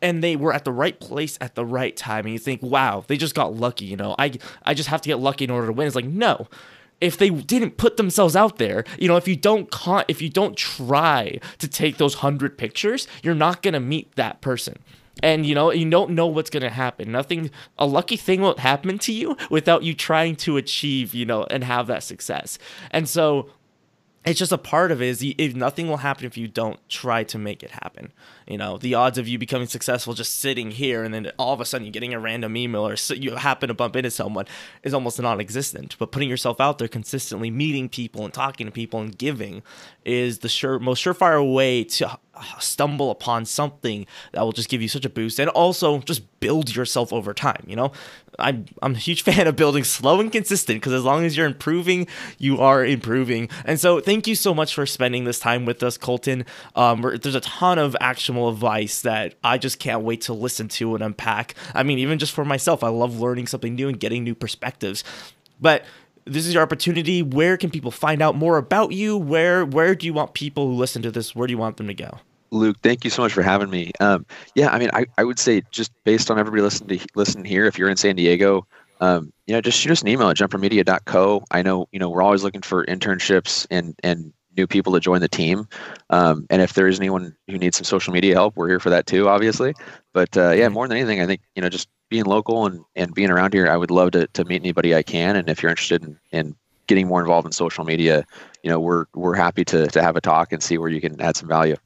and 0.00 0.22
they 0.22 0.36
were 0.36 0.52
at 0.52 0.64
the 0.64 0.72
right 0.72 0.98
place 0.98 1.36
at 1.40 1.54
the 1.54 1.64
right 1.64 1.96
time. 1.96 2.24
And 2.24 2.32
you 2.32 2.38
think 2.38 2.62
wow 2.62 3.04
they 3.06 3.16
just 3.16 3.34
got 3.34 3.54
lucky 3.54 3.84
you 3.84 3.96
know? 3.96 4.14
I 4.18 4.32
i 4.62 4.74
just 4.74 4.88
have 4.88 5.02
to 5.02 5.08
get 5.08 5.18
lucky 5.18 5.44
in 5.44 5.50
order 5.50 5.66
to 5.66 5.72
win. 5.72 5.86
It's 5.86 5.96
like 5.96 6.04
no. 6.04 6.48
If 7.00 7.16
they 7.16 7.30
didn't 7.30 7.78
put 7.78 7.96
themselves 7.96 8.36
out 8.36 8.58
there 8.58 8.84
you 8.98 9.08
know 9.08 9.16
if 9.16 9.28
you 9.28 9.36
don't 9.36 9.70
con- 9.70 10.04
if 10.08 10.22
you 10.22 10.28
don't 10.28 10.56
try 10.56 11.40
to 11.58 11.68
take 11.68 11.98
those 11.98 12.16
100 12.16 12.56
pictures 12.56 13.06
you're 13.22 13.34
not 13.34 13.62
going 13.62 13.74
to 13.74 13.80
meet 13.80 14.14
that 14.16 14.40
person. 14.40 14.78
And 15.22 15.44
you 15.44 15.54
know 15.54 15.70
you 15.70 15.88
don't 15.90 16.12
know 16.12 16.26
what's 16.26 16.50
going 16.50 16.62
to 16.62 16.70
happen. 16.70 17.12
Nothing 17.12 17.50
a 17.78 17.86
lucky 17.86 18.16
thing 18.16 18.40
won't 18.40 18.60
happen 18.60 18.98
to 19.00 19.12
you 19.12 19.36
without 19.50 19.82
you 19.82 19.92
trying 19.92 20.36
to 20.36 20.56
achieve 20.56 21.14
you 21.14 21.26
know 21.26 21.44
and 21.50 21.64
have 21.64 21.88
that 21.88 22.02
success. 22.02 22.58
And 22.90 23.08
so 23.08 23.50
it's 24.24 24.38
just 24.38 24.52
a 24.52 24.58
part 24.58 24.92
of 24.92 25.00
it 25.00 25.08
is 25.08 25.22
if 25.38 25.54
nothing 25.54 25.88
will 25.88 25.98
happen 25.98 26.26
if 26.26 26.36
you 26.36 26.48
don't 26.48 26.78
try 26.88 27.24
to 27.24 27.38
make 27.38 27.62
it 27.62 27.70
happen 27.70 28.12
you 28.50 28.58
know 28.58 28.76
the 28.78 28.94
odds 28.94 29.16
of 29.16 29.28
you 29.28 29.38
becoming 29.38 29.68
successful 29.68 30.12
just 30.12 30.40
sitting 30.40 30.72
here 30.72 31.04
and 31.04 31.14
then 31.14 31.30
all 31.38 31.54
of 31.54 31.60
a 31.60 31.64
sudden 31.64 31.86
you're 31.86 31.92
getting 31.92 32.12
a 32.12 32.18
random 32.18 32.56
email 32.56 32.86
or 32.86 32.96
so 32.96 33.14
you 33.14 33.36
happen 33.36 33.68
to 33.68 33.74
bump 33.74 33.94
into 33.94 34.10
someone 34.10 34.44
is 34.82 34.92
almost 34.92 35.20
non-existent. 35.20 35.96
But 35.98 36.10
putting 36.10 36.28
yourself 36.28 36.60
out 36.60 36.78
there 36.78 36.88
consistently 36.88 37.50
meeting 37.50 37.88
people 37.88 38.24
and 38.24 38.34
talking 38.34 38.66
to 38.66 38.72
people 38.72 39.00
and 39.00 39.16
giving 39.16 39.62
is 40.04 40.40
the 40.40 40.48
sure 40.48 40.78
most 40.78 41.04
surefire 41.04 41.54
way 41.54 41.84
to 41.84 42.18
stumble 42.58 43.10
upon 43.10 43.44
something 43.44 44.06
that 44.32 44.40
will 44.40 44.52
just 44.52 44.70
give 44.70 44.80
you 44.80 44.88
such 44.88 45.04
a 45.04 45.10
boost 45.10 45.38
and 45.38 45.50
also 45.50 45.98
just 46.00 46.40
build 46.40 46.74
yourself 46.74 47.12
over 47.12 47.34
time 47.34 47.62
you 47.66 47.76
know? 47.76 47.92
I'm 48.38 48.64
i'm 48.80 48.94
a 48.94 48.98
huge 48.98 49.22
fan 49.28 49.46
of 49.46 49.56
building 49.56 49.84
slow 49.84 50.20
and 50.20 50.32
consistent 50.32 50.80
because 50.80 50.94
as 50.94 51.04
long 51.04 51.24
as 51.24 51.36
you're 51.36 51.46
improving 51.46 52.06
you 52.38 52.58
are 52.58 52.84
improving. 52.84 53.48
And 53.64 53.78
so 53.78 54.00
thank 54.00 54.26
you 54.26 54.34
so 54.34 54.54
much 54.54 54.74
for 54.74 54.86
spending 54.86 55.24
this 55.24 55.38
time 55.38 55.66
with 55.66 55.82
us 55.82 55.98
colton. 55.98 56.46
Um, 56.74 57.02
there's 57.02 57.34
a 57.34 57.40
ton 57.40 57.78
of 57.78 57.96
actionable 58.00 58.39
advice 58.48 59.02
that 59.02 59.34
i 59.44 59.58
just 59.58 59.78
can't 59.78 60.02
wait 60.02 60.22
to 60.22 60.32
listen 60.32 60.68
to 60.68 60.94
and 60.94 61.04
unpack. 61.04 61.54
I 61.74 61.82
mean 61.82 61.98
even 61.98 62.18
just 62.18 62.32
for 62.32 62.44
myself 62.44 62.82
i 62.82 62.88
love 62.88 63.20
learning 63.20 63.46
something 63.46 63.74
new 63.74 63.88
and 63.88 63.98
getting 63.98 64.24
new 64.24 64.34
perspectives. 64.34 65.04
But 65.60 65.84
this 66.24 66.46
is 66.46 66.54
your 66.54 66.62
opportunity. 66.62 67.22
Where 67.22 67.56
can 67.56 67.70
people 67.70 67.90
find 67.90 68.22
out 68.22 68.36
more 68.36 68.56
about 68.56 68.92
you? 68.92 69.16
Where 69.16 69.64
where 69.64 69.94
do 69.94 70.06
you 70.06 70.12
want 70.12 70.34
people 70.34 70.66
who 70.68 70.74
listen 70.74 71.02
to 71.02 71.10
this 71.10 71.34
where 71.34 71.46
do 71.46 71.52
you 71.52 71.58
want 71.58 71.76
them 71.76 71.88
to 71.88 71.94
go? 71.94 72.18
Luke, 72.52 72.78
thank 72.82 73.04
you 73.04 73.10
so 73.10 73.22
much 73.22 73.32
for 73.32 73.42
having 73.42 73.70
me. 73.70 73.92
Um, 74.00 74.26
yeah, 74.54 74.70
I 74.70 74.78
mean, 74.78 74.90
I, 74.92 75.06
I 75.16 75.24
would 75.24 75.38
say 75.38 75.62
just 75.70 75.92
based 76.04 76.30
on 76.30 76.38
everybody 76.38 76.62
listening 76.62 76.98
to 76.98 77.06
listen 77.14 77.44
here, 77.44 77.66
if 77.66 77.78
you're 77.78 77.88
in 77.88 77.96
San 77.96 78.16
Diego, 78.16 78.66
um, 79.00 79.32
you 79.46 79.54
know, 79.54 79.60
just 79.60 79.78
shoot 79.78 79.92
us 79.92 80.02
an 80.02 80.08
email 80.08 80.28
at 80.28 80.36
jumpermedia.co. 80.36 81.44
I 81.50 81.62
know, 81.62 81.88
you 81.92 81.98
know, 81.98 82.10
we're 82.10 82.22
always 82.22 82.42
looking 82.42 82.62
for 82.62 82.84
internships 82.86 83.66
and 83.70 83.94
and 84.02 84.32
new 84.56 84.66
people 84.66 84.92
to 84.92 85.00
join 85.00 85.20
the 85.20 85.28
team. 85.28 85.68
Um, 86.10 86.46
and 86.50 86.62
if 86.62 86.74
there 86.74 86.88
is 86.88 86.98
anyone 86.98 87.36
who 87.46 87.58
needs 87.58 87.76
some 87.76 87.84
social 87.84 88.12
media 88.12 88.34
help, 88.34 88.56
we're 88.56 88.68
here 88.68 88.80
for 88.80 88.90
that 88.90 89.06
too, 89.06 89.28
obviously. 89.28 89.74
But 90.12 90.36
uh, 90.36 90.50
yeah, 90.50 90.68
more 90.68 90.86
than 90.88 90.96
anything, 90.96 91.20
I 91.20 91.26
think 91.26 91.40
you 91.54 91.62
know, 91.62 91.68
just 91.68 91.88
being 92.08 92.24
local 92.24 92.66
and, 92.66 92.84
and 92.96 93.14
being 93.14 93.30
around 93.30 93.52
here, 93.52 93.68
I 93.68 93.76
would 93.76 93.90
love 93.90 94.12
to 94.12 94.26
to 94.28 94.44
meet 94.44 94.62
anybody 94.62 94.94
I 94.94 95.02
can. 95.02 95.36
And 95.36 95.48
if 95.48 95.62
you're 95.62 95.70
interested 95.70 96.02
in, 96.02 96.18
in 96.32 96.56
getting 96.86 97.06
more 97.06 97.20
involved 97.20 97.46
in 97.46 97.52
social 97.52 97.84
media, 97.84 98.24
you 98.62 98.70
know, 98.70 98.80
we're 98.80 99.06
we're 99.14 99.36
happy 99.36 99.64
to 99.66 99.86
to 99.88 100.02
have 100.02 100.16
a 100.16 100.20
talk 100.20 100.52
and 100.52 100.62
see 100.62 100.78
where 100.78 100.90
you 100.90 101.00
can 101.00 101.20
add 101.20 101.36
some 101.36 101.48
value. 101.48 101.76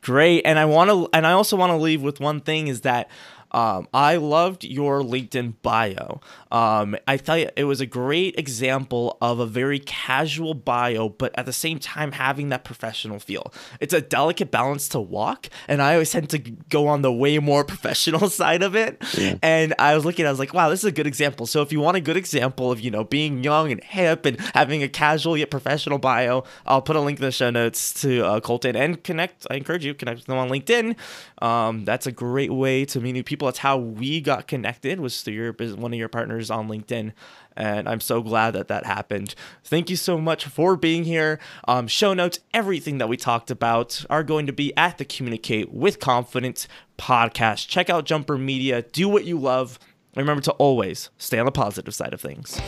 Great. 0.00 0.42
And 0.44 0.58
I 0.58 0.64
want 0.64 0.90
to, 0.90 1.08
and 1.12 1.26
I 1.26 1.32
also 1.32 1.56
want 1.56 1.70
to 1.70 1.76
leave 1.76 2.02
with 2.02 2.20
one 2.20 2.40
thing 2.40 2.68
is 2.68 2.82
that 2.82 3.10
um, 3.52 3.88
I 3.94 4.16
loved 4.16 4.64
your 4.64 5.02
LinkedIn 5.02 5.54
bio. 5.62 6.20
Um, 6.50 6.96
I 7.06 7.16
thought 7.16 7.38
it 7.56 7.64
was 7.64 7.80
a 7.80 7.86
great 7.86 8.38
example 8.38 9.16
of 9.20 9.38
a 9.38 9.46
very 9.46 9.78
casual 9.78 10.54
bio, 10.54 11.08
but 11.08 11.32
at 11.38 11.46
the 11.46 11.52
same 11.52 11.78
time 11.78 12.12
having 12.12 12.48
that 12.50 12.64
professional 12.64 13.18
feel. 13.18 13.52
It's 13.80 13.94
a 13.94 14.00
delicate 14.00 14.50
balance 14.50 14.88
to 14.90 15.00
walk, 15.00 15.48
and 15.66 15.82
I 15.82 15.94
always 15.94 16.10
tend 16.10 16.30
to 16.30 16.38
go 16.38 16.88
on 16.88 17.02
the 17.02 17.12
way 17.12 17.38
more 17.38 17.64
professional 17.78 18.28
side 18.28 18.62
of 18.62 18.76
it. 18.76 19.02
And 19.42 19.74
I 19.78 19.94
was 19.94 20.04
looking, 20.04 20.26
I 20.26 20.30
was 20.30 20.38
like, 20.38 20.54
wow, 20.54 20.68
this 20.68 20.80
is 20.80 20.86
a 20.86 20.92
good 20.92 21.06
example. 21.06 21.46
So 21.46 21.62
if 21.62 21.72
you 21.72 21.80
want 21.80 21.96
a 21.96 22.00
good 22.00 22.16
example 22.16 22.70
of 22.70 22.80
you 22.80 22.90
know 22.90 23.04
being 23.04 23.42
young 23.42 23.72
and 23.72 23.82
hip 23.82 24.26
and 24.26 24.38
having 24.54 24.82
a 24.82 24.88
casual 24.88 25.36
yet 25.36 25.50
professional 25.50 25.98
bio, 25.98 26.44
I'll 26.66 26.82
put 26.82 26.96
a 26.96 27.00
link 27.00 27.18
in 27.18 27.24
the 27.24 27.32
show 27.32 27.50
notes 27.50 27.92
to 28.02 28.24
uh, 28.24 28.40
Colton 28.40 28.76
and 28.76 29.02
connect. 29.02 29.46
I 29.50 29.54
encourage 29.54 29.84
you 29.84 29.94
connect 29.94 30.18
with 30.18 30.26
them 30.26 30.38
on 30.38 30.48
LinkedIn. 30.48 30.96
Um, 31.40 31.84
that's 31.84 32.06
a 32.06 32.12
great 32.12 32.52
way 32.52 32.84
to 32.86 33.00
meet 33.00 33.12
new 33.12 33.22
people. 33.22 33.37
That's 33.46 33.58
how 33.58 33.78
we 33.78 34.20
got 34.20 34.46
connected 34.46 35.00
was 35.00 35.22
through 35.22 35.34
your 35.34 35.52
one 35.76 35.92
of 35.92 35.98
your 35.98 36.08
partners 36.08 36.50
on 36.50 36.68
LinkedIn, 36.68 37.12
and 37.56 37.88
I'm 37.88 38.00
so 38.00 38.22
glad 38.22 38.52
that 38.52 38.68
that 38.68 38.86
happened. 38.86 39.34
Thank 39.64 39.90
you 39.90 39.96
so 39.96 40.18
much 40.18 40.44
for 40.46 40.76
being 40.76 41.04
here. 41.04 41.38
Um, 41.66 41.86
show 41.88 42.14
notes, 42.14 42.40
everything 42.52 42.98
that 42.98 43.08
we 43.08 43.16
talked 43.16 43.50
about 43.50 44.04
are 44.08 44.22
going 44.22 44.46
to 44.46 44.52
be 44.52 44.76
at 44.76 44.98
the 44.98 45.04
Communicate 45.04 45.72
with 45.72 46.00
Confidence 46.00 46.68
podcast. 46.98 47.68
Check 47.68 47.88
out 47.88 48.04
Jumper 48.04 48.38
Media. 48.38 48.82
Do 48.82 49.08
what 49.08 49.24
you 49.24 49.38
love. 49.38 49.78
Remember 50.16 50.42
to 50.42 50.52
always 50.52 51.10
stay 51.18 51.38
on 51.38 51.46
the 51.46 51.52
positive 51.52 51.94
side 51.94 52.12
of 52.12 52.20
things. 52.20 52.60